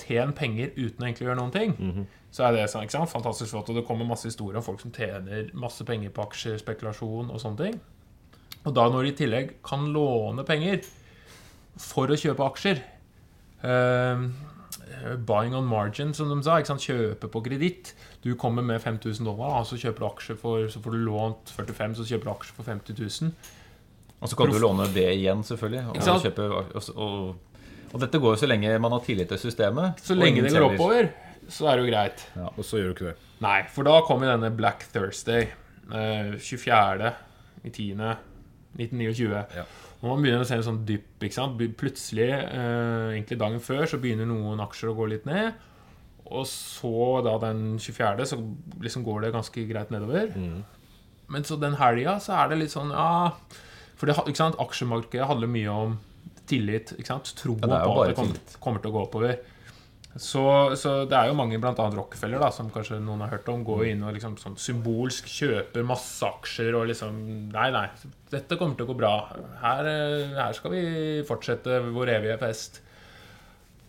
tjen 0.00 0.32
penger 0.32 0.72
uten 0.78 1.02
å 1.02 1.06
egentlig 1.06 1.28
gjøre 1.28 1.38
noen 1.38 1.52
ting, 1.54 1.74
så 2.32 2.46
er 2.46 2.56
det 2.56 2.70
sånn, 2.72 2.86
ikke 2.86 2.96
sant? 2.96 3.12
fantastisk 3.12 3.52
flott. 3.52 3.68
Og 3.68 3.76
det 3.76 3.84
kommer 3.86 4.08
masse 4.08 4.26
historier 4.26 4.58
om 4.58 4.64
folk 4.64 4.80
som 4.80 4.90
tjener 4.90 5.50
masse 5.52 5.84
penger 5.84 6.10
på 6.10 6.24
aksjespekulasjon 6.24 7.30
og 7.30 7.40
sånne 7.40 7.60
ting. 7.60 7.76
Og 8.64 8.72
da 8.74 8.88
når 8.88 9.02
de 9.02 9.12
i 9.12 9.18
tillegg 9.20 9.52
kan 9.62 9.84
låne 9.92 10.44
penger 10.48 10.80
for 11.76 12.10
å 12.10 12.18
kjøpe 12.18 12.46
aksjer 12.46 12.80
uh, 13.66 14.24
Buying 15.26 15.54
on 15.56 15.66
margin, 15.66 16.12
som 16.14 16.28
de 16.30 16.38
sa. 16.44 16.60
Kjøpe 16.62 17.28
på 17.28 17.42
kreditt. 17.44 17.94
Du 18.22 18.34
kommer 18.38 18.62
med 18.62 18.78
5000 18.82 19.26
dollar, 19.26 19.56
og 19.60 19.66
så 19.66 19.78
kjøper 19.80 20.04
du 20.04 20.06
aksjer 20.06 20.38
for 20.38 20.68
Så 20.70 20.82
får 20.82 20.94
du 20.94 21.00
lånt 21.08 21.50
45, 21.56 21.96
så 21.98 22.06
kjøper 22.06 22.28
du 22.28 22.32
aksjer 22.36 22.58
for 22.58 22.70
50 22.70 23.00
000. 23.22 23.32
Og 24.22 24.30
så 24.30 24.38
kan 24.38 24.52
du 24.52 24.58
låne 24.62 24.86
det 24.94 25.08
igjen, 25.16 25.42
selvfølgelig. 25.42 25.82
Og, 25.90 26.22
kjøpe, 26.22 26.44
og, 26.46 26.76
og, 26.94 27.64
og 27.90 28.04
dette 28.04 28.20
går 28.22 28.36
jo 28.36 28.42
så 28.44 28.46
lenge 28.46 28.76
man 28.78 28.94
har 28.94 29.02
tillit 29.02 29.32
til 29.32 29.40
systemet. 29.42 29.98
Så 30.06 30.14
lenge 30.14 30.44
det 30.44 30.52
går 30.54 30.68
oppover, 30.68 31.10
så 31.50 31.72
er 31.72 31.80
det 31.80 31.88
jo 31.88 31.90
greit. 31.90 32.22
Og 32.52 32.62
så 32.62 32.78
gjør 32.78 32.92
du 32.92 32.94
ikke 32.94 33.08
det. 33.10 33.16
Nei, 33.42 33.58
for 33.74 33.88
da 33.88 33.96
kommer 34.06 34.30
denne 34.30 34.52
Black 34.54 34.86
Thursday. 34.94 35.48
Eh, 35.90 36.36
24. 36.38 37.10
i 37.66 37.70
10. 37.74 37.96
1929. 38.78 39.42
Ja. 39.58 39.66
Og 40.02 40.08
man 40.08 40.22
begynner 40.22 40.42
å 40.42 40.46
se 40.48 40.56
en 40.58 40.64
sånn 40.66 40.80
dypp. 40.86 41.10
Plutselig, 41.78 42.30
eh, 42.30 43.10
egentlig 43.12 43.38
dagen 43.42 43.60
før, 43.62 43.84
så 43.86 44.00
begynner 44.02 44.26
noen 44.26 44.62
aksjer 44.62 44.90
å 44.90 44.96
gå 44.96 45.08
litt 45.10 45.26
ned. 45.26 45.58
Og 46.32 46.46
så 46.48 46.92
da 47.26 47.36
den 47.46 47.76
24., 47.78 48.26
så 48.32 48.38
liksom 48.82 49.04
går 49.06 49.26
det 49.26 49.34
ganske 49.36 49.66
greit 49.68 49.92
nedover. 49.94 50.32
Men 51.32 51.44
så 51.48 51.56
den 51.60 51.76
helga 51.80 52.18
så 52.20 52.34
er 52.42 52.50
det 52.52 52.58
litt 52.60 52.72
sånn 52.74 52.90
Ja 52.92 53.32
For 53.96 54.10
det, 54.10 54.16
ikke 54.26 54.40
sant? 54.40 54.58
aksjemarkedet 54.60 55.28
handler 55.30 55.48
mye 55.48 55.76
om 55.86 55.98
tillit. 56.50 56.92
ikke 56.98 57.12
sant? 57.14 57.34
Troen 57.38 57.70
Ja, 57.70 57.84
på 57.86 58.02
at 58.02 58.12
det 58.12 58.18
kommer, 58.18 58.56
kommer 58.60 58.82
til 58.82 58.90
å 58.90 58.96
gå 58.96 59.04
oppover. 59.06 59.36
Så, 60.12 60.42
så 60.76 60.90
det 61.08 61.16
er 61.16 61.30
jo 61.30 61.36
mange, 61.38 61.56
bl.a. 61.60 61.72
Rockefeller, 61.72 62.42
da, 62.42 62.50
som 62.52 62.68
kanskje 62.72 62.98
noen 63.00 63.22
har 63.24 63.30
hørt 63.32 63.46
om, 63.48 63.62
går 63.64 63.86
inn 63.94 64.02
og 64.04 64.12
liksom 64.12 64.34
sånn 64.40 64.58
symbolsk 64.60 65.30
kjøper 65.30 65.86
masse 65.88 66.26
aksjer 66.26 66.76
og 66.76 66.90
liksom 66.90 67.16
Nei, 67.54 67.68
nei, 67.72 67.86
dette 68.32 68.58
kommer 68.60 68.76
til 68.76 68.84
å 68.84 68.90
gå 68.90 68.98
bra. 68.98 69.12
Her, 69.62 69.88
eh, 69.88 70.34
her 70.36 70.58
skal 70.58 70.74
vi 70.74 70.82
fortsette 71.28 71.80
vår 71.94 72.12
evige 72.18 72.36
fest. 72.42 72.82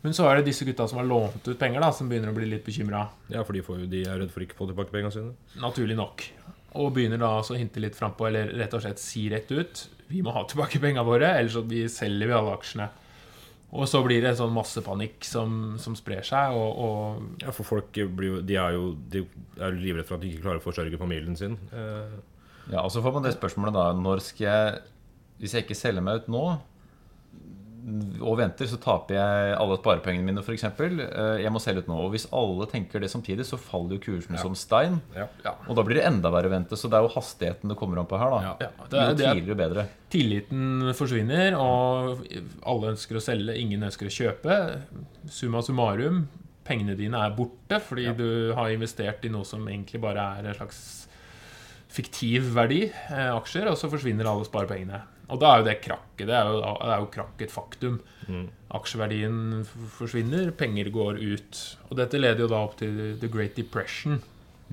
Men 0.03 0.11
så 0.15 0.25
er 0.27 0.39
det 0.41 0.49
disse 0.49 0.65
gutta 0.67 0.85
som 0.91 0.99
har 0.99 1.07
lånt 1.07 1.45
ut 1.47 1.59
penger, 1.59 1.79
da, 1.79 1.89
som 1.95 2.09
begynner 2.11 2.33
å 2.33 2.35
bli 2.35 2.49
litt 2.51 2.65
bekymra. 2.65 3.05
Ja, 3.31 3.43
for 3.47 3.55
de, 3.55 3.61
får 3.63 3.85
de 3.87 4.01
er 4.03 4.17
redd 4.19 4.33
for 4.33 4.43
ikke 4.43 4.57
å 4.57 4.63
få 4.65 4.67
tilbake 4.73 4.91
pengene 4.91 5.13
sine. 5.15 5.31
Naturlig 5.63 5.95
nok. 5.95 6.25
Og 6.81 6.89
begynner 6.95 7.21
da 7.21 7.29
altså 7.37 7.53
å 7.55 7.59
hinte 7.61 7.79
litt 7.79 7.95
frampå, 7.95 8.27
eller 8.27 8.51
rett 8.59 8.73
og 8.75 8.81
slett 8.83 8.99
si 8.99 9.27
rett 9.31 9.51
ut 9.53 9.83
Vi 10.09 10.23
må 10.25 10.33
ha 10.35 10.41
tilbake 10.49 10.81
pengene 10.83 11.05
våre, 11.07 11.29
ellers 11.39 11.55
så 11.55 11.61
vi 11.69 11.85
selger 11.89 12.27
vi 12.31 12.35
alle 12.35 12.55
aksjene. 12.57 12.89
Og 13.73 13.87
så 13.89 14.03
blir 14.05 14.19
det 14.21 14.33
en 14.33 14.37
sånn 14.43 14.51
massepanikk 14.53 15.23
som, 15.25 15.53
som 15.81 15.95
sprer 15.97 16.21
seg, 16.27 16.53
og, 16.53 16.81
og 16.83 17.45
Ja, 17.45 17.53
for 17.55 17.65
folk 17.65 17.95
blir 17.95 18.27
jo 18.35 18.41
De 18.45 18.57
er 18.61 18.75
jo 18.75 18.91
de 19.09 19.23
er 19.57 19.73
livredde 19.79 20.05
for 20.05 20.19
at 20.19 20.21
de 20.25 20.29
ikke 20.33 20.43
klarer 20.43 20.61
å 20.61 20.65
forsørge 20.67 20.99
familien 21.01 21.39
sin. 21.39 21.55
Eh, 21.71 22.19
Ja, 22.69 22.83
og 22.83 22.91
så 22.93 23.01
får 23.03 23.15
man 23.17 23.25
det 23.25 23.33
spørsmålet 23.35 23.73
da 23.75 23.87
Når 23.97 24.21
skal 24.23 24.45
jeg 24.45 24.75
Hvis 25.41 25.55
jeg 25.57 25.65
ikke 25.65 25.75
selger 25.75 26.05
meg 26.05 26.21
ut 26.21 26.29
nå, 26.31 26.43
og 28.23 28.37
venter, 28.39 28.65
så 28.69 28.77
taper 28.79 29.15
jeg 29.17 29.55
alle 29.59 29.75
sparepengene 29.79 30.23
mine, 30.23 30.39
f.eks. 30.43 30.63
Jeg 31.43 31.51
må 31.51 31.59
selge 31.59 31.83
ut 31.83 31.89
nå. 31.91 31.97
Og 32.05 32.11
hvis 32.13 32.25
alle 32.31 32.65
tenker 32.71 33.03
det 33.03 33.09
samtidig, 33.11 33.43
så 33.45 33.57
faller 33.59 33.97
jo 33.97 34.03
kursen 34.05 34.37
som 34.39 34.55
stein. 34.55 35.01
Ja. 35.15 35.25
Og 35.67 35.75
da 35.75 35.83
blir 35.83 35.99
det 35.99 36.05
enda 36.07 36.31
verre 36.31 36.47
å 36.47 36.53
vente. 36.53 36.77
Så 36.79 36.87
det 36.89 36.95
er 36.99 37.03
jo 37.07 37.11
hastigheten 37.15 37.67
det 37.73 37.77
kommer 37.79 37.99
an 37.99 38.07
på 38.07 38.17
her. 38.21 38.29
da 38.31 38.39
Ja. 38.43 38.53
Ja, 38.61 38.69
det 38.89 38.99
er- 38.99 39.09
Jo 39.09 39.15
det 39.15 39.25
er- 39.27 39.33
tidligere, 39.33 39.57
bedre. 39.57 39.87
Tilliten 40.09 40.93
forsvinner, 40.95 41.57
og 41.59 42.23
alle 42.65 42.93
ønsker 42.93 43.15
å 43.19 43.21
selge, 43.21 43.57
ingen 43.59 43.81
ønsker 43.83 44.07
å 44.07 44.15
kjøpe. 44.15 44.81
Summa 45.29 45.61
summarum, 45.61 46.27
pengene 46.63 46.95
dine 46.95 47.15
er 47.19 47.31
borte 47.35 47.81
fordi 47.81 48.15
du 48.15 48.53
har 48.55 48.69
investert 48.69 49.25
i 49.25 49.29
noe 49.29 49.43
som 49.43 49.65
egentlig 49.67 49.99
bare 49.99 50.39
er 50.39 50.47
en 50.47 50.53
slags 50.55 51.07
fiktiv 51.93 52.53
verdi, 52.55 52.85
eh, 53.09 53.29
aksjer, 53.35 53.67
og 53.69 53.77
så 53.77 53.89
forsvinner 53.91 54.25
alle 54.25 54.45
sparepengene. 54.47 55.01
Og 55.33 55.39
da 55.41 55.49
er 55.55 55.61
jo 55.63 55.65
det 55.65 55.77
krakket. 55.81 56.27
Det 56.29 56.35
er 56.37 56.45
jo, 56.51 56.59
det 56.61 56.91
er 56.93 56.99
jo 57.01 57.07
krakk 57.15 57.41
et 57.41 57.53
faktum. 57.53 57.95
Aksjeverdien 58.77 59.63
forsvinner, 59.97 60.51
penger 60.57 60.91
går 60.93 61.17
ut. 61.21 61.61
Og 61.89 61.97
dette 61.97 62.21
leder 62.21 62.45
jo 62.45 62.51
da 62.51 62.61
opp 62.67 62.77
til 62.79 63.17
The 63.21 63.29
Great 63.33 63.57
Depression. 63.57 64.19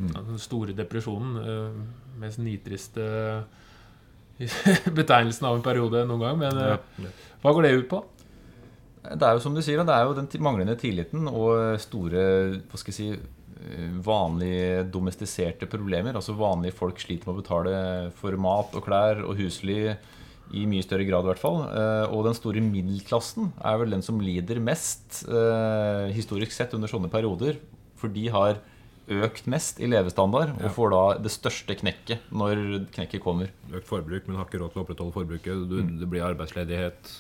Den 0.01 0.38
store 0.40 0.77
depresjonen. 0.77 1.33
eh, 1.40 1.81
Mest 2.20 2.38
nitriste 2.44 3.05
betegnelsen 5.01 5.46
av 5.49 5.57
en 5.59 5.64
periode 5.64 6.05
noen 6.09 6.23
gang. 6.25 6.38
Men 6.40 6.61
eh, 6.61 7.11
hva 7.42 7.53
går 7.57 7.66
det 7.66 7.75
ut 7.81 7.90
på? 7.90 8.03
Det 9.01 9.25
er 9.25 9.37
jo 9.37 9.42
som 9.44 9.55
du 9.57 9.62
sier, 9.64 9.81
det 9.88 9.96
er 9.96 10.05
jo 10.09 10.16
den 10.18 10.29
manglende 10.44 10.77
tilliten 10.81 11.25
og 11.31 11.79
store 11.81 12.25
hva 12.68 12.81
skal 12.81 12.92
jeg 12.92 12.99
si, 12.99 13.37
eh, 13.64 13.90
vanlige 14.05 14.85
domestiserte 14.92 15.68
problemer. 15.73 16.16
Altså 16.20 16.37
vanlige 16.37 16.77
folk 16.77 17.01
sliter 17.01 17.29
med 17.31 17.38
å 17.38 17.40
betale 17.42 17.75
for 18.20 18.37
mat 18.40 18.77
og 18.77 18.85
klær 18.88 19.25
og 19.25 19.40
husly 19.40 19.83
i 20.52 20.64
mye 20.66 20.82
større 20.82 21.06
grad, 21.06 21.24
i 21.24 21.30
hvert 21.30 21.42
fall. 21.42 21.60
Eh, 21.68 22.06
Og 22.14 22.24
den 22.26 22.34
store 22.34 22.60
middelklassen 22.64 23.52
er 23.62 23.78
vel 23.78 23.90
den 23.90 24.02
som 24.02 24.18
lider 24.20 24.58
mest, 24.60 25.24
eh, 25.28 26.10
historisk 26.14 26.52
sett, 26.52 26.74
under 26.74 26.88
sånne 26.88 27.10
perioder. 27.10 27.56
For 27.96 28.08
de 28.08 28.28
har 28.28 28.58
økt 29.10 29.46
mest 29.50 29.80
i 29.82 29.86
levestandard 29.90 30.52
og 30.62 30.70
får 30.76 30.90
da 30.94 31.02
det 31.22 31.32
største 31.34 31.74
knekket 31.74 32.20
når 32.30 32.86
knekket 32.94 33.20
kommer. 33.22 33.50
Økt 33.72 33.88
forbruk, 33.88 34.26
men 34.28 34.36
har 34.36 34.46
ikke 34.46 34.60
råd 34.62 34.72
til 34.72 34.82
å 34.82 34.84
opprettholde 34.86 35.16
forbruket. 35.16 35.98
Det 35.98 36.08
blir 36.08 36.22
arbeidsledighet. 36.22 37.16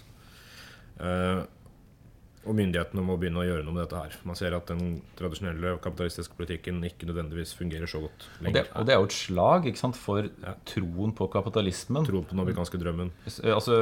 Eh, 2.40 2.48
og 2.48 2.56
myndighetene 2.56 3.02
må 3.04 3.16
begynne 3.20 3.42
å 3.42 3.46
gjøre 3.46 3.64
noe 3.66 3.76
med 3.76 3.84
dette 3.84 4.00
her. 4.00 4.16
Man 4.28 4.38
ser 4.38 4.56
at 4.56 4.70
den 4.70 5.00
tradisjonelle 5.18 5.76
kapitalistiske 5.84 6.36
politikken 6.38 6.80
ikke 6.86 7.08
nødvendigvis 7.08 7.54
fungerer 7.58 7.90
så 7.90 8.00
godt 8.00 8.26
Og 8.40 8.54
det, 8.54 8.64
og 8.74 8.86
det 8.86 8.94
er 8.94 8.98
jo 8.98 9.08
et 9.08 9.16
slag 9.16 9.68
sant, 9.76 9.98
for 9.98 10.28
troen 10.68 11.12
på 11.16 11.28
kapitalismen. 11.32 12.06
Troen 12.08 12.24
på 12.24 12.34
den 12.34 12.44
amerikanske 12.44 12.80
drømmen. 12.80 13.12
Altså, 13.44 13.76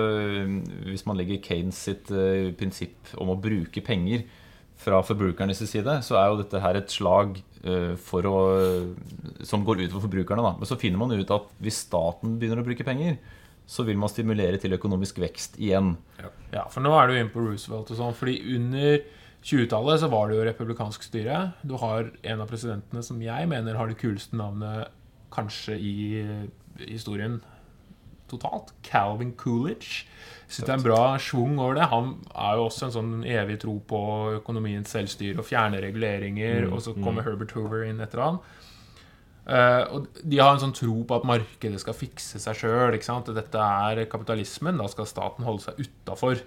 hvis 0.88 1.06
man 1.06 1.18
legger 1.18 1.42
Keynes 1.44 1.78
sitt 1.88 2.10
uh, 2.10 2.50
prinsipp 2.58 3.14
om 3.18 3.32
å 3.32 3.38
bruke 3.40 3.82
penger 3.84 4.26
fra 4.78 5.00
forbrukernes 5.02 5.58
side, 5.66 5.98
så 6.06 6.18
er 6.18 6.28
jo 6.30 6.38
dette 6.38 6.60
her 6.62 6.78
et 6.78 6.92
slag 6.92 7.38
uh, 7.66 7.94
for 7.98 8.26
å, 8.26 8.36
som 9.46 9.66
går 9.66 9.84
ut 9.86 9.94
for 9.94 10.04
forbrukerne. 10.06 10.44
Da. 10.44 10.54
Men 10.58 10.70
så 10.70 10.78
finner 10.78 11.00
man 11.00 11.14
ut 11.14 11.34
at 11.34 11.50
hvis 11.62 11.84
staten 11.86 12.38
begynner 12.38 12.62
å 12.62 12.66
bruke 12.66 12.86
penger, 12.86 13.18
så 13.68 13.84
vil 13.84 13.98
man 14.00 14.08
stimulere 14.08 14.56
til 14.60 14.72
økonomisk 14.78 15.20
vekst 15.20 15.58
igjen. 15.60 15.92
Ja, 16.54 16.64
for 16.72 16.80
nå 16.80 16.94
er 16.96 17.10
du 17.10 17.18
inne 17.18 17.32
på 17.32 17.42
Roosevelt 17.44 17.90
og 17.92 17.98
sånn. 17.98 18.16
Fordi 18.16 18.38
under 18.56 19.02
20-tallet 19.44 20.00
så 20.00 20.08
var 20.10 20.30
det 20.30 20.38
jo 20.38 20.46
republikansk 20.48 21.04
styre. 21.04 21.42
Du 21.60 21.76
har 21.82 22.08
en 22.08 22.40
av 22.44 22.48
presidentene 22.48 23.04
som 23.04 23.20
jeg 23.22 23.50
mener 23.50 23.76
har 23.76 23.90
det 23.90 23.98
kuleste 24.00 24.38
navnet 24.40 24.88
kanskje 25.34 25.76
i 25.76 25.94
historien 26.88 27.42
totalt. 28.28 28.72
Calvin 28.82 29.34
Coolidge. 29.36 30.06
Så 30.48 30.64
det 30.64 30.72
er 30.72 30.78
en 30.78 30.86
bra 30.86 31.02
schwung 31.20 31.58
over 31.60 31.76
det. 31.76 31.90
Han 31.92 32.14
er 32.32 32.56
jo 32.56 32.66
også 32.70 32.86
en 32.86 32.94
sånn 32.94 33.12
evig 33.28 33.58
tro 33.60 33.74
på 33.84 34.00
økonomiens 34.38 34.92
selvstyre 34.96 35.42
og 35.42 35.48
fjerne 35.48 35.80
reguleringer. 35.84 36.70
Og 36.72 36.80
så 36.84 36.96
kommer 36.96 37.26
Herbert 37.26 37.52
Hoover 37.56 37.84
inn 37.88 38.00
etter 38.04 38.24
han. 38.24 38.40
Eh, 39.48 39.82
og 39.96 40.08
de 40.20 40.40
har 40.40 40.52
en 40.52 40.62
sånn 40.62 40.76
tro 40.76 41.00
på 41.08 41.16
at 41.16 41.26
markedet 41.28 41.80
skal 41.80 41.96
fikse 41.96 42.40
seg 42.42 42.62
sjøl. 42.62 42.96
Dette 43.32 43.66
er 43.88 44.04
kapitalismen. 44.12 44.80
Da 44.80 44.88
skal 44.92 45.08
staten 45.08 45.46
holde 45.48 45.64
seg 45.66 45.84
utafor. 45.84 46.42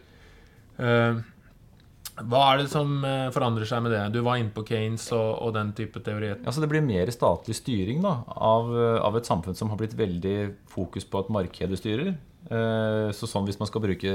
hva 2.22 2.40
er 2.52 2.60
det 2.60 2.70
som 2.70 3.04
eh, 3.06 3.30
forandrer 3.34 3.66
seg 3.70 3.84
med 3.84 3.94
det? 3.96 4.04
Du 4.14 4.22
var 4.26 4.38
inne 4.38 4.54
på 4.54 4.66
Keynes 4.68 5.08
og, 5.18 5.30
og 5.42 5.54
den 5.58 5.74
type 5.78 6.00
teorier. 6.04 6.40
Altså 6.46 6.62
Det 6.62 6.70
blir 6.70 6.86
mer 6.86 7.10
statlig 7.14 7.56
styring 7.58 8.02
da, 8.06 8.22
av, 8.28 8.70
av 9.02 9.18
et 9.18 9.30
samfunn 9.30 9.58
som 9.58 9.74
har 9.74 9.82
blitt 9.82 9.98
veldig 9.98 10.38
fokus 10.70 11.08
på 11.08 11.24
at 11.24 11.34
markedet 11.34 11.80
styrer. 11.82 12.14
Eh, 12.50 13.12
Så 13.14 13.28
sånn 13.30 13.46
Hvis 13.46 13.60
man 13.60 13.68
skal 13.70 13.82
bruke 13.84 14.12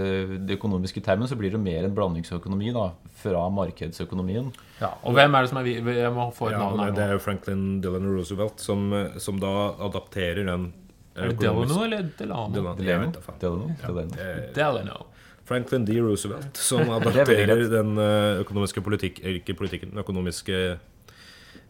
de 0.47 0.57
økonomiske 0.57 1.01
termen, 1.05 1.29
så 1.29 1.37
blir 1.39 1.53
det 1.55 1.61
mer 1.63 1.85
en 1.87 1.95
blandingsøkonomi 1.95 2.73
da, 2.75 2.89
fra 3.23 3.45
markedsøkonomien. 3.55 4.49
Ja, 4.81 4.91
og 5.05 5.15
hvem 5.15 5.35
er 5.37 5.43
det 5.43 5.49
som 5.51 5.59
er 5.59 5.63
vi- 5.65 5.75
Jeg 5.95 6.13
må 6.13 6.33
få 6.35 6.49
et 6.49 6.53
Ja, 6.53 6.59
navn 6.59 6.87
det, 6.87 6.95
det 6.97 7.05
er 7.05 7.13
jo 7.13 7.19
Franklin 7.19 7.81
Delano 7.81 8.17
Roosevelt 8.17 8.59
som, 8.59 8.91
som 9.19 9.39
da 9.39 9.75
adapterer 9.79 10.45
den 10.45 10.73
Er 11.17 11.29
det 11.29 11.39
Delano 11.39 11.83
eller 11.85 12.03
Delano? 12.19 12.53
Delano, 12.53 12.75
Delano. 12.77 13.13
Delano? 13.13 13.37
Delano? 13.39 13.77
Delano. 13.81 14.15
Eh, 14.19 14.53
Delano. 14.53 15.07
Franklin 15.47 15.85
D. 15.85 16.01
Roosevelt, 16.01 16.57
som 16.57 16.81
adapterer 16.99 17.71
den 17.71 17.97
eh, 17.97 18.41
økonomiske 18.43 18.83
politikk, 18.83 19.21
ikke 19.23 19.55
politikken, 19.57 19.91
den 19.95 20.03
økonomiske 20.03 20.79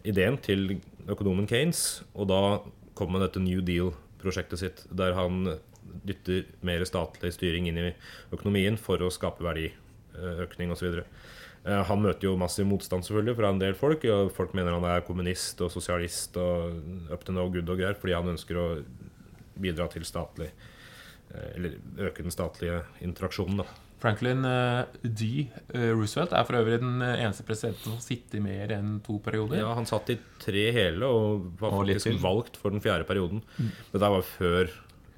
ideen 0.07 0.39
til 0.41 0.81
økonomen 1.07 1.47
Keynes. 1.47 2.03
Og 2.17 2.27
da 2.29 2.41
kom 2.95 3.13
med 3.13 3.21
dette 3.21 3.39
New 3.45 3.61
Deal-prosjektet 3.61 4.59
sitt, 4.59 4.83
der 4.97 5.13
han 5.15 5.59
dytter 6.07 6.45
mer 6.67 6.85
statlig 6.89 7.33
styring 7.35 7.69
inn 7.71 7.81
i 7.83 7.95
økonomien 8.35 8.79
for 8.81 9.03
å 9.03 9.13
skape 9.13 9.45
verdiøkning 9.47 10.73
osv. 10.75 11.03
Eh, 11.67 11.83
Han 11.89 12.03
møter 12.05 12.29
jo 12.29 12.37
massiv 12.39 12.69
motstand 12.71 13.07
selvfølgelig 13.07 13.39
fra 13.41 13.51
en 13.51 13.63
del 13.63 13.75
folk. 13.79 14.05
og 14.05 14.31
Folk 14.35 14.55
mener 14.55 14.77
han 14.77 14.87
er 14.87 15.07
kommunist 15.07 15.61
og 15.65 15.73
sosialist 15.75 16.37
og 16.41 17.11
up 17.13 17.25
to 17.27 17.35
no 17.35 17.49
good 17.51 17.69
og 17.69 17.81
greier 17.81 17.99
fordi 17.99 18.15
han 18.17 18.35
ønsker 18.37 18.61
å 18.61 18.69
bidra 19.57 19.89
til 19.91 20.05
statlig 20.07 20.53
eh, 20.53 21.51
Eller 21.57 21.81
øke 22.09 22.23
den 22.23 22.35
statlige 22.35 22.85
interaksjonen, 23.03 23.65
da. 23.65 23.69
Franklin 23.97 24.45
eh, 24.45 24.85
D. 25.03 25.49
Roosevelt 25.73 26.35
er 26.37 26.45
for 26.47 26.61
øvrig 26.61 26.79
den 26.83 27.01
eneste 27.03 27.47
presidenten 27.49 27.97
som 27.97 28.13
i 28.37 28.43
mer 28.45 28.75
enn 28.77 28.99
to 29.03 29.17
perioder. 29.25 29.63
Ja, 29.65 29.73
han 29.75 29.89
satt 29.89 30.13
i 30.13 30.19
tre 30.39 30.67
hele 30.77 31.09
og 31.09 31.49
var 31.59 31.73
faktisk 31.81 32.21
valgt 32.23 32.61
for 32.61 32.71
den 32.71 32.85
fjerde 32.85 33.09
perioden. 33.09 33.41
Men 33.57 33.97
Det 33.97 34.13
var 34.13 34.29
før 34.37 34.71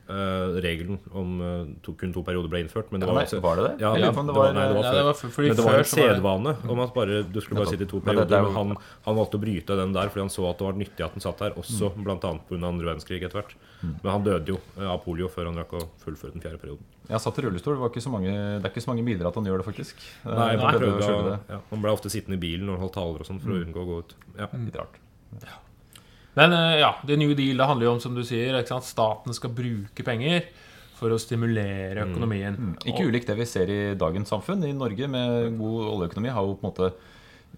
eh, 0.09 0.59
regelen 0.65 0.99
om 1.13 1.35
uh, 1.41 1.67
to, 1.85 1.93
kun 2.01 2.13
to 2.15 2.23
perioder 2.25 2.49
ble 2.49 2.63
innført. 2.65 2.91
Men 2.91 3.01
det 3.01 3.09
Ja, 3.09 3.13
var, 3.13 3.21
nei, 3.21 3.27
altså- 3.29 3.41
var 3.45 3.57
det 3.57 3.65
det? 3.69 3.75
Ja, 3.85 3.91
Ja, 3.95 4.11
det 4.11 4.27
det 4.27 4.35
var, 4.35 4.53
nei, 4.53 4.67
det 4.69 4.75
var 4.79 4.85
Ja, 4.85 4.93
det 4.99 5.05
var 5.05 5.15
f- 5.15 5.33
fordi 5.37 5.49
men 5.49 5.57
det 5.57 5.65
var 5.69 5.79
en 5.79 5.85
sedvane 5.85 6.57
om 6.69 6.81
at 6.81 6.95
bare 6.95 7.23
du 7.29 7.41
skulle 7.41 7.61
bare 7.61 7.71
sitte 7.73 7.85
i 7.85 7.91
to 7.93 8.01
Men 8.05 8.17
det- 8.17 8.29
det 8.29 8.29
perioder. 8.29 8.39
er 8.39 8.43
Men 8.43 8.55
han, 8.57 8.77
han 9.05 9.15
valgte 9.17 9.37
å 9.39 9.41
bryte 9.45 9.77
den 9.77 9.93
der 9.93 10.09
fordi 10.09 10.21
han 10.25 10.33
så 10.33 10.49
at 10.51 10.59
det 10.59 10.65
var 10.67 10.73
nyttig 10.73 11.05
at 11.05 11.13
han 11.13 11.21
satt 11.21 11.39
der, 11.39 11.51
også 11.53 11.93
blant 12.03 12.21
bl.a. 12.21 12.33
pga. 12.49 12.65
andre 12.69 12.87
verdenskrig 12.89 13.23
etter 13.23 13.43
hvert. 13.43 13.55
Men 13.83 14.11
han 14.13 14.25
døde 14.25 14.47
jo 14.49 14.59
eh, 14.81 14.89
av 14.89 15.05
polio 15.05 15.29
før 15.29 15.47
han 15.53 15.57
rakk 15.57 15.73
å 15.79 15.89
fullføre 16.03 16.33
den 16.33 16.41
fjerde 16.41 16.59
perioden. 16.59 16.85
Jeg 17.09 17.21
satt 17.21 17.39
i 17.39 17.43
rullestol. 17.43 17.75
Det, 17.75 17.81
var 17.81 17.89
ikke 17.89 18.03
så 18.05 18.11
mange, 18.11 18.33
det 18.33 18.65
er 18.65 18.71
ikke 18.73 18.85
så 18.85 18.89
mange 18.93 19.05
biler 19.05 19.27
at 19.29 19.35
han 19.35 19.45
gjør 19.45 19.59
det, 19.63 19.67
faktisk. 19.69 19.97
Nei, 20.25 20.57
han, 20.57 20.75
prøvde 20.75 20.99
prøvde 20.99 21.39
å 21.39 21.39
ja, 21.49 21.61
han 21.71 21.81
ble 21.81 21.91
ofte 21.93 22.11
sittende 22.13 22.37
i 22.37 22.43
bilen 22.43 22.67
når 22.67 22.77
han 22.77 22.85
holdt 22.85 22.97
taler 22.99 23.21
og 23.21 23.27
sånn 23.29 23.41
for 23.41 23.51
å 23.55 23.61
unngå 23.65 23.81
å 23.81 23.87
gå 23.89 23.99
ut. 24.03 24.15
Ja. 24.37 24.49
Litt 24.53 24.77
rart. 24.77 24.99
Men 26.39 26.55
eh, 26.55 26.79
ja, 26.85 26.95
The 27.07 27.19
New 27.19 27.35
Deal 27.39 27.59
det 27.59 27.69
handler 27.69 27.89
jo 27.89 27.93
om, 27.97 28.01
som 28.03 28.17
du 28.17 28.25
sier, 28.27 28.57
staten 28.87 29.37
skal 29.37 29.55
bruke 29.55 30.07
penger 30.07 30.49
for 30.99 31.15
å 31.15 31.21
stimulere 31.21 32.07
økonomien. 32.09 32.75
Ikke 32.89 33.07
ulikt 33.07 33.31
det 33.31 33.39
vi 33.39 33.47
ser 33.47 33.71
i 33.71 33.81
dagens 33.99 34.33
samfunn. 34.33 34.65
I 34.67 34.75
Norge 34.75 35.07
med 35.11 35.59
god 35.59 35.93
oljeøkonomi 35.93 36.35
har 36.35 36.47
jo 36.47 36.57
på 36.59 36.67
en 36.67 36.73
måte 36.73 36.89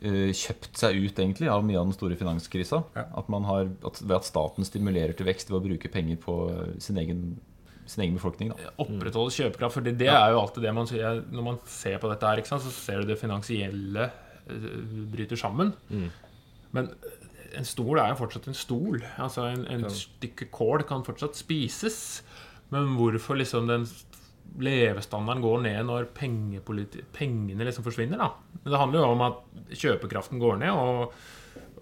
eh, 0.02 0.32
kjøpt 0.36 0.80
seg 0.80 0.98
ut 1.00 1.22
egentlig 1.24 1.48
av 1.52 1.64
mye 1.64 1.78
av 1.80 1.88
den 1.88 1.96
store 1.96 2.18
finanskrisa. 2.20 2.82
At 2.94 3.30
man 3.32 3.48
har, 3.48 3.70
at, 3.88 4.02
ved 4.04 4.18
at 4.18 4.28
staten 4.28 4.68
stimulerer 4.68 5.16
til 5.16 5.28
vekst 5.28 5.52
ved 5.52 5.60
å 5.60 5.64
bruke 5.70 5.92
penger 5.92 6.20
på 6.20 6.36
eh, 6.52 6.74
sin 6.84 7.00
egen, 7.00 7.24
sin 7.86 8.04
egen 8.04 8.18
befolkning. 8.20 8.52
Da. 8.52 8.74
Opprettholde 8.84 9.36
kjøpekraft. 9.38 9.78
For 9.78 9.88
det, 9.88 9.96
det 10.02 10.12
er 10.12 10.34
jo 10.34 10.42
alltid 10.42 10.68
det 10.68 10.74
man 10.76 10.90
sier 10.90 11.22
Når 11.32 11.46
man 11.52 11.62
ser 11.68 11.96
på 12.02 12.12
dette 12.12 12.34
her, 12.34 12.44
så 12.44 12.60
ser 12.76 13.00
du 13.00 13.14
det 13.14 13.20
finansielle 13.20 14.10
eh, 14.52 14.68
bryter 15.16 15.40
sammen. 15.40 15.72
Men 16.76 16.92
en 17.56 17.66
stol 17.66 17.98
er 18.00 18.12
jo 18.12 18.20
fortsatt 18.20 18.48
en 18.50 18.56
stol. 18.56 19.02
Altså 19.20 19.48
En, 19.50 19.66
en 19.70 19.88
stykke 19.92 20.50
kål 20.54 20.84
kan 20.88 21.04
fortsatt 21.06 21.38
spises. 21.38 22.22
Men 22.70 22.94
hvorfor 22.98 23.38
liksom 23.40 23.68
den 23.70 23.86
levestandarden 24.60 25.42
går 25.44 25.60
ned 25.66 25.84
når 25.86 26.08
pengene 26.14 27.66
liksom 27.66 27.86
forsvinner? 27.86 28.18
da 28.18 28.30
Men 28.62 28.72
Det 28.72 28.80
handler 28.80 29.00
jo 29.00 29.10
om 29.14 29.26
at 29.26 29.42
kjøpekraften 29.70 30.42
går 30.42 30.58
ned, 30.62 30.74
og, 30.74 31.12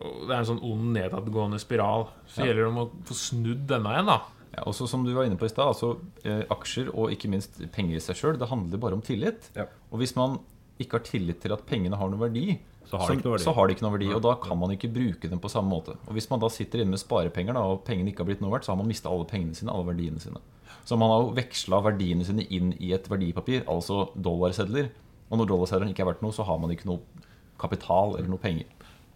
og 0.01 0.19
det 0.29 0.35
er 0.35 0.41
en 0.41 0.51
sånn 0.51 0.65
ond 0.65 0.91
nedadgående 0.97 1.61
spiral. 1.63 2.09
Så 2.29 2.45
gjelder 2.45 2.65
det 2.67 2.73
om 2.73 2.83
å 2.85 2.91
få 3.09 3.17
snudd 3.17 3.65
denne 3.71 3.95
igjen. 3.95 4.13
da 4.13 4.19
Ja, 4.57 4.65
også 4.65 4.89
som 4.91 5.05
du 5.07 5.15
var 5.17 5.29
inne 5.29 5.39
på 5.41 5.49
i 5.49 5.53
stad, 5.53 5.73
altså, 5.73 5.97
eh, 6.25 6.45
aksjer 6.53 6.93
og 6.95 7.13
ikke 7.15 7.31
minst 7.33 7.61
penger 7.75 7.99
i 7.99 8.05
seg 8.05 8.21
sjøl, 8.21 8.41
det 8.41 8.51
handler 8.51 8.81
bare 8.81 8.97
om 8.99 9.05
tillit. 9.05 9.51
Ja. 9.57 9.69
Og 9.93 10.03
hvis 10.03 10.17
man 10.17 10.41
ikke 10.79 11.01
har 11.01 11.07
tillit 11.09 11.41
til 11.43 11.53
at 11.55 11.65
pengene 11.69 11.99
har 11.99 12.11
noen 12.11 12.23
verdi, 12.23 12.59
Så 12.89 12.97
har 12.97 13.19
så, 13.21 13.33
så 13.43 13.53
har 13.53 13.69
de 13.69 13.75
ikke 13.77 13.85
noe 13.85 13.95
verdi, 13.99 14.07
og 14.17 14.23
da 14.25 14.33
kan 14.41 14.57
man 14.57 14.73
ikke 14.73 14.89
bruke 14.93 15.29
dem 15.29 15.41
på 15.43 15.51
samme 15.53 15.69
måte. 15.69 15.99
Og 16.09 16.17
hvis 16.17 16.31
man 16.31 16.41
da 16.41 16.49
sitter 16.53 16.81
inne 16.81 16.95
med 16.95 17.03
sparepenger, 17.03 17.53
da, 17.53 17.65
og 17.69 17.83
pengene 17.85 18.13
ikke 18.13 18.25
har 18.25 18.31
blitt 18.31 18.41
noe 18.41 18.55
verdt, 18.55 18.65
så 18.65 18.73
har 18.73 18.81
man 18.81 18.89
mista 18.89 19.11
alle 19.13 19.29
pengene 19.29 19.57
sine, 19.59 19.75
alle 19.75 19.91
verdiene 19.91 20.23
sine. 20.23 20.41
Så 20.89 20.97
man 20.97 21.13
har 21.13 21.27
jo 21.27 21.35
veksla 21.37 21.83
verdiene 21.85 22.25
sine 22.25 22.47
inn 22.49 22.73
i 22.81 22.95
et 22.97 23.11
verdipapir, 23.13 23.67
altså 23.69 24.07
dollarsedler, 24.17 24.89
Og 25.29 25.37
når 25.37 25.49
dollarsedlene 25.51 25.93
ikke 25.93 26.01
er 26.07 26.09
verdt 26.09 26.23
noe, 26.25 26.33
så 26.33 26.47
har 26.49 26.57
man 26.57 26.71
ikke 26.73 26.89
noe 26.89 27.27
kapital 27.61 28.15
eller 28.17 28.31
noe 28.33 28.41
penger. 28.41 28.65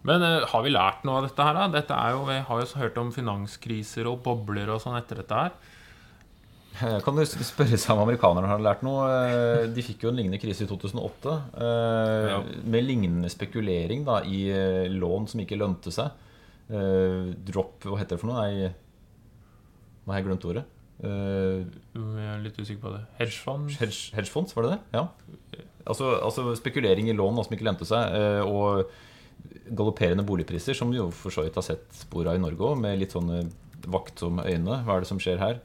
Men 0.04 0.20
uh, 0.20 0.44
har 0.50 0.64
vi 0.66 0.72
lært 0.74 1.06
noe 1.06 1.22
av 1.22 1.28
dette 1.28 1.46
her, 1.46 1.56
da? 1.56 1.68
Dette 1.72 1.96
er 1.96 2.12
jo, 2.12 2.26
vi 2.28 2.36
har 2.44 2.60
jo 2.60 2.80
hørt 2.82 2.98
om 3.00 3.12
finanskriser 3.14 4.10
og 4.10 4.20
bobler 4.26 4.68
og 4.74 4.82
sånn 4.82 4.98
etter 4.98 5.22
dette 5.22 5.38
her. 5.38 5.54
Eh, 6.80 6.98
Kan 7.04 7.16
du 7.18 7.22
spørre 7.26 7.76
seg 7.78 7.92
om 7.94 8.02
amerikanerne 8.06 8.48
har 8.48 8.62
lært 8.64 8.82
noe? 8.86 9.04
Eh, 9.10 9.66
De 9.74 9.84
fikk 9.84 10.06
jo 10.06 10.12
en 10.12 10.16
lignende 10.18 10.40
krise 10.40 10.64
i 10.64 10.70
2008. 10.70 11.34
eh, 11.60 12.52
Med 12.64 12.86
lignende 12.86 13.30
spekulering 13.32 14.04
da, 14.08 14.20
i 14.24 14.46
lån 14.88 15.28
som 15.28 15.40
ikke 15.44 15.58
lønte 15.60 15.92
seg. 15.92 16.10
Drop 16.72 17.84
Hva 17.84 17.98
heter 18.00 18.16
det 18.16 18.20
for 18.22 18.30
noe? 18.30 18.40
Nei, 18.46 18.70
nå 20.06 20.12
har 20.14 20.20
jeg 20.22 20.26
glemt 20.30 20.46
ordet. 20.48 20.64
Jeg 21.02 22.28
er 22.32 22.42
litt 22.44 22.56
usikker 22.62 22.80
på 22.86 22.92
det. 22.94 23.00
Hedgefond? 23.18 23.72
Hedge, 23.76 24.12
hedgefonds, 24.16 24.54
var 24.56 24.64
det 24.64 24.70
det? 24.76 24.80
Ja. 24.94 25.08
Altså, 25.84 26.12
altså 26.22 26.54
spekulering 26.56 27.10
i 27.10 27.16
lån 27.18 27.42
som 27.44 27.52
ikke 27.56 27.66
lønte 27.66 27.84
seg, 27.88 28.14
og 28.46 28.86
galopperende 29.74 30.24
boligpriser, 30.24 30.74
som 30.78 30.90
vi 30.94 31.00
jo 31.00 31.10
for 31.10 31.34
så 31.34 31.42
vidt 31.44 31.58
har 31.58 31.66
sett 31.66 31.84
spor 31.98 32.30
av 32.30 32.38
i 32.38 32.42
Norge 32.42 32.62
òg, 32.70 32.78
med 32.80 32.98
litt 33.02 33.12
sånne 33.12 33.42
vaktsomme 33.90 34.46
øyne. 34.46 34.80
Hva 34.86 34.96
er 34.96 35.04
det 35.04 35.10
som 35.10 35.20
skjer 35.22 35.42
her? 35.42 35.60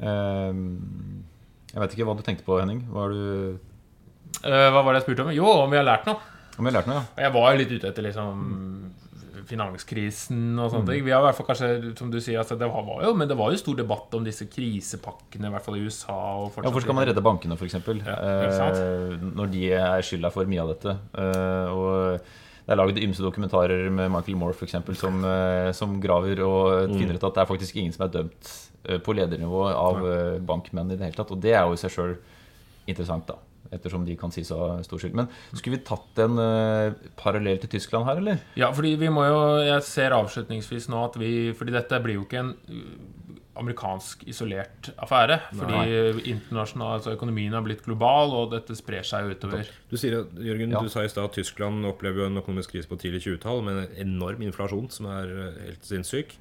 Eh, 0.00 0.52
Jeg 1.74 1.82
vet 1.82 1.94
ikke 1.96 2.06
hva 2.08 2.16
du 2.16 2.22
tenkte 2.26 2.46
på, 2.46 2.58
Henning. 2.62 2.84
Hva 2.92 3.08
Eh, 4.44 4.68
hva 4.70 4.82
var 4.84 4.92
det 4.92 5.00
jeg 5.02 5.06
spurte 5.08 5.24
om? 5.24 5.30
Jo, 5.34 5.46
om 5.64 5.70
vi 5.72 5.78
har 5.80 5.86
lært 5.88 6.04
noe. 6.06 6.20
Om 6.58 6.64
vi 6.66 6.70
har 6.70 6.76
lært 6.80 6.88
noe, 6.90 7.00
ja? 7.00 7.24
Jeg 7.24 7.32
var 7.34 7.52
jo 7.52 7.58
litt 7.62 7.70
ute 7.78 7.88
etter 7.88 8.04
liksom 8.04 8.42
finanskrisen 9.48 10.58
og 10.60 10.70
sånne 10.72 10.90
ting. 10.92 11.04
Vi 11.06 11.12
har 11.14 11.22
i 11.22 11.26
hvert 11.28 11.38
fall 11.38 11.46
kanskje, 11.48 11.68
som 11.98 12.10
du 12.12 12.18
sier, 12.20 12.38
altså, 12.42 12.56
det 12.60 12.68
var 12.68 12.84
var 12.84 13.04
jo, 13.06 13.14
men 13.16 13.30
det 13.30 13.36
var 13.38 13.52
jo 13.54 13.60
stor 13.60 13.78
debatt 13.78 14.12
om 14.18 14.26
disse 14.26 14.44
krisepakkene, 14.52 15.48
i 15.48 15.54
hvert 15.54 15.64
fall 15.64 15.78
i 15.78 15.84
USA. 15.86 16.16
Og 16.42 16.52
Ja, 16.58 16.64
Hvorfor 16.68 16.84
skal 16.84 16.98
man 16.98 17.08
redde 17.08 17.24
bankene, 17.24 17.56
f.eks.? 17.56 17.78
Ja. 18.04 18.18
Eh, 18.18 19.16
når 19.24 19.50
de 19.54 19.64
er 19.72 20.04
skylda 20.04 20.30
for 20.34 20.44
mye 20.50 20.60
av 20.66 20.74
dette. 20.74 20.96
Eh, 21.16 21.72
og 21.72 22.20
det 22.68 22.74
er 22.74 22.82
laget 22.82 22.98
ymse 23.00 23.24
dokumentarer 23.24 23.86
med 23.88 24.10
Michael 24.12 24.36
Moore 24.36 24.52
for 24.52 24.68
eksempel, 24.68 24.96
som, 25.00 25.22
eh, 25.24 25.70
som 25.72 25.94
graver 26.04 26.42
og 26.44 26.92
finner 26.92 27.16
ut 27.16 27.22
at 27.24 27.38
det 27.38 27.40
er 27.40 27.48
faktisk 27.48 27.78
ingen 27.80 27.94
som 27.94 28.04
er 28.04 28.10
dømt 28.12 28.50
eh, 28.84 28.98
på 29.00 29.14
ledernivå 29.16 29.62
av 29.72 30.04
eh, 30.04 30.40
bankmenn 30.44 30.92
i 30.92 30.98
det 30.98 31.06
hele 31.06 31.16
tatt. 31.16 31.32
Og 31.32 31.40
det 31.40 31.54
er 31.56 31.64
jo 31.64 31.78
i 31.78 31.80
seg 31.80 31.94
sjøl 31.94 32.12
interessant, 32.84 33.24
da. 33.24 33.38
Ettersom 33.72 34.04
de 34.04 34.18
kan 34.20 34.32
sies 34.32 34.52
å 34.52 34.58
ha 34.60 34.68
stor 34.84 35.00
skyld. 35.00 35.16
Men 35.16 35.30
skulle 35.54 35.78
vi 35.78 35.86
tatt 35.88 36.20
en 36.24 36.36
parallell 37.16 37.56
til 37.64 37.72
Tyskland 37.72 38.04
her, 38.04 38.20
eller? 38.20 38.44
Ja, 38.60 38.68
fordi 38.76 38.94
vi 39.00 39.10
må 39.12 39.24
jo 39.24 39.40
Jeg 39.64 39.82
ser 39.88 40.16
avslutningsvis 40.16 40.88
nå 40.92 41.02
at 41.04 41.18
vi 41.20 41.32
Fordi 41.56 41.74
dette 41.74 42.00
blir 42.00 42.16
jo 42.16 42.24
ikke 42.24 42.40
en 42.40 42.54
amerikansk 43.58 44.22
isolert 44.30 44.90
affære. 44.98 45.40
Fordi 45.54 46.36
altså 46.58 47.12
økonomien 47.14 47.52
har 47.56 47.62
blitt 47.66 47.82
global, 47.84 48.32
og 48.34 48.52
dette 48.54 48.76
sprer 48.78 49.04
seg 49.06 49.30
utover. 49.34 49.66
Du 49.90 49.96
sier, 49.96 50.20
at- 50.20 50.32
Jørgen, 50.38 50.70
Ja. 50.72 50.80
du 50.82 50.88
sa 50.88 51.02
i 51.04 51.08
stad 51.08 51.24
at 51.24 51.32
Tyskland 51.38 51.84
opplever 51.86 52.22
jo 52.22 52.26
en 52.26 52.38
økonomisk 52.42 52.72
krise 52.72 52.88
på 52.88 52.98
tidlig 52.98 53.22
20-tall 53.26 53.62
med 53.64 53.76
en 53.98 54.06
enorm 54.08 54.42
inflasjon 54.42 54.90
som 54.90 55.06
er 55.06 55.26
eh, 55.28 55.64
helt 55.66 55.82
sinnssyk. 55.84 56.34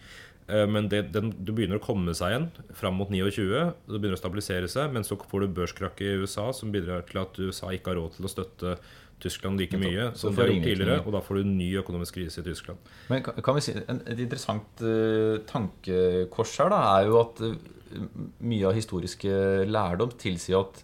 Eh, 0.49 0.65
Men 0.65 0.87
det, 0.87 1.11
den, 1.11 1.31
det 1.43 1.53
begynner 1.55 1.79
å 1.79 1.83
komme 1.83 2.13
seg 2.15 2.31
igjen 2.31 2.51
fram 2.73 2.95
mot 2.95 3.09
29. 3.09 3.73
Det 3.87 3.99
begynner 3.99 4.15
å 4.15 4.21
stabilisere 4.21 4.67
seg, 4.71 4.91
men 4.93 5.03
så 5.03 5.17
får 5.19 5.41
du 5.41 5.47
børskrakket 5.61 6.01
i 6.07 6.21
USA 6.23 6.51
som 6.53 6.71
bidrar 6.71 7.03
til 7.09 7.19
at 7.21 7.37
USA 7.39 7.67
ikke 7.75 7.91
har 7.91 7.99
råd 7.99 8.15
til 8.15 8.25
å 8.25 8.31
støtte 8.31 8.77
Tyskland 9.19 9.57
like 9.57 9.77
mye 9.81 10.11
Så 10.13 10.27
som 10.27 10.35
får 10.35 10.43
har 10.43 10.51
gjort 10.51 10.67
tidligere. 10.67 10.97
Og 11.05 11.13
da 11.15 11.21
får 11.25 11.39
du 11.39 11.41
en 11.41 11.55
ny 11.57 11.69
økonomisk 11.79 12.19
krise 12.19 12.41
i 12.43 12.45
Tyskland. 12.45 12.77
Men 13.09 13.23
kan, 13.25 13.39
kan 13.43 13.57
vi 13.57 13.63
si, 13.65 13.73
en, 13.73 14.01
Et 14.05 14.19
interessant 14.19 14.83
uh, 14.85 15.39
tankekors 15.49 16.53
her 16.61 16.69
da, 16.73 16.81
er 16.99 17.09
jo 17.09 17.17
at 17.23 17.41
uh, 17.41 17.55
mye 18.45 18.67
av 18.69 18.77
historiske 18.77 19.65
lærdom 19.65 20.13
tilsier 20.21 20.61
at 20.61 20.83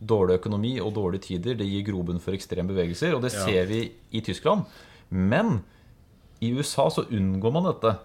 dårlig 0.00 0.38
økonomi 0.40 0.74
og 0.80 0.94
dårlige 0.96 1.24
tider 1.30 1.56
det 1.56 1.68
gir 1.68 1.84
grobunn 1.88 2.20
for 2.20 2.36
ekstreme 2.36 2.68
bevegelser. 2.72 3.14
Og 3.16 3.24
det 3.24 3.32
Ja. 3.34 3.44
ser 3.44 3.66
vi 3.66 3.92
i 4.12 4.20
Tyskland. 4.20 4.64
Men 5.10 5.64
i 6.40 6.52
USA 6.52 6.88
så 6.88 7.04
unngår 7.10 7.52
man 7.52 7.68
dette 7.68 7.98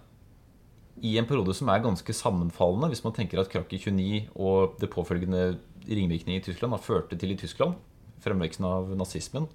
i 1.01 1.17
en 1.17 1.25
periode 1.25 1.53
som 1.55 1.69
er 1.69 1.79
ganske 1.83 2.13
sammenfallende. 2.13 2.91
Hvis 2.91 3.03
man 3.03 3.13
tenker 3.13 3.39
at 3.39 3.49
krakk 3.49 3.71
i 3.73 3.79
29 3.79 4.27
og 4.35 4.75
det 4.79 4.91
påfølgende 4.91 5.57
ringvirkninger 5.87 6.41
i 6.41 6.43
Tyskland 6.43 6.73
har 6.75 6.83
ført 6.83 7.09
til 7.17 7.31
i 7.31 7.39
Tyskland 7.39 7.75
fremveksten 8.21 8.65
av 8.67 8.91
nazismen. 8.97 9.47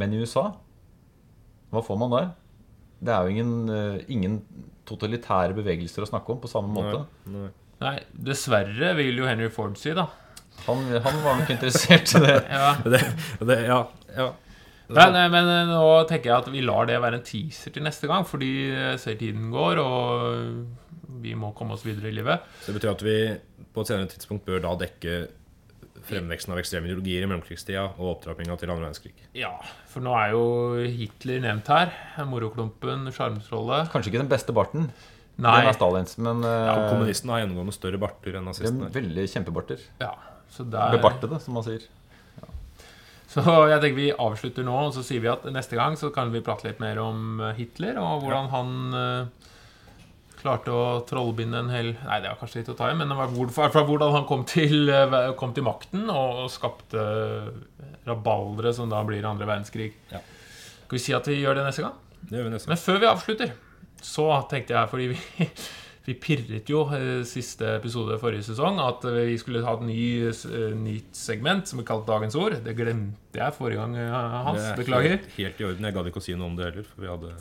Men 0.00 0.16
i 0.16 0.20
USA 0.24 0.48
hva 1.70 1.82
får 1.86 1.98
man 2.00 2.14
der? 2.14 2.30
Det 3.00 3.14
er 3.14 3.24
jo 3.24 3.32
ingen, 3.32 3.52
eh, 3.72 4.00
ingen 4.12 4.40
totalitære 4.88 5.54
bevegelser 5.56 6.04
å 6.04 6.10
snakke 6.10 6.34
om 6.34 6.40
på 6.42 6.50
samme 6.50 6.72
måte. 6.74 7.04
Nei, 7.30 7.44
nei. 7.46 7.50
Nei, 7.80 7.94
dessverre 8.12 8.90
vil 8.98 9.22
jo 9.22 9.28
Henry 9.28 9.48
Ford 9.54 9.78
si, 9.80 9.94
da. 9.96 10.08
Han, 10.66 10.82
han 10.90 11.20
var 11.24 11.38
nok 11.38 11.52
interessert 11.54 12.10
i 12.18 12.22
det. 12.26 12.36
Ja. 12.58 12.74
Det, 12.84 13.00
det, 13.48 13.58
ja, 13.70 13.78
ja. 14.18 14.28
Men, 14.90 15.14
eh, 15.14 15.30
men 15.30 15.48
eh, 15.54 15.70
nå 15.70 15.86
tenker 16.10 16.32
jeg 16.32 16.36
at 16.42 16.50
vi 16.52 16.64
lar 16.66 16.90
det 16.90 16.98
være 17.00 17.20
en 17.20 17.26
teaser 17.26 17.72
til 17.72 17.86
neste 17.86 18.10
gang, 18.10 18.26
fordi 18.26 18.50
jeg 18.66 19.00
ser 19.00 19.20
tiden 19.20 19.48
går, 19.54 19.80
og 19.80 21.20
vi 21.22 21.36
må 21.38 21.54
komme 21.56 21.78
oss 21.78 21.86
videre 21.86 22.10
i 22.10 22.16
livet. 22.18 22.50
Så 22.60 22.72
det 22.72 22.80
betyr 22.80 22.96
at 22.96 23.06
vi 23.06 23.16
på 23.70 23.84
et 23.84 23.92
senere 23.92 24.10
tidspunkt 24.10 24.44
bør 24.48 24.64
da 24.66 24.74
dekke 24.82 25.20
fremveksten 26.08 26.52
av 26.54 26.58
ekstreme 26.62 26.88
ideologier 26.88 27.24
i 27.24 27.28
mellomkrigstida 27.30 27.84
og 27.98 28.16
opptrappinga 28.16 28.56
til 28.60 28.70
andre 28.72 28.86
verdenskrig. 28.88 29.12
Ja, 29.36 29.52
for 29.90 30.00
nå 30.04 30.14
er 30.18 30.32
jo 30.34 30.42
Hitler 30.86 31.40
nevnt 31.44 31.68
her. 31.72 31.92
Moroklumpen, 32.28 33.08
sjarmtrollet. 33.14 33.90
Kanskje 33.92 34.12
ikke 34.12 34.22
den 34.24 34.32
beste 34.32 34.54
barten. 34.56 34.90
Nei. 35.40 35.54
Den 35.62 35.70
er 35.70 35.76
Stalins, 35.78 36.18
men 36.20 36.42
Ja, 36.44 36.74
eh, 36.74 36.90
Kommunistene 36.90 37.32
har 37.32 37.42
gjennomgående 37.44 37.72
større 37.72 37.98
barter 38.02 38.36
enn 38.36 38.44
nazistene. 38.44 38.90
veldig 38.92 39.24
kjempebarter. 39.32 39.80
Ja, 40.02 40.14
så 40.52 40.68
der 40.68 40.96
Bebartede, 40.98 41.40
som 41.40 41.54
man 41.54 41.64
sier. 41.64 41.80
Så 43.30 43.44
jeg 43.70 43.78
tenker 43.80 43.94
vi 43.94 44.08
avslutter 44.10 44.64
nå, 44.66 44.74
og 44.88 44.92
så 44.96 45.04
sier 45.06 45.22
vi 45.22 45.28
at 45.30 45.44
neste 45.54 45.76
gang 45.78 45.94
så 45.96 46.08
kan 46.12 46.32
vi 46.34 46.40
prate 46.42 46.66
litt 46.66 46.80
mer 46.82 46.98
om 46.98 47.38
Hitler, 47.56 47.96
og 48.02 48.24
hvordan 48.24 48.48
han 48.50 48.72
eh, 48.98 49.26
klarte 50.40 50.74
å 50.74 51.00
trollbinde 51.08 51.60
en 51.60 51.70
hel 51.72 51.92
Nei, 52.02 52.18
det 52.22 52.32
var 52.32 52.40
kanskje 52.40 52.62
litt 52.62 52.72
å 52.72 52.76
ta 52.78 52.90
i, 52.90 52.96
men 52.98 53.10
det 53.12 53.18
var 53.18 53.32
hvordan 53.32 54.14
han 54.16 54.26
kom 54.28 54.44
til, 54.48 54.88
eh, 54.90 55.32
kom 55.40 55.54
til 55.56 55.66
makten 55.66 56.08
og, 56.08 56.44
og 56.44 56.52
skapte 56.52 57.04
rabaldere 58.08 58.72
som 58.76 58.90
da 58.90 59.02
blir 59.06 59.26
andre 59.28 59.48
verdenskrig. 59.48 59.92
Ja. 60.12 60.22
Skal 60.84 60.98
vi 60.98 61.02
si 61.04 61.14
at 61.14 61.28
vi 61.28 61.40
gjør 61.40 61.60
det 61.60 61.66
neste 61.68 61.84
gang? 61.86 61.98
Det 62.24 62.38
gjør 62.38 62.48
vi 62.48 62.54
neste 62.54 62.66
gang. 62.66 62.74
Men 62.74 62.82
før 62.82 62.98
vi 63.02 63.10
avslutter, 63.10 63.52
så 64.02 64.26
tenkte 64.50 64.74
jeg, 64.74 64.90
fordi 64.90 65.06
vi, 65.12 65.46
vi 66.08 66.16
pirret 66.24 66.72
jo 66.72 66.82
eh, 66.96 67.20
siste 67.28 67.76
episode 67.76 68.16
forrige 68.22 68.48
sesong, 68.48 68.80
at 68.82 69.06
vi 69.06 69.36
skulle 69.40 69.62
ha 69.66 69.76
et 69.78 69.86
ny, 69.86 70.02
eh, 70.26 70.74
nytt 70.76 71.16
segment 71.16 71.70
som 71.70 71.82
vi 71.82 71.86
kalte 71.88 72.10
Dagens 72.10 72.36
ord. 72.40 72.58
Det 72.64 72.74
glemte 72.78 73.42
jeg 73.42 73.56
forrige 73.56 73.82
gang, 73.82 73.96
eh, 74.00 74.18
Hans. 74.48 74.60
Det 74.64 74.72
er 74.72 74.82
Beklager. 74.82 75.16
Helt, 75.16 75.32
helt 75.38 75.62
i 75.62 75.70
orden. 75.70 75.88
Jeg 75.88 75.98
gadd 75.98 76.12
ikke 76.12 76.22
å 76.22 76.28
si 76.30 76.36
noe 76.36 76.50
om 76.50 76.58
det 76.58 76.70
heller. 76.70 76.88
For 76.90 77.04
vi 77.04 77.12
hadde 77.12 77.34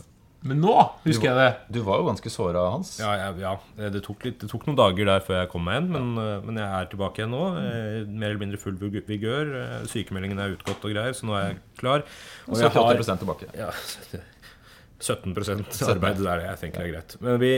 Men 0.48 0.62
nå 0.64 0.72
husker 1.04 1.28
jeg 1.28 1.36
det. 1.36 1.48
Du 1.76 1.82
var 1.84 1.98
jo 2.00 2.06
ganske 2.08 2.32
såra, 2.32 2.62
Hans. 2.72 2.94
Ja, 3.02 3.10
ja, 3.20 3.32
ja. 3.42 3.90
Det, 3.92 4.00
tok 4.06 4.22
litt, 4.24 4.38
det 4.40 4.48
tok 4.48 4.64
noen 4.70 4.78
dager 4.80 5.10
der 5.10 5.20
før 5.26 5.42
jeg 5.42 5.50
kom 5.52 5.66
meg 5.68 5.76
igjen, 5.76 5.90
men, 5.92 6.06
øh, 6.24 6.46
men 6.48 6.60
jeg 6.62 6.70
er 6.78 6.88
tilbake 6.94 7.20
igjen 7.20 7.34
nå. 7.36 7.42
eh, 7.60 8.06
Mer 8.08 8.30
eller 8.32 8.40
mindre 8.46 8.60
full 8.62 8.78
vigør. 8.80 9.52
eh, 9.60 9.84
Sykemeldingen 9.92 10.40
er 10.40 10.56
utgått 10.56 10.86
og 10.88 10.94
greier, 10.96 11.12
så 11.18 11.28
nå 11.28 11.36
er 11.36 11.44
jeg 11.50 11.60
klar. 11.82 12.06
Og 12.48 12.56
jeg 12.62 12.72
har 12.72 12.96
78% 12.96 13.24
tilbake. 13.26 13.52
ja, 13.60 13.68
17 15.00 15.36
arbeid. 15.36 16.18
Det 16.24 16.28
er 16.32 16.42
det 16.42 16.48
jeg 16.48 16.60
tenker 16.64 16.86
er 16.88 16.94
greit. 16.96 17.18
Men 17.24 17.40
vi 17.44 17.54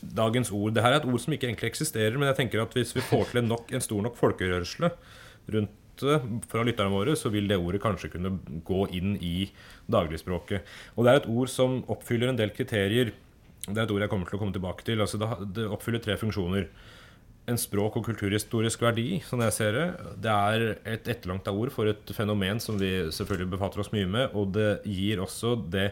Dagens 0.00 0.48
ord 0.56 0.72
Det 0.72 0.80
her 0.82 0.94
er 0.94 1.02
et 1.02 1.10
ord 1.10 1.20
som 1.20 1.34
ikke 1.34 1.46
egentlig 1.50 1.68
eksisterer, 1.74 2.14
men 2.16 2.30
jeg 2.30 2.38
tenker 2.38 2.62
at 2.62 2.72
hvis 2.72 2.94
vi 2.96 3.02
får 3.04 3.26
til 3.32 3.42
en, 3.42 3.50
nok, 3.52 3.66
en 3.74 3.82
stor 3.84 4.00
nok 4.06 4.16
folkerørsle 4.16 4.88
rundt 5.52 5.74
det 6.06 6.44
fra 6.50 6.64
lytterne 6.66 6.92
våre, 6.92 7.16
så 7.18 7.32
vil 7.32 7.48
det 7.50 7.58
ordet 7.60 7.82
kanskje 7.82 8.12
kunne 8.12 8.36
gå 8.66 8.84
inn 8.96 9.16
i 9.16 9.50
dagligspråket. 9.90 10.68
Og 10.96 11.04
det 11.04 11.12
er 11.12 11.20
et 11.20 11.28
ord 11.30 11.50
som 11.52 11.80
oppfyller 11.92 12.32
en 12.32 12.38
del 12.38 12.54
kriterier. 12.56 13.12
Det 13.66 13.76
er 13.76 13.84
et 13.84 13.92
ord 13.92 14.04
jeg 14.04 14.12
kommer 14.12 14.30
til 14.30 14.38
å 14.38 14.42
komme 14.42 14.56
tilbake 14.56 14.86
til. 14.86 15.02
Altså 15.02 15.20
det, 15.20 15.66
oppfyller 15.68 16.02
tre 16.04 16.16
funksjoner. 16.20 16.70
En 17.50 17.58
språk- 17.58 17.98
og 17.98 18.06
kulturhistorisk 18.06 18.82
verdi, 18.84 19.08
som 19.26 19.42
jeg 19.44 19.56
ser 19.56 19.76
det. 19.76 19.88
Det 20.22 20.32
er 20.54 20.66
et 20.94 21.10
etterlangta 21.16 21.52
ord 21.56 21.72
for 21.74 21.90
et 21.90 22.14
fenomen 22.16 22.62
som 22.62 22.78
vi 22.80 22.92
selvfølgelig 23.12 23.54
befatter 23.56 23.82
oss 23.82 23.92
mye 23.94 24.08
med, 24.08 24.32
og 24.36 24.54
det 24.56 24.70
gir 24.88 25.22
også 25.24 25.56
det 25.72 25.90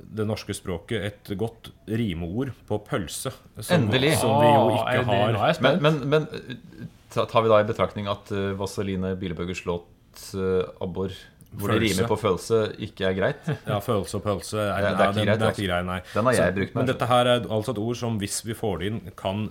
det 0.00 0.24
norske 0.24 0.54
språket 0.56 1.02
et 1.04 1.30
godt 1.38 1.70
rimeord 1.88 2.54
på 2.68 2.78
pølse. 2.86 3.32
Som, 3.58 3.74
Endelig. 3.76 4.14
Som 4.20 4.38
vi 4.40 4.48
jo 4.48 4.70
ikke 4.78 5.04
har. 5.10 5.60
Men, 5.60 5.82
men, 5.84 5.98
men 6.08 6.88
tar 7.10 7.42
vi 7.44 7.50
da 7.52 7.58
i 7.60 7.66
betraktning 7.68 8.08
at 8.10 8.30
uh, 8.32 8.52
Vaseline 8.58 9.14
Bilebøggers 9.20 9.64
låt 9.66 9.86
uh, 10.34 10.64
'Abbor', 10.80 11.14
hvor 11.50 11.72
det 11.74 11.80
rimer 11.82 12.06
på 12.06 12.16
følelse, 12.20 12.60
ikke 12.78 13.08
er 13.08 13.14
greit? 13.18 13.48
Ja, 13.70 13.80
følelse 13.82 14.20
og 14.20 14.22
pølse 14.22 14.60
er, 14.62 14.76
Det 14.76 14.82
det 14.82 14.86
er 14.86 14.92
ikke 14.92 14.98
nei, 14.98 15.12
den- 15.12 15.26
greit, 15.26 15.38
det 15.40 15.42
er 15.42 15.48
altså. 15.50 15.62
ikke 15.62 15.70
grei, 15.72 15.82
nei. 15.88 16.00
Den 16.14 16.24
har 16.30 16.32
jeg 16.38 16.54
brukt 16.54 16.74
meg, 16.74 16.80
Men 16.80 16.90
dette 16.92 17.08
her 17.10 17.26
er 17.32 17.48
altså 17.58 17.74
et 17.74 17.80
ord 17.82 17.96
som, 17.98 18.18
hvis 18.22 18.36
vi 18.46 18.54
får 18.54 18.78
det 18.78 18.86
inn, 18.92 19.00
kan 19.18 19.48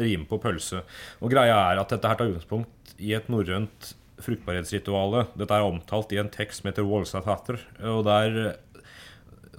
rime 0.00 0.24
på 0.24 0.38
pølse. 0.40 0.80
Og 1.20 1.30
greia 1.34 1.58
er 1.74 1.82
at 1.82 1.92
dette 1.92 2.08
her 2.08 2.16
tar 2.16 2.30
utgangspunkt 2.32 2.94
i 2.98 3.12
et 3.12 3.28
norrønt 3.28 3.90
fruktbarhetsrituale. 4.22 5.26
Dette 5.36 5.52
er 5.58 5.66
omtalt 5.66 6.12
i 6.16 6.20
en 6.22 6.30
tekst 6.32 6.62
som 6.62 6.70
heter 6.70 6.86
Wolsathatter, 6.88 7.60
og 7.92 8.04
der 8.08 8.56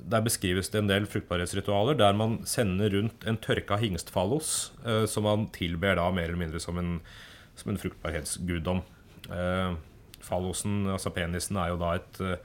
der 0.10 0.24
beskrives 0.26 0.70
det 0.74 0.82
en 0.82 0.90
del 0.90 1.06
fruktbarhetsritualer 1.08 1.96
der 2.00 2.16
man 2.18 2.42
sender 2.50 2.92
rundt 2.96 3.24
en 3.30 3.40
tørka 3.40 3.78
hingstfallos, 3.80 4.74
eh, 4.86 5.06
som 5.10 5.28
man 5.28 5.48
tilber 5.56 5.96
da 6.00 6.10
mer 6.12 6.30
eller 6.30 6.42
mindre 6.42 6.62
som 6.64 6.80
en, 6.82 6.98
som 7.56 7.72
en 7.72 7.80
fruktbarhetsguddom. 7.80 8.84
Eh, 9.32 9.76
fallosen, 10.24 10.86
altså 10.92 11.12
penisen, 11.16 11.60
er 11.60 11.74
jo 11.74 11.80
da 11.82 11.96
et, 12.00 12.22
eh, 12.22 12.38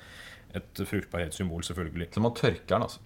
et 0.59 0.83
fruktbarhetssymbol, 0.91 1.65
selvfølgelig. 1.67 2.11
Så 2.15 2.23
man 2.23 2.35
tørker 2.35 2.75
den, 2.75 2.87
altså. 2.87 3.01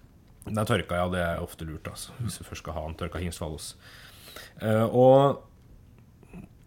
Den 0.44 0.58
er 0.58 0.68
tørka, 0.68 0.98
ja. 0.98 1.08
Det 1.08 1.20
er 1.20 1.42
ofte 1.42 1.64
lurt, 1.64 1.88
altså. 1.88 2.12
Hvis 2.18 2.38
du 2.38 2.44
først 2.44 2.64
skal 2.64 2.76
ha 2.76 2.86
en 2.88 2.98
tørka 2.98 3.22
hingstfallos. 3.22 3.76
Eh, 4.60 4.84
og, 4.84 5.42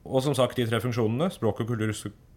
og 0.06 0.24
som 0.24 0.36
sagt, 0.38 0.58
de 0.58 0.68
tre 0.70 0.82
funksjonene, 0.82 1.30
språk 1.34 1.62
og 1.62 1.74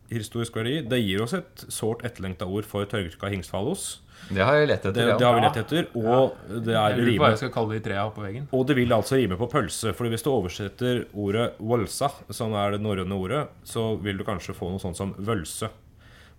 kulturhistorisk 0.09 0.57
verdi, 0.57 0.83
det 0.89 1.01
gir 1.03 1.23
oss 1.23 1.35
et 1.37 1.65
sårt 1.69 2.05
etterlengta 2.07 2.47
ord 2.49 2.67
for 2.69 2.85
tørka 2.89 3.31
hingstfallos. 3.33 4.01
Det 4.29 4.43
har 4.45 4.59
jeg 4.59 4.69
lett 4.69 4.85
etter. 4.85 4.97
Det, 4.97 5.09
ja. 5.13 5.17
det 5.19 5.27
har 5.27 5.35
vi 5.37 5.43
lett 5.45 5.59
etter. 5.61 5.89
Og 5.95 6.63
det 6.67 6.75
er 6.75 6.97
Jeg 6.97 7.07
rime. 7.07 7.29
jeg 7.33 7.41
skal 7.43 7.53
kalle 7.55 7.77
de 7.77 7.83
trea 7.85 8.07
på 8.13 8.25
veggen. 8.25 8.49
Og 8.53 8.67
det 8.67 8.77
vil 8.77 8.93
altså 8.93 9.17
rime 9.17 9.39
på 9.39 9.49
pølse. 9.49 9.93
Fordi 9.95 10.11
hvis 10.11 10.25
du 10.27 10.31
oversetter 10.33 11.05
ordet 11.15 11.53
'wolsa', 11.61 12.11
som 12.31 12.53
er 12.55 12.73
det 12.73 12.81
norrøne 12.81 13.15
ordet, 13.15 13.45
så 13.65 13.95
vil 14.03 14.19
du 14.19 14.25
kanskje 14.25 14.57
få 14.57 14.73
noe 14.73 14.83
sånt 14.83 14.97
som 14.97 15.15
vølse. 15.19 15.71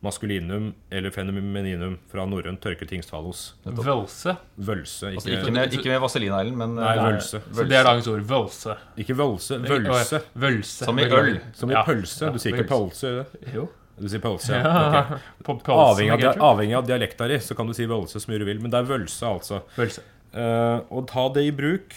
Maskulinum 0.01 0.69
eller 0.95 1.11
fenomeninum 1.11 1.97
fra 2.07 2.23
norrønt 2.29 2.61
tørket 2.63 2.93
hingstfallos. 2.95 3.41
Vølse. 3.65 4.37
Vølse, 4.55 5.09
Altså, 5.11 5.27
ikke, 5.27 5.41
ikke 5.41 5.51
med, 5.57 5.73
ikke 5.75 5.91
med 5.91 5.99
vaselineglen, 6.05 6.55
men 6.61 6.75
Nei, 6.77 6.93
vølse. 7.01 7.41
vølse. 7.41 7.57
Så 7.57 7.65
det 7.67 7.77
er 7.81 7.83
dagens 7.89 8.07
ord. 8.07 8.21
Vølse. 8.29 8.75
ikke 9.03 9.17
vølse, 9.19 9.57
vølse. 9.65 10.21
Vølse. 10.39 10.85
Som 10.87 10.99
i 10.99 11.07
øl. 11.09 11.39
Som 11.53 11.73
i 11.73 11.75
Ja. 11.75 11.83
pølse. 11.83 12.31
Du 12.31 12.39
sier 12.39 12.55
ikke 12.55 12.69
pølse? 12.71 13.11
Jo. 13.53 13.67
Du 13.99 14.07
sier 14.07 14.21
pølse, 14.23 14.53
ja. 14.55 14.63
Ja. 14.63 15.01
ok. 15.03 15.19
På 15.43 15.57
pølsen 15.59 15.83
Avhengig, 15.83 16.23
av, 16.29 16.39
avhengig 16.53 16.77
av 16.79 16.87
dialekta 16.87 17.27
di, 17.27 17.39
så 17.43 17.55
kan 17.59 17.67
du 17.67 17.73
si 17.75 17.83
vølse 17.91 18.21
så 18.23 18.31
mye 18.31 18.39
du 18.39 18.45
vil. 18.47 18.61
Men 18.63 18.71
det 18.71 18.79
er 18.79 18.87
vølse, 18.87 19.27
altså. 19.27 19.59
Vølse. 19.75 20.05
Uh, 20.31 20.79
og 20.95 21.07
ta 21.11 21.27
det 21.35 21.43
i 21.49 21.51
bruk 21.51 21.91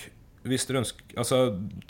hvis 0.48 0.66
dere 0.66 0.80
ønsker 0.82 1.16
Altså, 1.20 1.38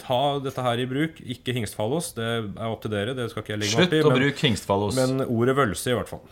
ta 0.00 0.18
dette 0.44 0.62
her 0.66 0.82
i 0.82 0.86
bruk. 0.90 1.20
Ikke 1.24 1.55
hingstfallos. 1.57 2.12
Det 2.16 2.26
er 2.26 2.68
opp 2.68 2.82
til 2.84 2.92
dere. 2.92 3.14
Det 3.16 3.30
skal 3.32 3.42
ikke 3.44 3.55
jeg 3.55 3.62
legge 3.62 3.72
meg 3.72 3.80
Slutt 3.80 3.92
opp 3.92 3.98
å 3.98 4.03
Slutt 4.03 4.12
å 4.12 4.20
bruke 4.20 4.46
hingstfallos. 4.48 4.96
men 5.00 5.26
ordet 5.26 5.57
vølse, 5.57 5.90
i 5.92 5.96
hvert 5.96 6.11
fall. 6.12 6.22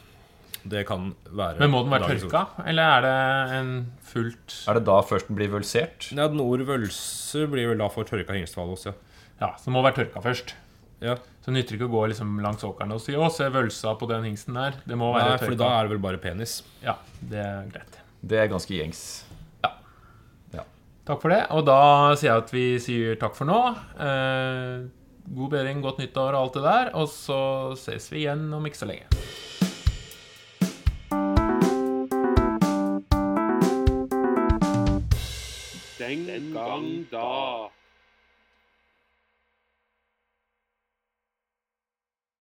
Det 0.60 0.82
kan 0.84 1.14
være 1.32 1.56
Men 1.62 1.70
må 1.72 1.78
den 1.86 1.94
være 1.94 2.18
tørka, 2.20 2.42
eller 2.68 2.82
er 2.98 3.04
det 3.06 3.54
en 3.56 3.70
fullt 4.04 4.56
Er 4.68 4.76
det 4.76 4.82
da 4.84 4.98
først 5.00 5.30
den 5.30 5.38
blir 5.38 5.48
vølsert? 5.48 6.10
Ja, 6.12 6.26
den 6.28 6.42
ordet 6.44 6.66
vølse 6.68 7.46
blir 7.48 7.70
vel 7.72 7.80
da 7.80 7.88
for 7.88 8.04
tørka 8.04 8.36
hingstfallos, 8.36 8.84
ja. 8.90 8.92
Ja, 9.40 9.54
så 9.56 9.70
den 9.70 9.78
må 9.78 9.82
være 9.86 10.02
tørka 10.02 10.20
først. 10.20 10.52
ja. 11.00 11.16
Så 11.40 11.48
det 11.48 11.54
nytter 11.62 11.78
ikke 11.78 11.88
å 11.88 11.94
gå 11.94 12.02
liksom 12.12 12.34
langs 12.44 12.60
åkeren 12.60 12.92
og 12.92 13.00
si 13.00 13.14
'Å, 13.16 13.30
se 13.32 13.46
vølsa 13.48 13.94
på 13.96 14.06
den 14.10 14.24
hingsten 14.28 14.52
der'. 14.52 14.74
Det 14.84 14.98
må 15.00 15.14
være 15.16 15.30
Nei, 15.30 15.38
for 15.38 15.54
da 15.56 15.70
er 15.80 15.88
det 15.88 15.90
vel 15.96 16.02
bare 16.04 16.18
penis. 16.20 16.62
Ja, 16.84 16.96
det 17.22 17.38
er 17.40 17.64
greit. 17.72 17.96
Det 18.20 18.36
er 18.36 18.48
ganske 18.52 18.68
gjengs. 18.68 19.24
Takk 21.10 21.24
for 21.24 21.32
det. 21.34 21.40
Og 21.50 21.64
da 21.66 22.14
sier 22.14 22.28
jeg 22.30 22.42
at 22.44 22.50
vi 22.54 22.64
sier 22.78 23.16
takk 23.18 23.34
for 23.34 23.48
nå. 23.48 23.58
Eh, 23.98 24.84
god 25.34 25.48
bedring, 25.50 25.80
godt 25.82 25.98
nyttår 25.98 26.36
og 26.36 26.44
alt 26.44 26.58
det 26.60 26.62
der. 26.68 26.90
Og 27.00 27.08
så 27.10 27.40
ses 27.74 28.06
vi 28.12 28.22
igjen 28.22 28.46
om 28.54 28.62
ikke 28.62 28.78
så 28.78 28.86
lenge. 28.86 29.10
Den 35.98 36.54
gang 36.54 36.88
da. 37.10 37.79